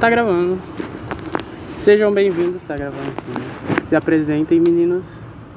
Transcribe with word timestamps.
Tá 0.00 0.08
gravando. 0.08 0.58
Sejam 1.68 2.12
bem-vindos, 2.12 2.62
tá 2.64 2.76
gravando 2.76 3.02
sim. 3.02 3.32
né? 3.32 3.82
Se 3.86 3.96
apresentem, 3.96 4.60
meninos. 4.60 5.04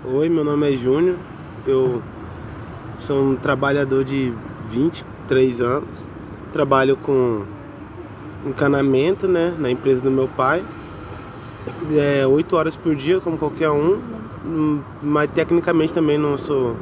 Oi, 0.04 0.30
meu 0.30 0.44
nome 0.44 0.72
é 0.74 0.76
Júnior. 0.76 1.16
Eu 1.68 2.02
sou 3.00 3.24
um 3.24 3.36
trabalhador 3.36 4.04
de 4.04 4.34
23 4.72 5.62
anos. 5.62 6.08
Trabalho 6.54 6.98
com 6.98 7.44
encanamento, 8.46 9.28
né, 9.28 9.54
na 9.60 9.70
empresa 9.70 10.02
do 10.02 10.10
meu 10.10 10.28
pai. 10.28 10.64
É 11.94 12.26
8 12.26 12.56
horas 12.56 12.76
por 12.76 12.96
dia, 12.96 13.20
como 13.20 13.38
qualquer 13.38 13.70
um. 13.70 14.00
Hum, 14.44 14.80
Mas 15.04 15.30
tecnicamente 15.30 15.94
também 15.94 16.18
não 16.18 16.36
sou 16.38 16.76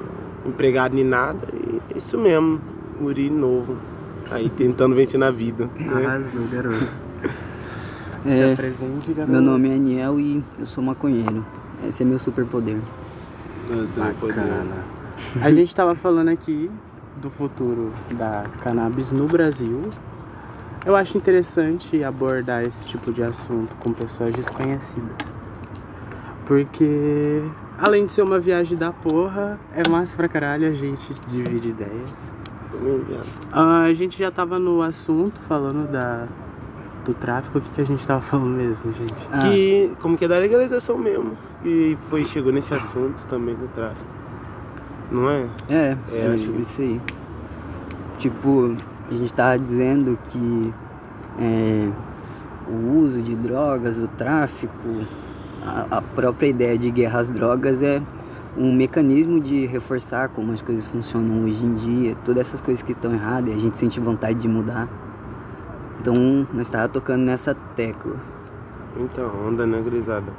empregado 0.46 0.96
nem 0.96 1.04
nada. 1.04 1.40
E 1.54 1.82
é 1.94 1.98
isso 1.98 2.18
mesmo, 2.18 2.62
guri 3.02 3.30
novo. 3.30 3.76
Aí 4.32 4.48
tentando 4.50 4.96
vencer 4.96 5.20
na 5.20 5.32
vida. 5.32 5.70
Né? 5.78 6.06
Arrasou, 6.06 6.48
garoto. 6.50 7.09
Se 8.24 8.30
É, 8.30 8.54
apresente, 8.54 9.14
garoto. 9.14 9.32
meu 9.32 9.42
nome 9.42 9.70
é 9.70 9.76
Aniel 9.76 10.20
e 10.20 10.44
eu 10.60 10.66
sou 10.66 10.84
maconheiro. 10.84 11.46
Esse 11.88 12.04
é 12.04 12.06
meu 12.06 12.20
superpoder. 12.20 12.78
Bacana. 13.96 14.84
A 15.42 15.52
gente 15.52 15.76
tava 15.76 15.96
falando 15.96 16.30
aqui 16.30 16.70
do 17.22 17.30
futuro 17.30 17.92
da 18.18 18.46
cannabis 18.64 19.12
no 19.12 19.26
Brasil. 19.28 19.82
Eu 20.86 20.96
acho 20.96 21.18
interessante 21.18 22.04
abordar 22.04 22.64
esse 22.64 22.84
tipo 22.86 23.12
de 23.14 23.22
assunto 23.22 23.76
com 23.84 23.92
pessoas 23.94 24.32
desconhecidas. 24.32 25.12
Porque, 26.46 27.42
além 27.78 28.06
de 28.06 28.12
ser 28.14 28.24
uma 28.24 28.40
viagem 28.40 28.78
da 28.78 28.92
porra, 28.92 29.60
é 29.76 29.88
massa 29.90 30.16
pra 30.18 30.28
caralho 30.28 30.68
a 30.68 30.72
gente 30.72 31.14
divide 31.28 31.70
ideias. 31.70 32.32
Ah, 33.52 33.82
a 33.84 33.94
gente 33.94 34.18
já 34.18 34.32
tava 34.32 34.58
no 34.58 34.82
assunto 34.82 35.40
falando 35.48 35.92
da, 35.92 36.28
do 37.06 37.14
tráfico. 37.14 37.58
O 37.58 37.62
que, 37.62 37.70
que 37.70 37.82
a 37.82 37.86
gente 37.86 38.06
tava 38.06 38.22
falando 38.22 38.56
mesmo, 38.58 38.94
gente? 38.94 39.14
Ah, 39.32 39.40
Que, 39.40 39.92
como 40.02 40.18
que 40.18 40.26
é 40.26 40.28
da 40.28 40.38
legalização 40.38 40.98
mesmo. 40.98 41.38
E 41.64 41.98
foi, 42.10 42.26
chegou 42.26 42.52
nesse 42.52 42.74
assunto 42.74 43.26
também 43.28 43.56
do 43.56 43.68
tráfico. 43.70 44.06
Não 45.12 45.30
é? 45.30 45.48
é, 45.70 45.98
É, 46.12 46.28
acho 46.28 46.46
sobre 46.46 46.62
isso 46.62 46.82
aí. 46.82 47.02
Tipo, 48.20 48.76
a 49.10 49.14
gente 49.14 49.34
tava 49.34 49.58
dizendo 49.58 50.18
que 50.28 50.74
é, 51.40 51.90
o 52.70 53.00
uso 53.00 53.22
de 53.22 53.36
drogas, 53.36 53.98
o 53.98 54.08
tráfico, 54.08 54.74
a, 55.66 55.98
a 55.98 56.02
própria 56.02 56.48
ideia 56.48 56.78
de 56.78 56.92
guerra 56.92 57.22
às 57.22 57.30
drogas 57.30 57.82
é 57.82 58.02
um 58.58 58.74
mecanismo 58.74 59.40
de 59.40 59.66
reforçar 59.66 60.30
como 60.30 60.52
as 60.52 60.62
coisas 60.62 60.88
funcionam 60.88 61.46
hoje 61.46 61.66
em 61.66 61.74
dia, 61.76 62.16
todas 62.26 62.48
essas 62.48 62.62
coisas 62.62 62.84
que 62.84 62.92
estão 62.92 63.14
erradas 63.14 63.54
e 63.54 63.56
a 63.56 63.60
gente 63.60 63.78
sente 63.78 64.00
vontade 64.00 64.40
de 64.40 64.48
mudar. 64.48 64.88
Então, 66.00 66.48
nós 66.54 66.68
estávamos 66.68 66.94
tocando 66.94 67.24
nessa 67.24 67.54
tecla. 67.76 68.16
Então, 68.98 69.30
onda, 69.48 69.68
né, 69.68 69.82
gurizada? 69.82 70.32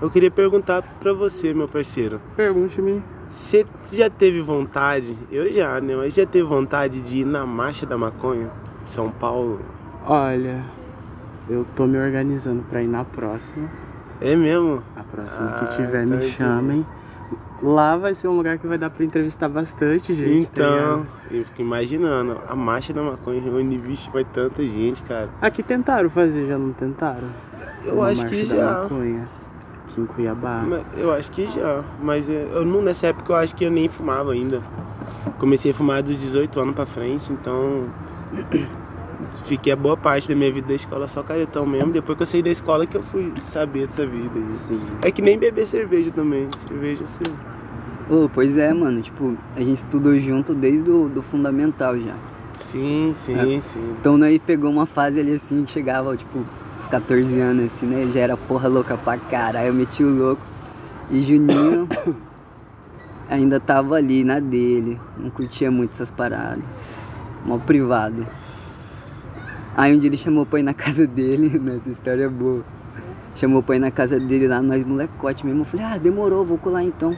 Eu 0.00 0.10
queria 0.10 0.30
perguntar 0.30 0.82
pra 1.00 1.12
você, 1.12 1.54
meu 1.54 1.66
parceiro. 1.66 2.20
Pergunte-me. 2.36 3.02
Você 3.30 3.66
já 3.92 4.10
teve 4.10 4.40
vontade, 4.40 5.16
eu 5.30 5.50
já, 5.52 5.80
né? 5.80 5.94
Mas 5.96 6.14
já 6.14 6.26
teve 6.26 6.46
vontade 6.46 7.00
de 7.00 7.18
ir 7.20 7.24
na 7.24 7.46
Marcha 7.46 7.86
da 7.86 7.96
Maconha, 7.96 8.50
São 8.84 9.10
Paulo? 9.10 9.60
Olha, 10.04 10.64
eu 11.48 11.64
tô 11.76 11.86
me 11.86 11.98
organizando 11.98 12.62
pra 12.64 12.82
ir 12.82 12.88
na 12.88 13.04
próxima. 13.04 13.70
É 14.20 14.34
mesmo? 14.36 14.82
A 14.96 15.04
próxima 15.04 15.48
Ah, 15.50 15.58
que 15.60 15.76
tiver, 15.76 16.06
tá 16.06 16.16
me 16.16 16.22
chamem. 16.22 16.86
Lá 17.62 17.94
vai 17.96 18.14
ser 18.14 18.26
um 18.28 18.36
lugar 18.36 18.56
que 18.58 18.66
vai 18.66 18.78
dar 18.78 18.88
pra 18.88 19.04
entrevistar 19.04 19.46
bastante 19.48 20.14
gente. 20.14 20.50
tá 20.50 20.62
então, 20.62 20.96
ligado? 21.00 21.06
eu 21.30 21.44
fico 21.44 21.60
imaginando, 21.60 22.38
a 22.48 22.56
Marcha 22.56 22.92
da 22.92 23.02
Maconha 23.02 23.40
reúne, 23.42 23.76
vixe, 23.76 24.08
vai 24.10 24.24
tanta 24.24 24.62
gente, 24.66 25.02
cara. 25.02 25.28
Aqui 25.42 25.62
tentaram 25.62 26.08
fazer, 26.08 26.46
já 26.46 26.56
não 26.56 26.72
tentaram? 26.72 27.28
Eu 27.84 27.96
Uma 27.96 28.06
acho 28.08 28.26
que 28.26 28.44
já. 28.44 28.82
maconha, 28.82 29.28
aqui 29.86 30.00
em 30.00 30.06
Cuiabá. 30.06 30.64
Mas 30.66 30.82
Eu 30.96 31.12
acho 31.12 31.30
que 31.30 31.46
já, 31.48 31.84
mas 32.02 32.28
é, 32.30 32.48
eu 32.52 32.64
não, 32.64 32.80
nessa 32.80 33.08
época 33.08 33.32
eu 33.32 33.36
acho 33.36 33.54
que 33.54 33.64
eu 33.64 33.70
nem 33.70 33.88
fumava 33.90 34.32
ainda. 34.32 34.62
Comecei 35.38 35.70
a 35.70 35.74
fumar 35.74 36.02
dos 36.02 36.18
18 36.18 36.58
anos 36.60 36.74
pra 36.74 36.86
frente, 36.86 37.30
então 37.30 37.84
fiquei 39.44 39.70
a 39.72 39.76
boa 39.76 39.96
parte 39.98 40.28
da 40.28 40.34
minha 40.34 40.50
vida 40.52 40.68
da 40.68 40.74
escola 40.74 41.06
só 41.08 41.22
caretão 41.22 41.66
mesmo. 41.66 41.92
Depois 41.92 42.16
que 42.16 42.22
eu 42.22 42.26
saí 42.26 42.42
da 42.42 42.50
escola 42.50 42.86
que 42.86 42.96
eu 42.96 43.02
fui 43.02 43.32
saber 43.50 43.86
dessa 43.86 44.06
vida. 44.06 44.40
Sim. 44.50 44.80
É 45.02 45.10
que 45.10 45.20
nem 45.20 45.38
beber 45.38 45.66
cerveja 45.66 46.10
também. 46.10 46.48
Cerveja 46.66 47.04
assim. 47.04 47.22
Ô, 48.10 48.28
pois 48.28 48.56
é, 48.56 48.74
mano, 48.74 49.00
tipo, 49.00 49.36
a 49.54 49.60
gente 49.60 49.78
estudou 49.78 50.18
junto 50.18 50.52
desde 50.52 50.90
o 50.90 51.08
do 51.08 51.22
fundamental 51.22 51.96
já. 51.96 52.16
Sim, 52.58 53.14
sim, 53.16 53.60
sim. 53.62 53.96
Então 54.00 54.18
nós 54.18 54.36
pegou 54.38 54.68
uma 54.68 54.84
fase 54.84 55.20
ali 55.20 55.34
assim, 55.34 55.64
que 55.64 55.70
chegava, 55.70 56.16
tipo, 56.16 56.44
uns 56.76 56.86
14 56.88 57.38
anos 57.38 57.66
assim, 57.66 57.86
né? 57.86 58.08
Já 58.08 58.18
era 58.22 58.36
porra 58.36 58.66
louca 58.66 58.98
pra 58.98 59.16
caralho, 59.16 59.68
eu 59.68 59.74
meti 59.74 60.02
o 60.02 60.10
louco. 60.10 60.44
E 61.08 61.22
Juninho 61.22 61.88
ainda 63.30 63.60
tava 63.60 63.94
ali 63.94 64.24
na 64.24 64.40
dele, 64.40 65.00
não 65.16 65.30
curtia 65.30 65.70
muito 65.70 65.92
essas 65.92 66.10
paradas. 66.10 66.64
Mó 67.44 67.58
privado. 67.58 68.26
Aí 69.76 69.94
um 69.94 70.00
dia 70.00 70.08
ele 70.08 70.16
chamou 70.16 70.44
pra 70.44 70.58
ir 70.58 70.64
na 70.64 70.74
casa 70.74 71.06
dele, 71.06 71.56
nessa 71.62 71.88
história 71.88 72.24
é 72.24 72.28
boa. 72.28 72.64
Chamou 73.36 73.62
pra 73.62 73.76
ir 73.76 73.78
na 73.78 73.92
casa 73.92 74.18
dele 74.18 74.48
lá, 74.48 74.60
nós 74.60 74.84
molecote 74.84 75.46
mesmo. 75.46 75.60
Eu 75.60 75.64
falei, 75.64 75.86
ah, 75.86 75.96
demorou, 75.96 76.44
vou 76.44 76.58
colar 76.58 76.82
então. 76.82 77.16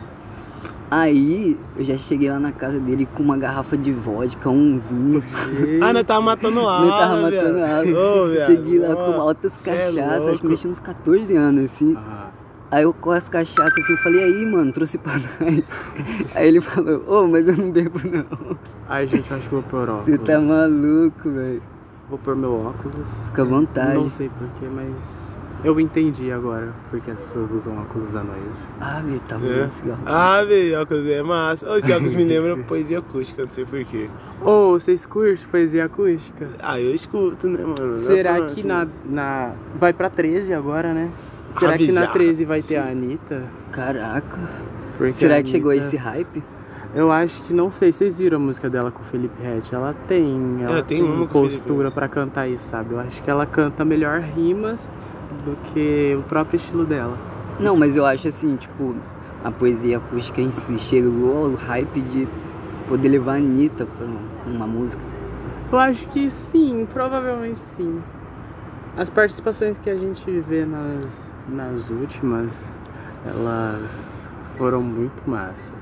Aí 0.95 1.59
eu 1.75 1.83
já 1.83 1.97
cheguei 1.97 2.31
lá 2.31 2.39
na 2.39 2.53
casa 2.53 2.79
dele 2.79 3.09
com 3.15 3.23
uma 3.23 3.39
garrafa 3.39 3.79
de 3.79 3.91
vodka, 3.91 4.51
um 4.51 4.79
vinho. 4.79 5.25
Ah, 5.83 5.91
nós 5.91 6.05
tava 6.05 6.21
matando 6.21 6.61
aula. 6.61 6.85
Não 6.85 6.91
tava 6.91 7.17
matando 7.23 7.55
viado. 7.55 7.81
água. 7.81 8.23
Ô, 8.23 8.29
viado, 8.29 8.47
Cheguei 8.47 8.79
lá 8.79 8.91
ó, 8.91 8.97
com 8.97 9.21
altas 9.23 9.53
é 9.65 9.71
cachaças, 9.71 10.29
acho 10.29 10.43
que 10.43 10.55
tinha 10.55 10.71
uns 10.71 10.79
14 10.79 11.35
anos, 11.35 11.65
assim. 11.65 11.97
Ah, 11.97 12.29
Aí 12.71 12.83
eu 12.83 12.93
com 12.93 13.11
as 13.11 13.27
cachaças 13.27 13.73
assim, 13.85 13.97
falei, 14.03 14.23
aí, 14.23 14.45
mano, 14.45 14.71
trouxe 14.71 14.99
pra 14.99 15.15
nós. 15.15 15.65
Aí 16.37 16.49
ele 16.49 16.61
falou, 16.61 17.03
ô, 17.09 17.27
mas 17.27 17.49
eu 17.49 17.57
não 17.57 17.71
bebo 17.71 17.99
não. 18.05 18.59
Ai, 18.87 19.07
gente, 19.07 19.33
acho 19.33 19.49
que 19.49 19.55
vou 19.55 19.63
pôr 19.63 19.89
óculos. 19.89 20.05
Você 20.05 20.19
tá 20.19 20.39
maluco, 20.39 21.31
velho. 21.31 21.63
Vou 22.11 22.19
pôr 22.19 22.37
meu 22.37 22.55
óculos. 22.55 23.09
Fica 23.29 23.41
à 23.41 23.45
vontade. 23.47 23.95
Não 23.95 24.11
sei 24.11 24.29
porquê, 24.29 24.67
mas 24.71 25.32
eu 25.65 25.79
entendi 25.81 26.31
agora 26.33 26.73
porque 26.91 27.11
as 27.11 27.21
pessoas 27.21 27.51
usam 27.53 27.77
óculos 27.81 28.15
à 28.17 28.23
noite. 28.25 28.41
Ah, 28.81 29.01
velho, 29.05 29.21
tá 29.29 29.37
É. 29.37 29.69
cigarro. 29.69 30.03
Ah, 30.07 30.45
velho, 30.45 30.81
óculos 30.83 31.07
é 31.09 31.23
massa. 31.23 31.79
Esse 31.79 31.93
óculos 31.93 32.15
me 32.15 32.25
lembra 32.25 32.57
poesia 32.65 32.99
acústica, 32.99 33.45
não 33.45 33.51
sei 33.53 33.65
porquê. 33.65 34.09
Ô, 34.41 34.73
vocês 34.73 35.07
curtem 35.07 35.47
poesia 35.51 35.85
acústica? 35.85 36.49
Ah, 36.61 36.81
eu 36.81 36.95
escuto, 36.95 37.47
né, 37.49 37.63
mano? 37.65 38.07
Será 38.07 38.41
que 38.47 38.61
assim. 38.61 38.67
na, 38.67 38.87
na. 39.05 39.53
Vai 39.79 39.93
pra 39.93 40.11
13 40.11 40.53
agora, 40.53 40.93
né? 40.93 41.11
Será 41.59 41.75
Ah, 41.75 41.79
que 41.79 41.93
na 41.93 42.01
já. 42.07 42.13
13 42.13 42.45
vai 42.45 42.63
ter 42.63 42.77
a 42.77 42.89
Anitta? 42.89 43.43
Caraca. 43.71 44.39
Porque 44.97 45.13
Será 45.13 45.37
a 45.39 45.43
que 45.43 45.51
chegou 45.51 45.71
a 45.71 45.75
Anitta- 45.75 45.87
esse 45.89 45.97
hype? 45.97 46.43
Eu 46.95 47.11
acho 47.11 47.41
que 47.45 47.55
não 47.55 47.71
sei. 47.71 47.91
Vocês 47.93 48.19
viram 48.19 48.37
a 48.37 48.41
música 48.41 48.69
dela 48.69 48.91
com 48.91 49.01
o 49.01 49.05
Felipe 49.07 49.43
Rett? 49.43 49.75
Ela 49.75 49.95
tem. 50.09 50.59
Ela, 50.63 50.73
Ela 50.73 50.83
tem 50.83 51.03
Felipe 51.03 51.33
postura 51.33 51.91
pra 51.91 52.07
cantar 52.09 52.49
isso, 52.49 52.69
sabe? 52.69 52.93
Eu 52.93 53.01
acho 53.01 53.23
que 53.23 53.31
ela 53.31 53.47
canta 53.47 53.83
melhor 53.85 54.21
rimas 54.21 54.91
do 55.45 55.57
que 55.73 56.17
o 56.19 56.23
próprio 56.25 56.57
estilo 56.57 56.85
dela. 56.85 57.17
Não, 57.59 57.77
mas 57.77 57.97
eu 57.97 58.05
acho 58.05 58.29
assim, 58.29 58.57
tipo, 58.57 58.95
a 59.45 59.51
poesia 59.51 59.99
acústica 59.99 60.41
em 60.41 60.51
si 60.51 60.79
chegou 60.79 61.47
ao 61.47 61.55
hype 61.55 62.01
de 62.01 62.29
poder 62.89 63.09
levar 63.09 63.35
a 63.35 63.37
Anitta 63.37 63.87
pra 63.87 64.07
uma 64.47 64.67
música. 64.67 65.03
Eu 65.71 65.79
acho 65.79 66.07
que 66.09 66.31
sim, 66.31 66.87
provavelmente 66.93 67.61
sim. 67.61 68.03
As 68.97 69.09
participações 69.09 69.79
que 69.79 69.89
a 69.89 69.97
gente 69.97 70.31
vê 70.41 70.67
nas, 70.67 71.31
nas 71.49 71.89
últimas, 71.89 72.53
elas 73.25 74.29
foram 74.59 74.83
muito 74.83 75.29
massa. 75.29 75.73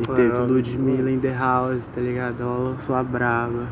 E 0.00 0.06
teve. 0.06 0.38
Ludmilla 0.38 1.10
in 1.10 1.18
the 1.18 1.34
house, 1.36 1.88
tá 1.88 2.00
ligado? 2.00 2.40
Ela 2.40 2.56
lançou 2.56 2.94
a 2.94 3.02
brava. 3.02 3.66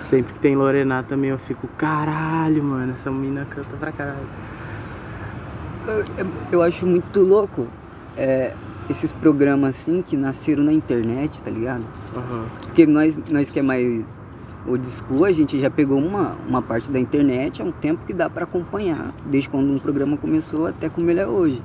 Sempre 0.00 0.34
que 0.34 0.40
tem 0.40 0.54
Lorena 0.54 1.02
também 1.02 1.30
eu 1.30 1.38
fico, 1.38 1.66
caralho, 1.76 2.62
mano, 2.62 2.92
essa 2.92 3.10
menina 3.10 3.46
canta 3.48 3.76
pra 3.76 3.92
caralho. 3.92 4.26
Eu, 5.86 6.26
eu 6.52 6.62
acho 6.62 6.86
muito 6.86 7.20
louco 7.20 7.66
é, 8.16 8.52
esses 8.88 9.12
programas 9.12 9.76
assim 9.76 10.02
que 10.02 10.16
nasceram 10.16 10.64
na 10.64 10.72
internet, 10.72 11.40
tá 11.42 11.50
ligado? 11.50 11.84
Aham. 12.16 12.46
Porque 12.62 12.86
nós, 12.86 13.18
nós 13.30 13.50
que 13.50 13.58
é 13.58 13.62
mais 13.62 14.16
old 14.66 14.88
school, 14.88 15.24
a 15.24 15.32
gente 15.32 15.60
já 15.60 15.70
pegou 15.70 15.98
uma, 15.98 16.36
uma 16.48 16.60
parte 16.60 16.90
da 16.90 16.98
internet 16.98 17.62
há 17.62 17.64
um 17.64 17.72
tempo 17.72 18.04
que 18.04 18.12
dá 18.12 18.28
pra 18.28 18.44
acompanhar, 18.44 19.12
desde 19.24 19.48
quando 19.48 19.72
um 19.72 19.78
programa 19.78 20.16
começou 20.16 20.66
até 20.66 20.88
como 20.88 21.10
ele 21.10 21.20
é 21.20 21.26
hoje. 21.26 21.62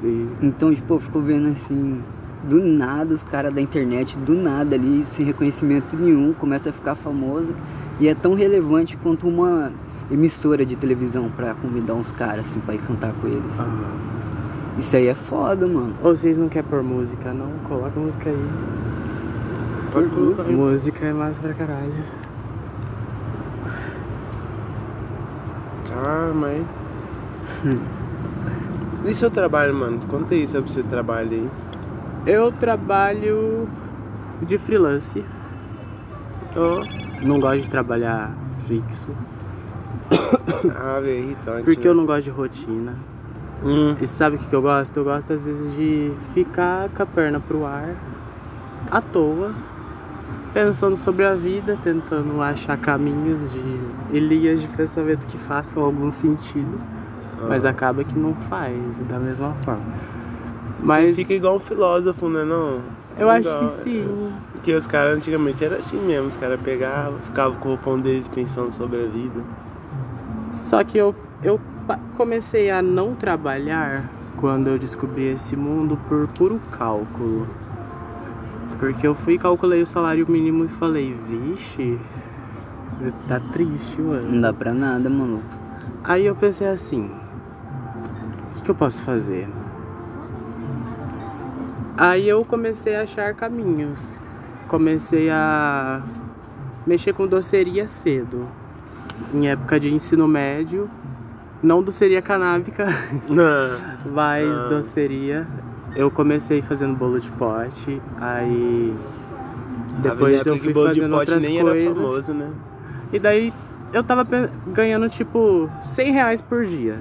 Sim. 0.00 0.28
Então, 0.42 0.74
tipo, 0.74 0.94
eu 0.94 1.00
fico 1.00 1.20
vendo 1.20 1.48
assim, 1.48 2.02
do 2.48 2.62
nada 2.62 3.12
os 3.12 3.22
caras 3.22 3.52
da 3.52 3.60
internet, 3.60 4.18
do 4.18 4.34
nada 4.34 4.76
ali, 4.76 5.04
sem 5.06 5.24
reconhecimento 5.24 5.96
nenhum, 5.96 6.32
começa 6.34 6.70
a 6.70 6.72
ficar 6.72 6.94
famoso 6.94 7.54
e 7.98 8.08
é 8.08 8.14
tão 8.14 8.34
relevante 8.34 8.96
quanto 8.96 9.26
uma 9.26 9.72
emissora 10.10 10.64
de 10.66 10.76
televisão 10.76 11.30
pra 11.30 11.54
convidar 11.54 11.94
uns 11.94 12.12
caras 12.12 12.46
assim 12.46 12.60
pra 12.60 12.74
ir 12.74 12.82
cantar 12.82 13.12
com 13.14 13.26
eles. 13.26 13.58
Aham. 13.58 14.14
Isso 14.78 14.96
aí 14.96 15.06
é 15.06 15.14
foda, 15.14 15.66
mano. 15.66 15.94
Ou 16.02 16.16
vocês 16.16 16.36
não 16.36 16.48
querem 16.48 16.68
pôr 16.68 16.82
música, 16.82 17.32
não? 17.32 17.48
Coloca 17.68 17.98
música 17.98 18.28
aí. 18.28 18.48
Pode 19.92 20.08
colocar 20.08 20.42
aí. 20.42 20.54
Música 20.54 21.06
é 21.06 21.12
massa 21.12 21.40
pra 21.40 21.54
caralho. 21.54 21.94
Ah, 25.92 26.32
mas. 26.34 26.66
e 29.06 29.14
seu 29.14 29.30
trabalho, 29.30 29.74
mano? 29.74 30.00
Conta 30.08 30.34
aí 30.34 30.48
sobre 30.48 30.70
o 30.70 30.72
seu 30.72 30.82
trabalho 30.82 31.30
aí. 31.30 31.50
Eu 32.26 32.50
trabalho 32.52 33.68
de 34.46 34.56
freelance. 34.56 35.22
Oh. 36.56 36.82
Não 37.22 37.38
gosto 37.38 37.62
de 37.62 37.70
trabalhar 37.70 38.34
fixo. 38.66 39.08
Ah, 40.74 41.00
velho, 41.00 41.24
irritante. 41.24 41.64
Porque 41.64 41.82
né? 41.82 41.88
eu 41.88 41.94
não 41.94 42.06
gosto 42.06 42.24
de 42.24 42.30
rotina. 42.30 42.94
Hum. 43.62 43.94
E 44.00 44.06
sabe 44.06 44.36
o 44.36 44.38
que, 44.38 44.52
eu 44.54 44.62
gosto? 44.62 44.96
Eu 44.96 45.04
gosto 45.04 45.34
às 45.34 45.42
vezes 45.42 45.74
de 45.76 46.12
ficar 46.32 46.88
com 46.88 47.02
a 47.02 47.06
perna 47.06 47.40
pro 47.40 47.66
ar, 47.66 47.94
à 48.90 49.00
toa, 49.02 49.54
pensando 50.52 50.96
sobre 50.96 51.24
a 51.26 51.34
vida, 51.34 51.78
tentando 51.84 52.40
achar 52.40 52.78
caminhos 52.78 53.52
de 53.52 54.16
e 54.16 54.18
linhas 54.18 54.62
de 54.62 54.68
pensamento 54.68 55.26
que 55.26 55.36
façam 55.38 55.82
algum 55.82 56.10
sentido. 56.10 56.80
Mas 57.48 57.64
Ah. 57.66 57.70
acaba 57.70 58.02
que 58.02 58.18
não 58.18 58.34
faz 58.34 58.98
da 59.08 59.18
mesma 59.18 59.52
forma. 59.64 59.84
Você 60.78 60.86
Mas 60.86 61.16
fica 61.16 61.32
igual 61.32 61.56
um 61.56 61.60
filósofo, 61.60 62.28
né? 62.28 62.44
Não? 62.44 62.80
eu 63.16 63.30
acho 63.30 63.48
Igual, 63.48 63.68
que 63.70 63.82
sim. 63.82 64.32
Porque 64.52 64.74
os 64.74 64.86
caras 64.86 65.16
antigamente 65.16 65.64
era 65.64 65.76
assim 65.76 65.98
mesmo, 65.98 66.28
os 66.28 66.36
caras 66.36 66.60
pegavam, 66.60 67.18
ficavam 67.20 67.58
com 67.58 67.68
o 67.68 67.72
roupão 67.72 68.00
deles 68.00 68.28
pensando 68.28 68.72
sobre 68.72 69.02
a 69.02 69.06
vida. 69.06 69.40
Só 70.52 70.82
que 70.82 70.98
eu, 70.98 71.14
eu 71.42 71.60
comecei 72.16 72.70
a 72.70 72.80
não 72.80 73.14
trabalhar 73.14 74.10
quando 74.36 74.68
eu 74.68 74.78
descobri 74.78 75.26
esse 75.26 75.54
mundo 75.56 75.98
por 76.08 76.26
puro 76.28 76.60
cálculo. 76.70 77.46
Porque 78.78 79.06
eu 79.06 79.14
fui 79.14 79.34
e 79.34 79.38
calculei 79.38 79.82
o 79.82 79.86
salário 79.86 80.28
mínimo 80.28 80.64
e 80.64 80.68
falei, 80.68 81.14
vixe, 81.14 81.98
tá 83.28 83.40
triste, 83.52 84.00
mano. 84.00 84.30
Não 84.30 84.40
dá 84.40 84.52
pra 84.52 84.72
nada, 84.72 85.08
mano. 85.08 85.42
Aí 86.02 86.26
eu 86.26 86.34
pensei 86.34 86.66
assim, 86.68 87.10
o 88.50 88.54
que, 88.56 88.62
que 88.62 88.70
eu 88.70 88.74
posso 88.74 89.02
fazer? 89.02 89.48
Aí 91.96 92.28
eu 92.28 92.44
comecei 92.44 92.96
a 92.96 93.02
achar 93.02 93.34
caminhos. 93.34 94.18
Comecei 94.68 95.30
a 95.30 96.02
mexer 96.86 97.12
com 97.12 97.26
doceria 97.26 97.86
cedo. 97.88 98.46
Em 99.32 99.48
época 99.48 99.78
de 99.78 99.92
ensino 99.94 100.26
médio. 100.26 100.90
Não 101.62 101.82
doceria 101.82 102.20
canábica, 102.20 102.84
Não. 103.26 103.78
mas 104.12 104.46
Ah. 104.54 104.68
doceria. 104.68 105.46
Eu 105.96 106.10
comecei 106.10 106.60
fazendo 106.60 106.94
bolo 106.94 107.18
de 107.20 107.30
pote, 107.32 108.02
aí 108.20 108.92
depois 110.02 110.34
época 110.40 110.50
eu 110.50 110.58
fui 110.58 110.72
bolo 110.74 110.88
de 110.92 111.00
fazendo 111.00 111.12
pote 111.12 111.30
outras 111.30 111.42
nem 111.42 111.58
era 111.60 111.70
coisas. 111.70 111.96
famoso, 111.96 112.34
né? 112.34 112.50
E 113.12 113.18
daí 113.18 113.52
eu 113.94 114.02
tava 114.04 114.26
ganhando 114.74 115.08
tipo 115.08 115.70
100 115.84 116.12
reais 116.12 116.40
por 116.42 116.66
dia. 116.66 116.98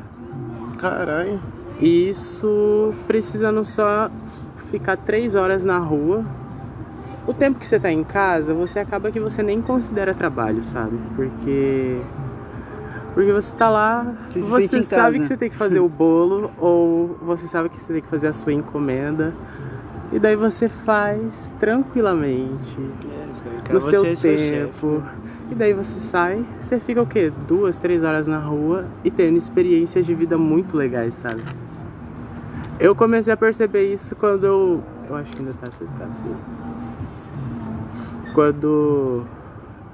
Caralho. 0.77 1.41
Isso 1.81 2.93
precisando 3.07 3.65
só 3.65 4.09
ficar 4.73 4.97
três 4.97 5.35
horas 5.35 5.63
na 5.63 5.77
rua. 5.77 6.25
O 7.27 7.33
tempo 7.33 7.59
que 7.59 7.67
você 7.67 7.79
tá 7.79 7.91
em 7.91 8.03
casa, 8.03 8.53
você 8.55 8.79
acaba 8.79 9.11
que 9.11 9.19
você 9.19 9.43
nem 9.43 9.61
considera 9.61 10.13
trabalho, 10.15 10.63
sabe? 10.63 10.97
Porque. 11.15 11.99
Porque 13.13 13.31
você 13.31 13.55
tá 13.55 13.69
lá, 13.69 14.15
Você 14.31 14.41
se 14.41 14.49
você 14.49 14.67
sabe 14.81 14.87
casa. 14.87 15.19
que 15.19 15.25
você 15.25 15.37
tem 15.37 15.49
que 15.51 15.55
fazer 15.55 15.79
o 15.79 15.87
bolo, 15.87 16.49
ou 16.57 17.15
você 17.21 17.45
sabe 17.45 17.69
que 17.69 17.77
você 17.77 17.93
tem 17.93 18.01
que 18.01 18.07
fazer 18.07 18.27
a 18.27 18.33
sua 18.33 18.51
encomenda. 18.51 19.31
E 20.11 20.17
daí 20.19 20.35
você 20.35 20.67
faz 20.67 21.21
tranquilamente 21.59 22.77
É, 23.69 23.73
no 23.73 23.81
seu 23.81 24.03
é 24.05 24.15
seu 24.15 24.35
tempo. 24.35 24.87
né? 24.87 25.11
E 25.51 25.55
daí 25.55 25.73
você 25.73 25.99
sai, 25.99 26.43
você 26.59 26.79
fica 26.79 27.01
o 27.01 27.05
quê? 27.05 27.31
Duas, 27.47 27.77
três 27.77 28.03
horas 28.03 28.27
na 28.27 28.39
rua 28.39 28.85
e 29.03 29.11
tendo 29.11 29.37
experiências 29.37 30.05
de 30.05 30.15
vida 30.15 30.35
muito 30.37 30.75
legais, 30.75 31.13
sabe? 31.15 31.41
Eu 32.79 32.95
comecei 32.95 33.31
a 33.31 33.37
perceber 33.37 33.93
isso 33.93 34.15
quando 34.15 34.45
eu. 34.45 34.83
Eu 35.07 35.15
acho 35.15 35.31
que 35.31 35.39
ainda 35.39 35.53
tá 35.53 35.67
essa 35.67 35.83
assim. 35.83 36.35
Quando 38.33 39.23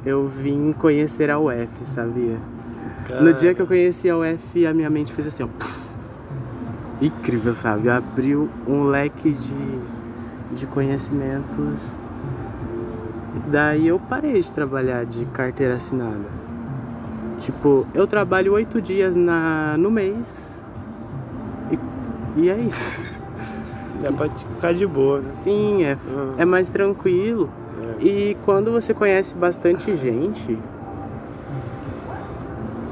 eu 0.05 0.27
vim 0.27 0.71
conhecer 0.73 1.29
a 1.29 1.37
UF, 1.37 1.83
sabia? 1.83 2.37
No 3.21 3.33
dia 3.33 3.53
que 3.53 3.61
eu 3.61 3.67
conheci 3.67 4.09
a 4.09 4.17
UF, 4.17 4.65
a 4.65 4.73
minha 4.73 4.89
mente 4.89 5.11
fez 5.11 5.27
assim, 5.27 5.43
ó. 5.43 5.47
Incrível, 7.01 7.55
sabe? 7.55 7.89
Abriu 7.89 8.49
um 8.67 8.83
leque 8.83 9.31
de, 9.31 10.55
de 10.55 10.65
conhecimentos. 10.67 11.79
Daí 13.47 13.87
eu 13.87 13.99
parei 13.99 14.41
de 14.41 14.51
trabalhar 14.51 15.05
de 15.05 15.25
carteira 15.25 15.75
assinada. 15.75 16.29
Tipo, 17.39 17.87
eu 17.93 18.05
trabalho 18.05 18.53
oito 18.53 18.81
dias 18.81 19.15
na, 19.15 19.75
no 19.77 19.89
mês. 19.89 20.48
E, 22.35 22.49
é 22.49 22.57
isso. 22.57 23.01
Dá 24.01 24.11
pra 24.11 24.29
ficar 24.29 24.73
de 24.73 24.85
boa, 24.87 25.19
né? 25.19 25.25
Sim, 25.29 25.83
é, 25.83 25.97
Ah, 26.07 26.35
é 26.37 26.45
mais 26.45 26.69
tranquilo. 26.69 27.49
é. 27.99 28.03
E 28.05 28.37
quando 28.45 28.71
você 28.71 28.93
conhece 28.93 29.35
bastante 29.35 29.93
gente, 29.95 30.57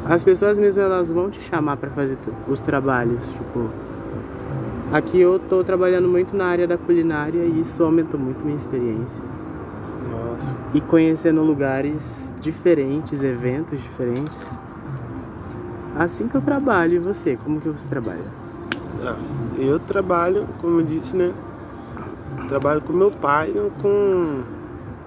as 0.06 0.24
pessoas 0.24 0.58
mesmo 0.60 0.82
elas 0.82 1.10
vão 1.12 1.30
te 1.30 1.40
chamar 1.42 1.78
pra 1.78 1.90
fazer 1.92 2.18
os 2.48 2.60
trabalhos, 2.60 3.22
tipo, 3.26 3.70
aqui 4.92 5.20
eu 5.20 5.40
tô 5.40 5.64
trabalhando 5.64 6.08
muito 6.10 6.36
na 6.36 6.46
área 6.48 6.68
da 6.68 6.78
culinária 6.78 7.44
e 7.44 7.62
isso 7.62 7.82
aumentou 7.84 8.20
muito 8.20 8.44
minha 8.44 8.58
experiência. 8.58 9.24
Nossa. 10.12 10.56
E 10.74 10.82
conhecendo 10.82 11.42
lugares 11.42 12.02
diferentes, 12.42 13.24
eventos 13.24 13.82
diferentes. 13.82 14.46
Assim 15.98 16.28
que 16.28 16.36
eu 16.36 16.42
trabalho, 16.42 16.96
e 16.96 17.00
você, 17.00 17.38
como 17.44 17.60
que 17.62 17.70
você 17.70 17.88
trabalha? 17.88 18.47
Ah, 19.04 19.16
eu 19.58 19.80
trabalho, 19.80 20.48
como 20.62 20.82
eu 20.82 20.86
disse, 20.86 21.16
né? 21.16 21.34
Trabalho 22.48 22.82
com 22.82 22.94
meu 22.94 23.12
pai 23.12 23.50
né, 23.50 23.70
com, 23.82 24.42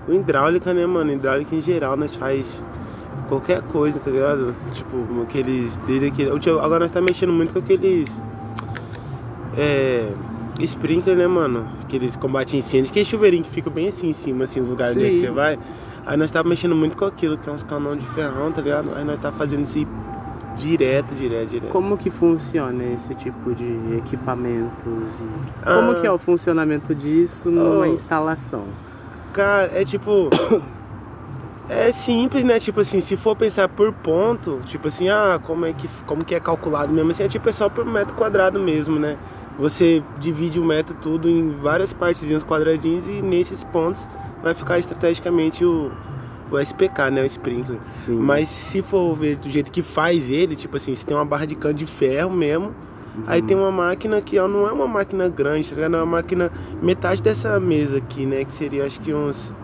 com 0.07 0.13
hidráulica, 0.13 0.75
né, 0.75 0.87
mano? 0.87 1.13
Hidráulica 1.13 1.55
em 1.55 1.61
geral, 1.61 1.97
nós 1.97 2.15
faz 2.15 2.63
qualquer 3.29 3.63
coisa, 3.63 3.99
tá 3.99 4.11
ligado? 4.11 4.55
Tipo, 4.73 5.23
aqueles. 5.23 5.77
Desde 5.79 6.09
aquele, 6.09 6.31
agora 6.31 6.81
nós 6.81 6.93
tá 6.93 7.01
mexendo 7.01 7.33
muito 7.33 7.53
com 7.53 7.59
aqueles. 7.61 8.11
É. 9.57 10.13
Sprinkler, 10.61 11.17
né, 11.17 11.27
mano? 11.27 11.67
Aqueles 11.83 12.17
combate 12.17 12.55
incêndio, 12.57 12.93
que 12.93 13.01
é 13.01 13.05
chuveirinho 13.05 13.45
que 13.45 13.51
fica 13.51 13.71
bem 13.71 13.89
assim 13.89 14.11
em 14.11 14.13
cima, 14.13 14.45
assim, 14.45 14.61
os 14.61 14.69
lugares 14.69 14.97
onde 14.97 15.19
você 15.19 15.31
vai. 15.31 15.59
Aí 16.05 16.17
nós 16.17 16.31
tá 16.31 16.43
mexendo 16.43 16.75
muito 16.75 16.97
com 16.97 17.05
aquilo, 17.05 17.39
que 17.39 17.49
é 17.49 17.53
uns 17.53 17.63
canão 17.63 17.97
de 17.97 18.05
ferrão, 18.09 18.53
tá 18.53 18.61
ligado? 18.61 18.91
Aí 18.95 19.05
nós 19.05 19.19
tá 19.21 19.33
fazendo 19.33 19.63
isso 19.63 19.79
aí 19.79 19.87
direto, 20.57 21.15
direto, 21.15 21.49
direto. 21.51 21.71
Como 21.71 21.97
que 21.97 22.11
funciona 22.11 22.83
esse 22.95 23.15
tipo 23.15 23.55
de 23.55 23.97
equipamentos? 23.99 25.21
E 25.21 25.25
Ah. 25.65 25.77
como 25.77 25.95
que 26.01 26.07
é 26.07 26.11
o 26.13 26.19
funcionamento 26.19 26.95
disso 26.95 27.51
numa 27.51 27.87
Oh. 27.87 27.93
instalação? 27.95 28.65
Cara, 29.33 29.71
é 29.75 29.85
tipo. 29.85 30.29
É 31.73 31.93
simples, 31.93 32.43
né? 32.43 32.59
Tipo 32.59 32.81
assim, 32.81 33.01
se 33.01 33.17
for 33.17 33.37
pensar 33.37 33.69
por 33.69 33.93
ponto, 33.93 34.59
tipo 34.67 34.89
assim, 34.89 35.09
ah, 35.09 35.39
como 35.41 35.65
é 35.67 35.73
que, 35.73 35.89
como 36.05 36.25
que 36.25 36.35
é 36.35 36.41
calculado 36.41 36.93
mesmo 36.93 37.13
assim, 37.13 37.23
é 37.23 37.29
tipo 37.29 37.49
é 37.49 37.53
só 37.53 37.69
por 37.69 37.85
metro 37.85 38.17
quadrado 38.17 38.59
mesmo, 38.59 38.99
né? 38.99 39.17
Você 39.57 40.03
divide 40.19 40.59
o 40.59 40.65
metro 40.65 40.97
tudo 41.01 41.29
em 41.29 41.51
várias 41.63 41.93
partezinhas 41.93 42.43
quadradinhas 42.43 43.07
e 43.07 43.23
nesses 43.23 43.63
pontos 43.63 44.05
vai 44.43 44.53
ficar 44.53 44.81
estrategicamente 44.81 45.65
o, 45.65 45.93
o 46.51 46.59
SPK, 46.59 47.11
né? 47.11 47.23
O 47.23 47.27
sprinkler. 47.27 47.79
Sim. 48.05 48.17
Mas 48.17 48.49
se 48.49 48.83
for 48.83 49.15
ver 49.15 49.37
do 49.37 49.49
jeito 49.49 49.71
que 49.71 49.83
faz 49.83 50.31
ele, 50.31 50.57
tipo 50.57 50.77
assim, 50.77 50.95
se 50.95 51.05
tem 51.05 51.17
uma 51.17 51.25
barra 51.25 51.47
de 51.47 51.55
cano 51.55 51.75
de 51.75 51.87
ferro 51.87 52.31
mesmo, 52.33 52.75
aí 53.27 53.43
tem 53.43 53.57
uma 53.57 53.71
máquina 53.71 54.21
que 54.21 54.39
ó, 54.39 54.49
não 54.49 54.67
é 54.67 54.73
uma 54.73 54.87
máquina 54.87 55.29
grande, 55.29 55.69
tá 55.69 55.75
ligado? 55.75 55.97
É 55.97 55.99
uma 55.99 56.07
máquina 56.07 56.51
metade 56.83 57.23
dessa 57.23 57.59
mesa 57.61 57.99
aqui, 57.99 58.27
né? 58.27 58.45
Que 58.45 58.53
seria 58.53 58.85
acho 58.85 59.01
que 59.01 59.13
uns. 59.13 59.55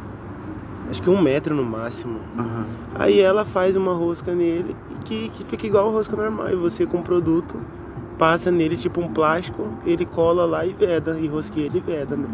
Acho 0.88 1.02
que 1.02 1.11
um 1.11 1.21
metro 1.21 1.55
no 1.55 1.64
máximo. 1.64 2.21
Aham. 2.38 2.66
Aí 2.95 3.19
ela 3.19 3.45
faz 3.45 3.76
uma 3.76 3.93
rosca 3.93 4.33
nele 4.33 4.76
que, 5.05 5.31
que 5.31 5.45
fica 5.45 5.66
igual 5.66 5.88
uma 5.88 5.93
rosca 5.93 6.14
normal. 6.16 6.50
E 6.50 6.55
você 6.55 6.87
com 6.87 6.99
o 6.99 7.02
produto 7.02 7.57
passa 8.19 8.50
nele 8.50 8.76
tipo 8.76 9.00
um 9.00 9.09
plástico, 9.09 9.69
ele 9.85 10.07
cola 10.07 10.45
lá 10.45 10.64
e 10.64 10.73
veda, 10.73 11.19
e 11.19 11.26
rosqueia 11.26 11.66
ele 11.66 11.78
e 11.78 11.81
veda, 11.81 12.16
né? 12.16 12.28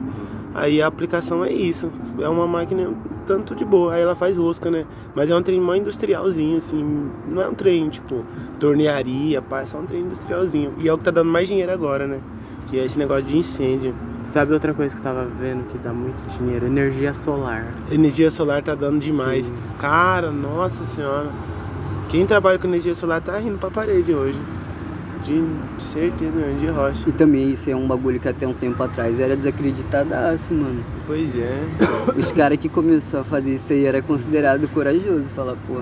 Aí 0.54 0.82
a 0.82 0.87
aplicação 0.87 1.44
é 1.44 1.52
isso. 1.52 1.90
É 2.21 2.28
uma 2.28 2.47
máquina 2.47 2.90
tanto 3.26 3.54
de 3.54 3.64
boa. 3.64 3.94
Aí 3.94 4.02
ela 4.02 4.14
faz 4.14 4.37
rosca, 4.37 4.71
né? 4.71 4.85
Mas 5.14 5.30
é 5.30 5.37
um 5.37 5.42
trem 5.42 5.61
mais 5.61 5.80
industrialzinho, 5.80 6.59
assim. 6.59 7.11
Não 7.28 7.42
é 7.42 7.49
um 7.49 7.54
trem 7.54 7.88
tipo 7.88 8.25
tornearia, 8.61 9.40
pá, 9.40 9.62
é 9.62 9.66
só 9.66 9.78
um 9.78 9.87
trem 9.87 10.02
industrialzinho. 10.02 10.75
E 10.78 10.88
é 10.88 10.92
o 10.92 10.99
que 10.99 11.04
tá 11.04 11.11
dando 11.11 11.30
mais 11.30 11.49
dinheiro 11.49 11.73
agora, 11.73 12.06
né? 12.06 12.21
Que 12.68 12.78
é 12.78 12.85
esse 12.85 12.99
negócio 12.99 13.25
de 13.25 13.38
incêndio. 13.38 13.94
Sabe 14.26 14.52
outra 14.52 14.73
coisa 14.73 14.94
que 14.94 15.00
eu 15.00 15.04
tava 15.04 15.25
vendo 15.25 15.66
que 15.68 15.78
dá 15.78 15.92
muito 15.92 16.23
dinheiro? 16.38 16.66
Energia 16.66 17.12
solar. 17.12 17.73
Energia 17.90 18.30
solar 18.30 18.62
tá 18.62 18.75
dando 18.75 19.00
demais. 19.00 19.47
Sim. 19.47 19.52
Cara, 19.78 20.30
nossa 20.30 20.85
senhora. 20.85 21.30
Quem 22.09 22.26
trabalha 22.26 22.59
com 22.59 22.66
energia 22.66 22.94
solar 22.94 23.21
tá 23.21 23.38
rindo 23.38 23.59
pra 23.59 23.71
parede 23.71 24.14
hoje. 24.14 24.38
De 25.24 25.44
certeza 25.84 26.32
mesmo, 26.32 26.58
de 26.60 26.66
rocha. 26.68 27.08
E 27.08 27.12
também 27.12 27.52
isso 27.52 27.70
é 27.70 27.76
um 27.76 27.86
bagulho 27.86 28.18
que 28.18 28.28
até 28.28 28.46
um 28.46 28.52
tempo 28.52 28.82
atrás 28.82 29.20
era 29.20 29.36
desacreditadaço, 29.36 30.52
mano. 30.52 30.82
Pois 31.06 31.30
é. 31.36 31.58
Os 32.16 32.32
caras 32.32 32.58
que 32.58 32.68
começou 32.68 33.20
a 33.20 33.24
fazer 33.24 33.52
isso 33.54 33.72
aí 33.72 33.84
era 33.84 34.02
considerado 34.02 34.66
corajoso. 34.68 35.24
Falar, 35.30 35.54
pô. 35.66 35.80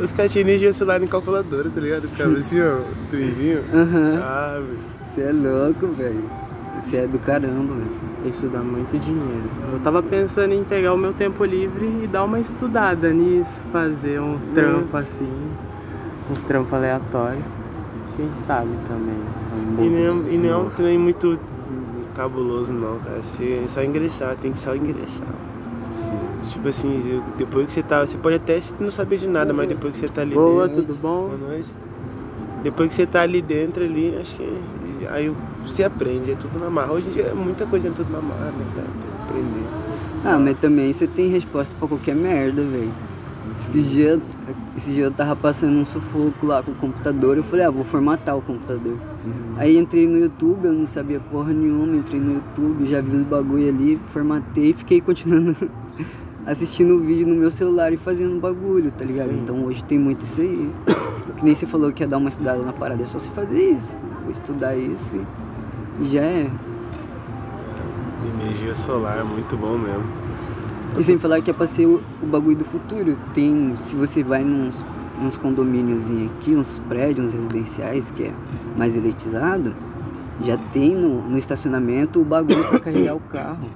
Os 0.00 0.12
caras 0.12 0.32
tinham 0.32 0.46
energia 0.48 0.72
celular 0.72 1.02
em 1.02 1.06
calculadora, 1.06 1.68
tá 1.68 1.80
ligado? 1.80 2.08
Ficava 2.08 2.34
assim, 2.38 2.60
ó, 2.60 2.78
trezinho. 3.10 3.60
Aham. 3.74 4.20
Ah, 4.22 4.60
velho. 4.60 4.78
Você 5.08 5.20
é 5.22 5.32
louco, 5.32 5.86
velho. 5.88 6.24
Você 6.80 6.96
é 6.98 7.06
do 7.06 7.18
caramba, 7.18 7.74
velho. 7.74 8.06
Isso 8.26 8.46
dá 8.48 8.60
muito 8.60 8.98
dinheiro. 8.98 9.48
Eu 9.72 9.80
tava 9.80 10.02
pensando 10.02 10.52
em 10.52 10.62
pegar 10.64 10.92
o 10.92 10.98
meu 10.98 11.12
tempo 11.12 11.44
livre 11.44 11.86
e 12.04 12.06
dar 12.06 12.24
uma 12.24 12.38
estudada 12.38 13.10
nisso, 13.12 13.60
fazer 13.72 14.20
uns 14.20 14.44
trampos 14.54 14.94
assim, 14.94 15.50
uns 16.30 16.42
trampos 16.42 16.72
aleatórios. 16.74 17.42
Quem 18.16 18.28
sabe 18.46 18.70
também. 18.88 19.14
um 19.78 19.84
E 19.84 19.88
nem, 19.88 20.04
é- 20.04 20.34
e 20.34 20.38
nem 20.38 20.50
é 20.50 20.56
um 20.56 20.70
trem 20.70 20.98
muito 20.98 21.38
cabuloso 22.14 22.72
não, 22.72 22.98
cara. 23.00 23.20
Você 23.20 23.62
é 23.64 23.68
só 23.68 23.82
ingressar, 23.82 24.36
tem 24.36 24.52
que 24.52 24.58
só 24.58 24.74
ingressar. 24.74 25.26
Sim. 25.96 26.12
Tipo 26.50 26.68
assim, 26.68 27.22
depois 27.36 27.66
que 27.66 27.72
você 27.72 27.82
tá. 27.82 28.06
Você 28.06 28.16
pode 28.16 28.36
até 28.36 28.60
não 28.80 28.90
saber 28.90 29.18
de 29.18 29.28
nada, 29.28 29.52
mas 29.52 29.68
depois 29.68 29.92
que 29.92 29.98
você 30.00 30.08
tá 30.08 30.22
ali 30.22 30.34
Boa, 30.34 30.66
dentro. 30.68 30.84
tudo 30.84 30.98
bom? 31.00 31.28
Boa 31.28 31.36
noite. 31.50 31.68
Depois 32.62 32.88
que 32.88 32.94
você 32.94 33.06
tá 33.06 33.20
ali 33.22 33.42
dentro 33.42 33.84
ali, 33.84 34.16
acho 34.20 34.34
que 34.36 34.58
aí 35.10 35.32
você 35.64 35.84
aprende, 35.84 36.32
é 36.32 36.34
tudo 36.34 36.58
na 36.58 36.70
marra. 36.70 36.92
Hoje 36.92 37.08
em 37.08 37.12
dia 37.12 37.24
é 37.24 37.34
muita 37.34 37.66
coisa 37.66 37.88
é 37.88 37.90
tudo 37.90 38.10
na 38.10 38.20
marra, 38.20 38.46
né, 38.52 38.64
cara? 38.74 38.86
Tem 38.86 39.10
que 39.10 39.22
aprender. 39.28 39.66
Ah, 40.24 40.38
mas 40.38 40.58
também 40.58 40.92
você 40.92 41.06
tem 41.06 41.28
resposta 41.28 41.72
pra 41.78 41.86
qualquer 41.86 42.14
merda, 42.16 42.62
velho. 42.62 42.90
Esse 43.58 43.80
dia, 43.80 44.20
esse 44.76 44.90
dia 44.90 45.04
eu 45.04 45.10
tava 45.10 45.34
passando 45.34 45.78
um 45.78 45.84
sufoco 45.86 46.46
lá 46.46 46.62
com 46.62 46.72
o 46.72 46.74
computador, 46.74 47.36
eu 47.38 47.42
falei, 47.42 47.64
ah, 47.64 47.70
vou 47.70 47.84
formatar 47.84 48.36
o 48.36 48.42
computador. 48.42 48.96
Aí 49.56 49.78
entrei 49.78 50.06
no 50.06 50.18
YouTube, 50.18 50.66
eu 50.66 50.72
não 50.72 50.86
sabia 50.86 51.18
porra 51.18 51.52
nenhuma, 51.52 51.96
entrei 51.96 52.20
no 52.20 52.34
YouTube, 52.34 52.84
já 52.86 53.00
vi 53.00 53.16
os 53.16 53.22
bagulho 53.22 53.68
ali, 53.68 53.98
formatei 54.08 54.70
e 54.70 54.72
fiquei 54.74 55.00
continuando 55.00 55.56
assistindo 56.46 56.94
o 56.96 57.00
vídeo 57.00 57.26
no 57.26 57.34
meu 57.34 57.50
celular 57.50 57.92
e 57.92 57.96
fazendo 57.96 58.38
bagulho, 58.38 58.92
tá 58.92 59.04
ligado? 59.04 59.30
Sim. 59.30 59.40
Então 59.42 59.64
hoje 59.64 59.82
tem 59.84 59.98
muito 59.98 60.22
isso 60.24 60.40
aí. 60.42 60.70
Que 61.38 61.44
nem 61.44 61.54
você 61.54 61.66
falou 61.66 61.90
que 61.92 62.02
ia 62.02 62.08
dar 62.08 62.18
uma 62.18 62.28
estudada 62.28 62.62
na 62.62 62.72
parada, 62.72 63.02
é 63.02 63.06
só 63.06 63.18
você 63.18 63.30
fazer 63.30 63.70
isso. 63.72 63.96
Vou 64.22 64.32
estudar 64.32 64.76
isso 64.76 65.12
e- 66.00 66.06
já 66.08 66.20
é. 66.20 66.50
Energia 68.40 68.74
solar 68.74 69.18
é 69.18 69.22
muito 69.24 69.56
bom 69.56 69.78
mesmo. 69.78 70.04
E 70.98 71.02
sem 71.02 71.18
falar 71.18 71.42
que 71.42 71.50
é 71.50 71.54
pra 71.54 71.66
ser 71.66 71.86
o, 71.86 72.00
o 72.22 72.26
bagulho 72.26 72.56
do 72.56 72.64
futuro. 72.64 73.16
Tem, 73.34 73.74
se 73.76 73.94
você 73.96 74.22
vai 74.22 74.42
nos, 74.42 74.82
nos 75.20 75.36
condomínios 75.38 76.04
aqui, 76.38 76.54
uns 76.54 76.78
prédios, 76.88 77.26
uns 77.26 77.32
residenciais 77.34 78.10
que 78.10 78.24
é 78.24 78.32
mais 78.76 78.96
elitizado, 78.96 79.74
já 80.42 80.56
tem 80.72 80.94
no, 80.94 81.22
no 81.28 81.36
estacionamento 81.38 82.20
o 82.20 82.24
bagulho 82.24 82.64
pra 82.68 82.80
carregar 82.80 83.14
o 83.14 83.20
carro. 83.20 83.68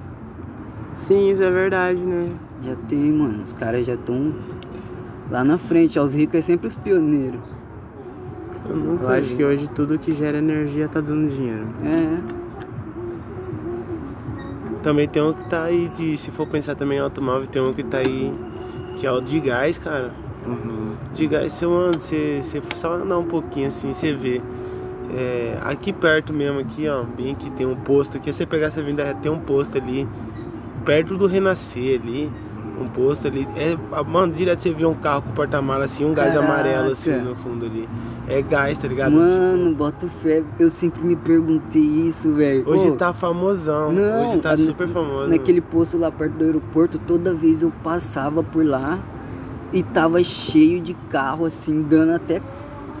Sim, 0.95 1.31
isso 1.31 1.41
é 1.43 1.49
verdade, 1.51 2.03
né? 2.03 2.29
Já 2.63 2.75
tem, 2.87 3.11
mano. 3.11 3.41
Os 3.43 3.53
caras 3.53 3.85
já 3.85 3.93
estão 3.93 4.33
lá 5.29 5.43
na 5.43 5.57
frente. 5.57 5.97
Ó, 5.99 6.03
os 6.03 6.13
ricos 6.13 6.35
é 6.39 6.41
sempre 6.41 6.67
os 6.67 6.75
pioneiros. 6.75 7.39
Eu, 8.67 8.99
Eu 9.01 9.09
acho 9.09 9.29
vi. 9.29 9.35
que 9.37 9.43
hoje 9.43 9.67
tudo 9.69 9.97
que 9.97 10.13
gera 10.13 10.37
energia 10.37 10.87
tá 10.87 11.01
dando 11.01 11.29
dinheiro. 11.29 11.65
É. 11.83 12.40
Também 14.83 15.07
tem 15.07 15.21
um 15.21 15.33
que 15.33 15.43
tá 15.49 15.63
aí 15.63 15.89
de. 15.89 16.17
Se 16.17 16.31
for 16.31 16.47
pensar 16.47 16.75
também 16.75 16.97
em 16.97 17.01
automóvel, 17.01 17.47
tem 17.47 17.61
um 17.61 17.73
que 17.73 17.83
tá 17.83 17.99
aí. 17.99 18.33
Que 18.97 19.05
é 19.05 19.11
o 19.11 19.21
de 19.21 19.39
gás, 19.39 19.77
cara. 19.77 20.11
Uhum. 20.45 20.95
De 21.13 21.27
gás, 21.27 21.53
você 21.53 21.65
anda, 21.65 21.99
você, 21.99 22.41
você 22.41 22.61
só 22.75 22.93
andar 22.93 23.17
um 23.17 23.25
pouquinho 23.25 23.67
assim, 23.67 23.93
você 23.93 24.13
vê. 24.13 24.41
É, 25.13 25.57
aqui 25.61 25.91
perto 25.91 26.31
mesmo, 26.31 26.59
aqui, 26.59 26.87
ó, 26.87 27.03
bem 27.03 27.35
que 27.35 27.49
tem 27.51 27.65
um 27.65 27.75
posto 27.75 28.15
aqui, 28.15 28.31
você 28.31 28.45
pegar 28.45 28.67
essa 28.67 28.81
vinda 28.81 29.13
tem 29.15 29.29
um 29.29 29.39
posto 29.39 29.77
ali, 29.77 30.07
perto 30.85 31.17
do 31.17 31.27
Renascer 31.27 31.99
ali, 31.99 32.31
um 32.79 32.87
posto 32.87 33.27
ali. 33.27 33.47
É, 33.55 33.75
mano, 34.03 34.31
direto 34.33 34.59
você 34.61 34.73
vê 34.73 34.85
um 34.85 34.93
carro 34.93 35.21
com 35.23 35.31
porta-mala 35.31 35.85
assim, 35.85 36.05
um 36.05 36.13
gás 36.13 36.33
Caraca. 36.33 36.51
amarelo 36.53 36.91
assim 36.91 37.15
no 37.19 37.35
fundo 37.35 37.65
ali. 37.65 37.87
É 38.27 38.41
gás, 38.41 38.77
tá 38.77 38.87
ligado? 38.87 39.11
Mano, 39.13 39.73
bota 39.75 40.07
fé. 40.21 40.41
Eu 40.59 40.69
sempre 40.69 41.03
me 41.03 41.15
perguntei 41.15 41.81
isso, 41.81 42.31
velho. 42.33 42.59
Tipo, 42.59 42.71
hoje 42.71 42.87
Ô, 42.89 42.95
tá 42.95 43.13
famosão, 43.13 43.91
Não, 43.91 44.23
hoje 44.23 44.39
tá 44.41 44.51
a- 44.51 44.57
super 44.57 44.87
famoso. 44.87 45.27
Naquele 45.29 45.59
posto 45.61 45.97
lá 45.97 46.09
perto 46.11 46.33
do 46.33 46.43
aeroporto, 46.45 46.97
toda 46.99 47.33
vez 47.33 47.61
eu 47.61 47.71
passava 47.83 48.41
por 48.41 48.65
lá 48.65 48.99
e 49.73 49.83
tava 49.83 50.23
cheio 50.23 50.79
de 50.81 50.93
carro, 51.09 51.45
assim, 51.45 51.81
dando 51.81 52.13
até 52.13 52.41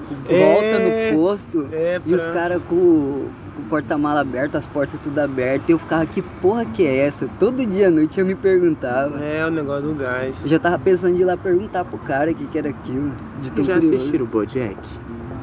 volta 0.09 0.33
É, 0.33 1.11
no 1.11 1.17
posto. 1.17 1.67
É, 1.71 2.01
E 2.05 2.13
os 2.13 2.21
pra- 2.23 2.33
caras 2.33 2.61
com, 2.67 3.25
o- 3.51 3.55
com 3.55 3.61
o 3.61 3.65
porta-mala 3.65 4.21
aberto, 4.21 4.55
as 4.55 4.65
portas 4.67 4.99
tudo 4.99 5.19
abertas. 5.19 5.67
E 5.69 5.71
eu 5.71 5.79
ficava, 5.79 6.05
que 6.05 6.21
porra 6.21 6.65
que 6.65 6.85
é 6.85 6.97
essa? 6.97 7.27
Todo 7.39 7.65
dia 7.65 7.87
à 7.87 7.91
noite 7.91 8.19
eu 8.19 8.25
me 8.25 8.35
perguntava. 8.35 9.19
É 9.23 9.45
o 9.45 9.49
negócio 9.49 9.83
do 9.83 9.95
gás. 9.95 10.43
Eu 10.43 10.49
já 10.49 10.59
tava 10.59 10.77
pensando 10.79 11.15
de 11.15 11.21
ir 11.21 11.25
lá 11.25 11.37
perguntar 11.37 11.85
pro 11.85 11.97
cara 11.99 12.31
o 12.31 12.35
que, 12.35 12.47
que 12.47 12.57
era 12.57 12.69
aquilo. 12.69 13.13
De 13.39 13.51
tão 13.51 13.63
Já 13.63 13.75
curioso. 13.75 13.95
assistiram 13.95 14.25
o 14.25 14.27
Bojack? 14.27 14.77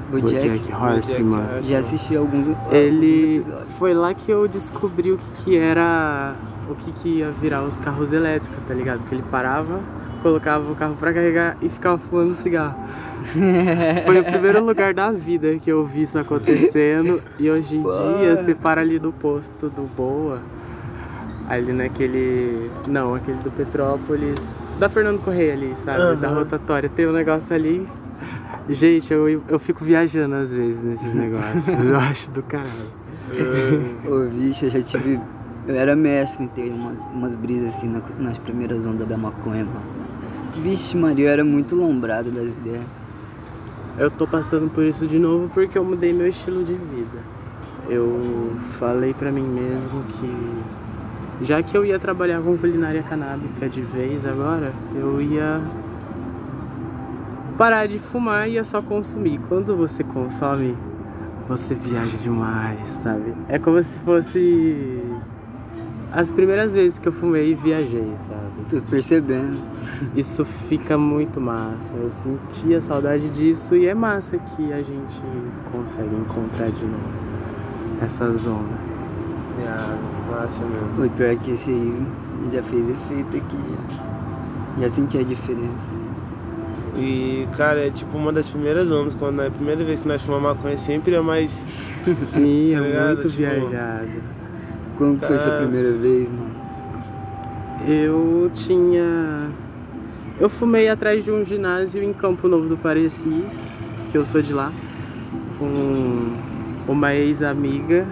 Bojack? 0.09 0.73
Horseman. 0.73 1.43
Bojack, 1.43 1.67
Já 1.67 1.79
assisti 1.79 2.17
alguns, 2.17 2.47
Ele 2.73 3.43
alguns 3.47 3.71
foi 3.73 3.95
lá 3.95 4.15
que 4.15 4.31
eu 4.33 4.49
descobri 4.49 5.12
o 5.12 5.19
que, 5.19 5.43
que 5.45 5.57
era 5.57 6.37
o 6.67 6.75
que, 6.75 6.93
que 6.93 7.09
ia 7.19 7.31
virar 7.31 7.62
os 7.65 7.79
carros 7.79 8.12
elétricos, 8.12 8.62
tá 8.62 8.75
ligado? 8.75 9.03
Que 9.05 9.15
ele 9.15 9.23
parava, 9.23 9.83
colocava 10.22 10.70
o 10.70 10.75
carro 10.75 10.96
pra 10.96 11.12
carregar 11.12 11.56
e 11.60 11.68
ficava 11.68 11.98
fumando 11.98 12.34
cigarro. 12.37 12.76
Foi 14.04 14.20
o 14.20 14.25
primeiro 14.25 14.64
lugar 14.64 14.94
da 14.94 15.12
vida 15.12 15.58
que 15.58 15.70
eu 15.70 15.84
vi 15.84 16.02
isso 16.02 16.18
acontecendo 16.18 17.20
e 17.38 17.50
hoje 17.50 17.76
em 17.76 17.82
dia 17.82 18.37
você 18.37 18.54
para 18.54 18.80
ali 18.80 18.98
do 18.98 19.12
posto 19.12 19.68
do 19.70 19.82
Boa, 19.96 20.42
ali 21.48 21.72
naquele. 21.72 22.70
Não, 22.87 23.14
aquele 23.14 23.38
do 23.42 23.50
Petrópolis, 23.50 24.38
da 24.78 24.88
Fernando 24.88 25.20
Correia 25.20 25.52
ali, 25.54 25.75
sabe? 25.84 26.00
Aham. 26.00 26.16
Da 26.16 26.28
rotatória. 26.28 26.88
Tem 26.88 27.06
um 27.06 27.12
negócio 27.12 27.54
ali. 27.54 27.88
Gente, 28.68 29.12
eu, 29.12 29.42
eu 29.48 29.58
fico 29.58 29.84
viajando 29.84 30.34
às 30.34 30.52
vezes 30.52 30.84
nesses 30.84 31.12
negócios. 31.14 31.68
eu 31.68 31.96
acho 31.96 32.30
do 32.30 32.42
caralho. 32.42 32.98
Ô, 34.06 34.28
bicho, 34.28 34.66
eu 34.66 34.70
já 34.70 34.82
tive. 34.82 35.18
Eu 35.66 35.75
era 35.75 35.94
mestre 35.94 36.44
em 36.44 36.48
ter 36.48 36.70
umas, 36.72 37.02
umas 37.12 37.34
brisas 37.37 37.75
assim 37.75 37.88
na- 37.88 38.00
nas 38.18 38.38
primeiras 38.38 38.87
ondas 38.87 39.06
da 39.06 39.16
maconha, 39.18 39.64
mano. 39.64 40.08
Vixe, 40.57 40.97
Maria, 40.97 41.26
eu 41.26 41.33
era 41.33 41.45
muito 41.45 41.76
lombrado 41.76 42.31
das 42.31 42.49
ideias. 42.49 42.83
Eu 43.99 44.11
tô 44.11 44.26
passando 44.26 44.71
por 44.71 44.85
isso 44.85 45.07
de 45.07 45.19
novo 45.19 45.50
porque 45.52 45.76
eu 45.76 45.85
mudei 45.85 46.12
meu 46.12 46.28
estilo 46.28 46.64
de 46.64 46.73
vida. 46.75 47.19
Eu 47.88 48.57
falei 48.78 49.14
pra 49.14 49.31
mim 49.31 49.43
mesmo 49.43 50.05
que 50.14 51.45
já 51.45 51.62
que 51.62 51.76
eu 51.76 51.85
ia 51.85 51.99
trabalhar 51.99 52.40
com 52.40 52.57
culinária 52.57 53.02
canábica 53.02 53.69
de 53.69 53.81
vez 53.83 54.26
agora, 54.26 54.73
eu 54.95 55.21
ia 55.21 55.61
parar 57.57 57.87
de 57.87 57.99
fumar 57.99 58.49
e 58.49 58.52
ia 58.52 58.64
só 58.64 58.83
consumir. 58.83 59.40
Quando 59.49 59.76
você 59.76 60.02
consome, 60.02 60.76
você 61.49 61.75
viaja 61.75 62.17
demais, 62.19 62.90
sabe? 63.02 63.35
É 63.49 63.59
como 63.59 63.83
se 63.83 63.99
fosse 64.00 65.02
as 66.12 66.31
primeiras 66.31 66.73
vezes 66.73 66.99
que 66.99 67.09
eu 67.09 67.12
fumei 67.12 67.52
e 67.52 67.55
viajei, 67.55 68.12
sabe? 68.28 68.38
Tô 68.68 68.80
percebendo. 68.82 69.56
Isso 70.14 70.44
fica 70.44 70.98
muito 70.98 71.40
massa. 71.40 71.94
Eu 71.94 72.10
sentia 72.10 72.80
saudade 72.82 73.28
disso 73.30 73.75
e 73.75 73.87
é 73.87 73.94
massa 73.94 74.37
que 74.38 74.72
a 74.72 74.82
gente 74.82 75.22
consegue 75.72 76.14
encontrar 76.14 76.70
de 76.70 76.84
novo 76.84 77.28
essa 78.02 78.30
zona. 78.32 78.68
É, 79.60 80.30
massa 80.30 80.62
mesmo. 80.64 80.88
Foi 80.96 81.08
pior 81.08 81.37
que 81.37 81.52
esse 81.52 81.70
aí 81.70 82.06
já 82.52 82.62
fez 82.62 82.90
efeito 82.90 83.37
aqui. 83.38 83.56
Já, 84.76 84.82
já 84.82 84.88
senti 84.90 85.18
a 85.18 85.22
diferença. 85.22 85.98
E, 86.96 87.46
cara, 87.56 87.87
é 87.87 87.90
tipo 87.90 88.16
uma 88.16 88.32
das 88.32 88.48
primeiras 88.48 88.90
ondas, 88.90 89.14
quando 89.14 89.40
é 89.42 89.46
a 89.46 89.50
primeira 89.50 89.84
vez 89.84 90.02
que 90.02 90.08
nós 90.08 90.20
fumamos 90.22 90.56
maconha, 90.56 90.76
sempre 90.78 91.14
é 91.14 91.20
mais. 91.20 91.50
Sim, 92.25 92.72
Tá 92.76 92.84
é 92.87 93.06
muito 93.14 93.28
Tipo, 93.28 93.37
viajado. 93.37 94.08
Como 94.96 95.18
que 95.18 95.26
foi 95.26 95.38
sua 95.38 95.56
primeira 95.58 95.92
vez, 95.92 96.30
mano? 96.30 96.48
Eu 97.87 98.50
tinha. 98.54 99.50
Eu 100.40 100.49
fumei 100.49 100.88
atrás 100.88 101.25
de 101.25 101.30
um 101.32 101.44
ginásio 101.44 102.02
em 102.02 102.12
Campo 102.12 102.49
Novo 102.49 102.68
do 102.68 102.76
Parecis, 102.76 103.75
que 104.11 104.16
eu 104.18 104.25
sou 104.26 104.40
de 104.42 104.52
lá, 104.52 104.73
com 105.58 106.32
uma 106.92 107.14
ex-amiga. 107.14 108.06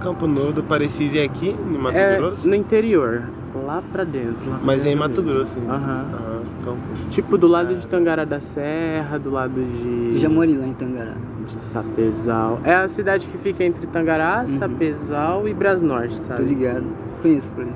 Campo 0.00 0.26
Novo 0.26 0.52
do 0.52 0.62
Parecis 0.62 1.14
é 1.14 1.22
aqui, 1.22 1.50
em 1.50 1.78
Mato 1.78 1.96
É, 1.96 2.16
Grosso? 2.16 2.48
no 2.48 2.54
interior, 2.54 3.22
lá 3.64 3.82
pra 3.92 4.04
dentro. 4.04 4.50
lá 4.50 4.56
pra 4.56 4.66
Mas 4.66 4.84
é 4.84 4.88
em 4.90 4.96
dentro 4.96 4.98
Mato 4.98 5.22
mesmo. 5.22 5.32
Grosso. 5.38 5.58
hein? 5.58 5.64
Aham. 5.68 6.06
Aham, 6.12 6.42
Campo. 6.64 7.10
Tipo 7.10 7.38
do 7.38 7.46
lado 7.46 7.74
de 7.76 7.86
Tangará 7.86 8.24
da 8.24 8.40
Serra, 8.40 9.18
do 9.18 9.30
lado 9.30 9.54
de. 9.54 10.14
Eu 10.14 10.20
já 10.20 10.28
morei 10.28 10.56
lá 10.56 10.66
em 10.66 10.74
Tangará. 10.74 11.14
de 11.46 11.60
Sapezal. 11.60 12.58
É 12.64 12.74
a 12.74 12.88
cidade 12.88 13.26
que 13.26 13.38
fica 13.38 13.62
entre 13.64 13.86
Tangará, 13.86 14.44
Uhum. 14.48 14.58
Sapezal 14.58 15.46
e 15.48 15.54
Brasnorte, 15.54 16.16
Tô 16.18 16.24
sabe? 16.24 16.42
ligado. 16.44 16.84
Conheço 17.22 17.50
por 17.52 17.64
aí. 17.64 17.70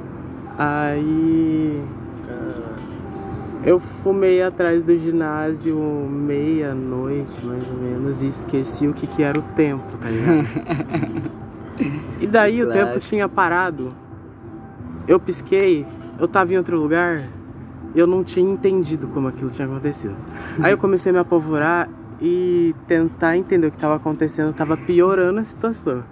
Aí. 0.58 1.84
Eu 3.64 3.78
fumei 3.78 4.42
atrás 4.42 4.82
do 4.82 4.96
ginásio 4.96 5.78
meia-noite, 5.78 7.44
mais 7.44 7.64
ou 7.68 7.76
menos, 7.76 8.22
e 8.22 8.28
esqueci 8.28 8.86
o 8.86 8.94
que, 8.94 9.06
que 9.06 9.22
era 9.22 9.38
o 9.38 9.42
tempo, 9.42 9.84
tá 9.98 10.08
ligado? 10.08 10.46
e 12.20 12.26
daí 12.26 12.62
o 12.62 12.70
tempo 12.70 12.98
tinha 13.00 13.28
parado. 13.28 13.90
Eu 15.06 15.20
pisquei, 15.20 15.86
eu 16.18 16.26
tava 16.26 16.54
em 16.54 16.56
outro 16.56 16.78
lugar, 16.78 17.22
eu 17.94 18.06
não 18.06 18.22
tinha 18.24 18.48
entendido 18.48 19.08
como 19.08 19.28
aquilo 19.28 19.50
tinha 19.50 19.66
acontecido. 19.66 20.14
Aí 20.60 20.72
eu 20.72 20.78
comecei 20.78 21.10
a 21.10 21.12
me 21.12 21.18
apavorar 21.18 21.88
e 22.20 22.74
tentar 22.86 23.36
entender 23.36 23.68
o 23.68 23.70
que 23.70 23.76
estava 23.76 23.96
acontecendo, 23.96 24.52
tava 24.54 24.76
piorando 24.76 25.40
a 25.40 25.44
situação. 25.44 26.02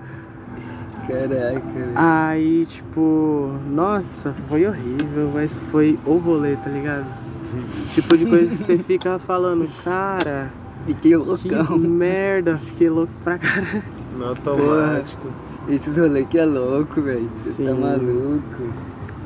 Caraca. 1.06 1.92
Aí, 1.94 2.66
tipo, 2.66 3.52
nossa, 3.70 4.34
foi 4.48 4.66
horrível, 4.66 5.30
mas 5.32 5.58
foi 5.70 5.98
o 6.04 6.16
rolê, 6.16 6.56
tá 6.56 6.70
ligado? 6.70 7.06
tipo 7.94 8.16
de 8.16 8.26
coisa 8.26 8.56
que 8.56 8.56
você 8.56 8.78
fica 8.78 9.18
falando, 9.18 9.68
cara. 9.82 10.50
Fiquei 10.86 11.16
loucão. 11.16 11.64
Que 11.66 11.78
merda, 11.78 12.58
fiquei 12.58 12.88
louco 12.88 13.12
pra 13.24 13.38
caralho. 13.38 13.82
No 14.16 14.28
automático. 14.28 15.28
Esses 15.68 15.98
rolês 15.98 16.26
que 16.28 16.38
é 16.38 16.44
louco, 16.44 17.00
velho. 17.00 17.28
Você 17.38 17.64
tá 17.64 17.74
maluco. 17.74 18.72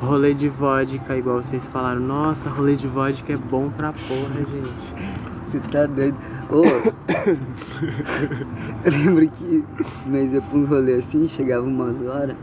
Rolê 0.01 0.33
de 0.33 0.49
vodka, 0.49 1.15
igual 1.15 1.43
vocês 1.43 1.67
falaram. 1.67 2.01
Nossa, 2.01 2.49
rolê 2.49 2.75
de 2.75 2.87
vodka 2.87 3.33
é 3.33 3.37
bom 3.37 3.69
pra 3.69 3.93
porra, 3.93 4.39
gente. 4.51 5.11
Você 5.51 5.59
tá 5.71 5.85
doido. 5.85 6.17
Ô, 6.49 6.90
eu 8.85 8.91
lembro 8.91 9.27
que 9.29 9.65
nós 10.05 10.31
ia 10.31 10.41
pra 10.41 10.57
uns 10.57 10.67
rolês 10.67 11.05
assim, 11.05 11.27
chegava 11.27 11.65
umas 11.65 12.01
horas, 12.05 12.35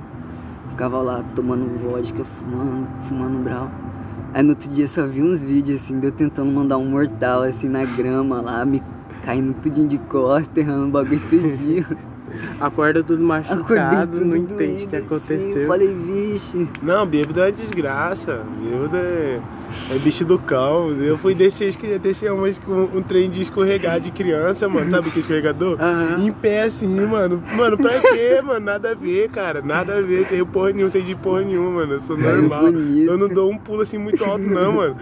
ficava 0.71 1.01
lá 1.01 1.25
tomando 1.35 1.67
vodka, 1.79 2.25
fumando, 2.25 2.87
fumando 3.05 3.43
brau. 3.43 3.71
Aí 4.35 4.43
no 4.43 4.51
outro 4.51 4.69
dia 4.71 4.87
só 4.87 5.07
vi 5.07 5.23
uns 5.23 5.41
vídeos 5.41 5.83
assim, 5.83 5.99
de 5.99 6.07
eu 6.07 6.13
tentando 6.13 6.51
mandar 6.51 6.77
um 6.77 6.85
mortal 6.85 7.43
assim 7.43 7.69
na 7.69 7.85
grama 7.85 8.41
lá, 8.41 8.65
me 8.65 8.83
caindo 9.25 9.55
tudinho 9.55 9.89
de 9.89 9.99
costa, 9.99 10.61
errando 10.61 10.87
o 10.87 10.91
bagulho. 10.91 11.21
Acorda 12.61 13.03
tudo 13.03 13.23
machucado, 13.23 14.25
não 14.25 14.37
entende 14.37 14.85
o 14.85 14.89
que 14.89 14.97
aconteceu. 14.97 15.51
Assim, 15.51 15.67
falei, 15.67 15.89
vixe. 15.89 16.69
Não, 16.83 17.07
bêbado 17.07 17.41
é 17.43 17.51
desgraça. 17.51 18.43
Bêbado 18.63 18.97
é, 18.97 19.41
é 19.91 19.99
bicho 19.99 20.25
do 20.25 20.39
cão. 20.39 20.91
Eu 20.91 21.19
fui 21.19 21.35
descer, 21.35 21.75
descer 21.99 22.33
um, 22.33 22.45
um, 22.45 22.99
um 22.99 23.03
trem 23.03 23.31
de 23.31 23.43
escorregar 23.43 24.01
de 24.01 24.11
criança, 24.11 24.69
mano. 24.69 24.91
Sabe 24.91 25.11
que 25.11 25.19
é 25.19 25.21
escorregador? 25.21 25.79
Uhum. 25.89 26.27
Em 26.27 26.33
pé 26.33 26.63
assim, 26.65 27.01
mano. 27.07 27.43
Mano, 27.55 27.77
pra 27.77 27.99
quê, 28.01 28.41
mano? 28.45 28.61
Nada 28.61 28.91
a 28.91 28.95
ver, 28.95 29.29
cara. 29.31 29.63
Nada 29.63 29.97
a 29.97 30.01
ver. 30.01 30.27
Tenho 30.27 30.45
porra 30.45 30.71
nenhuma, 30.71 30.91
sei 30.91 31.03
de 31.03 31.15
porra 31.15 31.43
nenhuma, 31.43 31.71
mano. 31.71 31.95
Eu 31.95 32.01
sou 32.01 32.17
normal. 32.17 32.67
eu 32.69 33.17
não 33.17 33.29
dou 33.29 33.51
um 33.51 33.57
pulo 33.57 33.83
assim 33.83 33.97
muito 33.97 34.23
alto, 34.25 34.45
não, 34.45 34.73
mano 34.73 34.97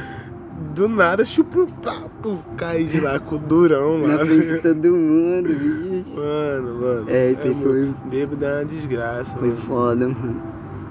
do 0.77 0.89
nada, 0.89 1.25
chupa, 1.25 1.67
papo, 1.83 2.39
cai 2.55 2.85
de 2.85 3.01
lá 3.01 3.19
com 3.19 3.37
o 3.37 3.39
durão 3.39 4.03
lá. 4.03 4.19
Na 4.19 4.27
frente 4.27 4.47
de 4.47 4.59
todo 4.61 4.95
mundo, 4.95 5.49
bicho. 5.49 6.15
Mano, 6.15 6.81
mano. 6.81 7.05
É, 7.09 7.31
isso 7.31 7.43
aí 7.45 7.51
é, 7.51 7.63
foi. 7.63 7.95
Bêbado 8.05 8.45
é 8.45 8.55
uma 8.57 8.65
desgraça. 8.67 9.35
Foi 9.37 9.49
mano. 9.49 9.61
foda, 9.63 10.09
mano. 10.09 10.43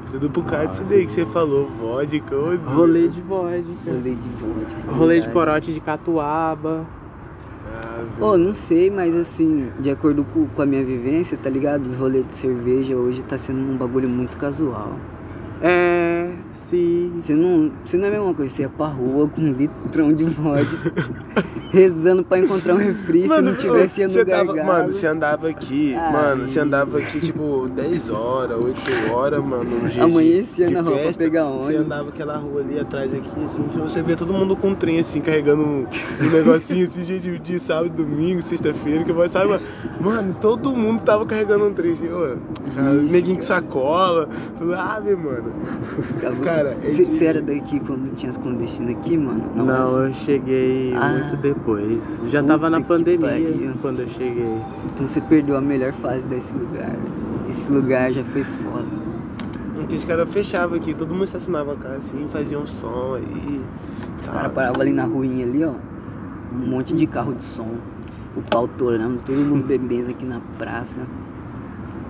Tudo 0.10 0.30
por 0.32 0.44
causa 0.46 0.68
disso 0.70 0.84
daí 0.86 1.06
que 1.06 1.12
você 1.12 1.26
falou, 1.28 1.70
vodka. 1.70 2.36
Ô, 2.36 2.56
Rolê 2.56 3.08
de 3.08 3.22
vodka. 3.22 3.76
Rolê 3.86 4.16
de 4.16 4.30
vodka. 4.40 4.92
Rolê 4.92 5.20
de 5.22 5.30
corote 5.30 5.74
de 5.74 5.80
catuaba. 5.80 6.84
Ah, 7.68 8.04
oh, 8.22 8.38
não 8.38 8.54
sei, 8.54 8.90
mas 8.90 9.16
assim, 9.16 9.70
de 9.80 9.92
acordo 9.92 10.24
com, 10.24 10.48
com 10.48 10.62
a 10.64 10.66
minha 10.66 10.84
vivência, 10.84 11.38
tá 11.38 11.50
ligado? 11.50 11.86
Os 11.86 11.98
rolês 11.98 12.26
de 12.26 12.34
cerveja 12.34 12.96
hoje 12.96 13.22
tá 13.22 13.38
sendo 13.38 13.60
um 13.60 13.78
bagulho 13.78 14.10
muito 14.10 14.36
casual. 14.38 14.94
É, 15.62 16.32
sim. 16.70 17.14
Você 17.18 17.34
não, 17.34 17.72
você 17.86 17.98
não 17.98 18.06
é 18.06 18.08
a 18.08 18.12
mesma 18.12 18.34
coisa, 18.34 18.54
você 18.54 18.62
ia 18.64 18.70
pra 18.70 18.88
rua 18.88 19.28
com 19.28 19.42
um 19.42 19.52
litrão 19.52 20.14
de 20.14 20.26
vodka, 20.26 20.94
rezando 21.72 22.24
pra 22.24 22.40
encontrar 22.40 22.76
um 22.76 22.78
refri, 22.78 23.28
mano, 23.28 23.56
se 23.58 23.66
não 23.68 23.74
tivesse 23.74 24.02
ia 24.02 24.08
no 24.08 24.14
você 24.14 24.26
tava, 24.26 24.56
Mano, 24.56 24.94
você 24.94 25.08
andava 25.08 25.50
aqui, 25.50 25.96
Ai. 25.96 26.12
mano, 26.14 26.48
você 26.48 26.60
andava 26.60 26.98
aqui 27.00 27.20
tipo 27.20 27.68
10 27.70 28.10
horas, 28.10 28.64
8 28.64 29.14
horas, 29.14 29.44
mano, 29.44 29.64
no 29.64 29.90
GG 29.90 30.00
Amanhecia 30.00 30.70
na 30.70 30.82
rua 30.82 30.98
pra 30.98 31.14
pegar 31.14 31.46
onde? 31.46 31.74
Você 31.74 31.78
andava 31.78 32.10
aquela 32.10 32.38
rua 32.38 32.62
ali 32.62 32.80
atrás 32.80 33.14
aqui, 33.14 33.44
assim, 33.44 33.64
você 33.80 34.02
vê 34.02 34.16
todo 34.16 34.34
mundo 34.34 34.56
com 34.56 34.70
um 34.70 34.76
trem 34.76 35.00
assim, 35.00 35.22
carregando 35.22 35.64
um, 35.64 35.86
um 36.22 36.30
negocinho 36.32 36.88
assim, 36.88 37.04
de, 37.04 37.40
de 37.40 37.60
sábado, 37.60 37.90
domingo, 37.90 38.42
sexta-feira, 38.42 39.04
que 39.04 39.12
vai, 39.12 39.28
sabe, 39.28 39.60
mano, 40.00 40.36
todo 40.40 40.76
mundo 40.76 41.02
tava 41.04 41.26
carregando 41.26 41.66
um 41.66 41.74
trem 41.74 41.92
assim, 41.92 42.10
ó, 42.12 42.36
neguinho 43.10 43.38
com 43.38 43.44
sacola, 43.44 44.30
sabe, 44.60 45.16
mano. 45.16 45.52
Cara, 46.56 46.74
você 46.74 47.26
é 47.26 47.28
era 47.28 47.42
daqui 47.42 47.82
quando 47.82 48.16
tinha 48.16 48.30
as 48.30 48.38
clandestinas 48.38 48.96
aqui, 48.96 49.18
mano? 49.18 49.44
Não, 49.56 49.66
Não 49.66 50.06
eu 50.06 50.14
cheguei 50.14 50.94
ah, 50.96 51.10
muito 51.10 51.36
depois. 51.36 52.02
Já 52.30 52.42
tava 52.42 52.70
na 52.70 52.80
pandemia 52.80 53.74
quando 53.82 54.00
eu 54.00 54.08
cheguei. 54.08 54.62
Então 54.86 55.06
você 55.06 55.20
perdeu 55.20 55.58
a 55.58 55.62
melhor 55.62 55.92
fase 55.96 56.26
desse 56.28 56.56
lugar. 56.56 56.96
Esse 57.50 57.70
lugar 57.70 58.14
já 58.14 58.24
foi 58.24 58.46
foda. 58.46 58.88
Porque 59.76 59.96
os 59.98 60.06
caras 60.06 60.30
fechavam 60.30 60.78
aqui, 60.78 60.94
todo 60.94 61.14
mundo 61.14 61.26
estacionava 61.26 61.76
cá 61.76 61.90
assim, 61.90 62.26
fazia 62.32 62.58
um 62.58 62.66
som 62.66 63.16
aí. 63.16 63.62
Os 64.22 64.30
caras 64.30 64.54
paravam 64.54 64.82
ali 64.82 64.94
na 64.94 65.04
ruinha 65.04 65.46
ali, 65.46 65.62
ó. 65.66 65.74
Um 66.54 66.70
monte 66.70 66.96
de 66.96 67.06
carro 67.06 67.34
de 67.34 67.44
som. 67.44 67.76
O 68.38 68.42
pau 68.42 68.66
torando, 68.66 69.20
todo 69.26 69.36
mundo 69.36 69.66
bebendo 69.68 70.12
aqui 70.12 70.26
na 70.26 70.40
praça. 70.58 71.02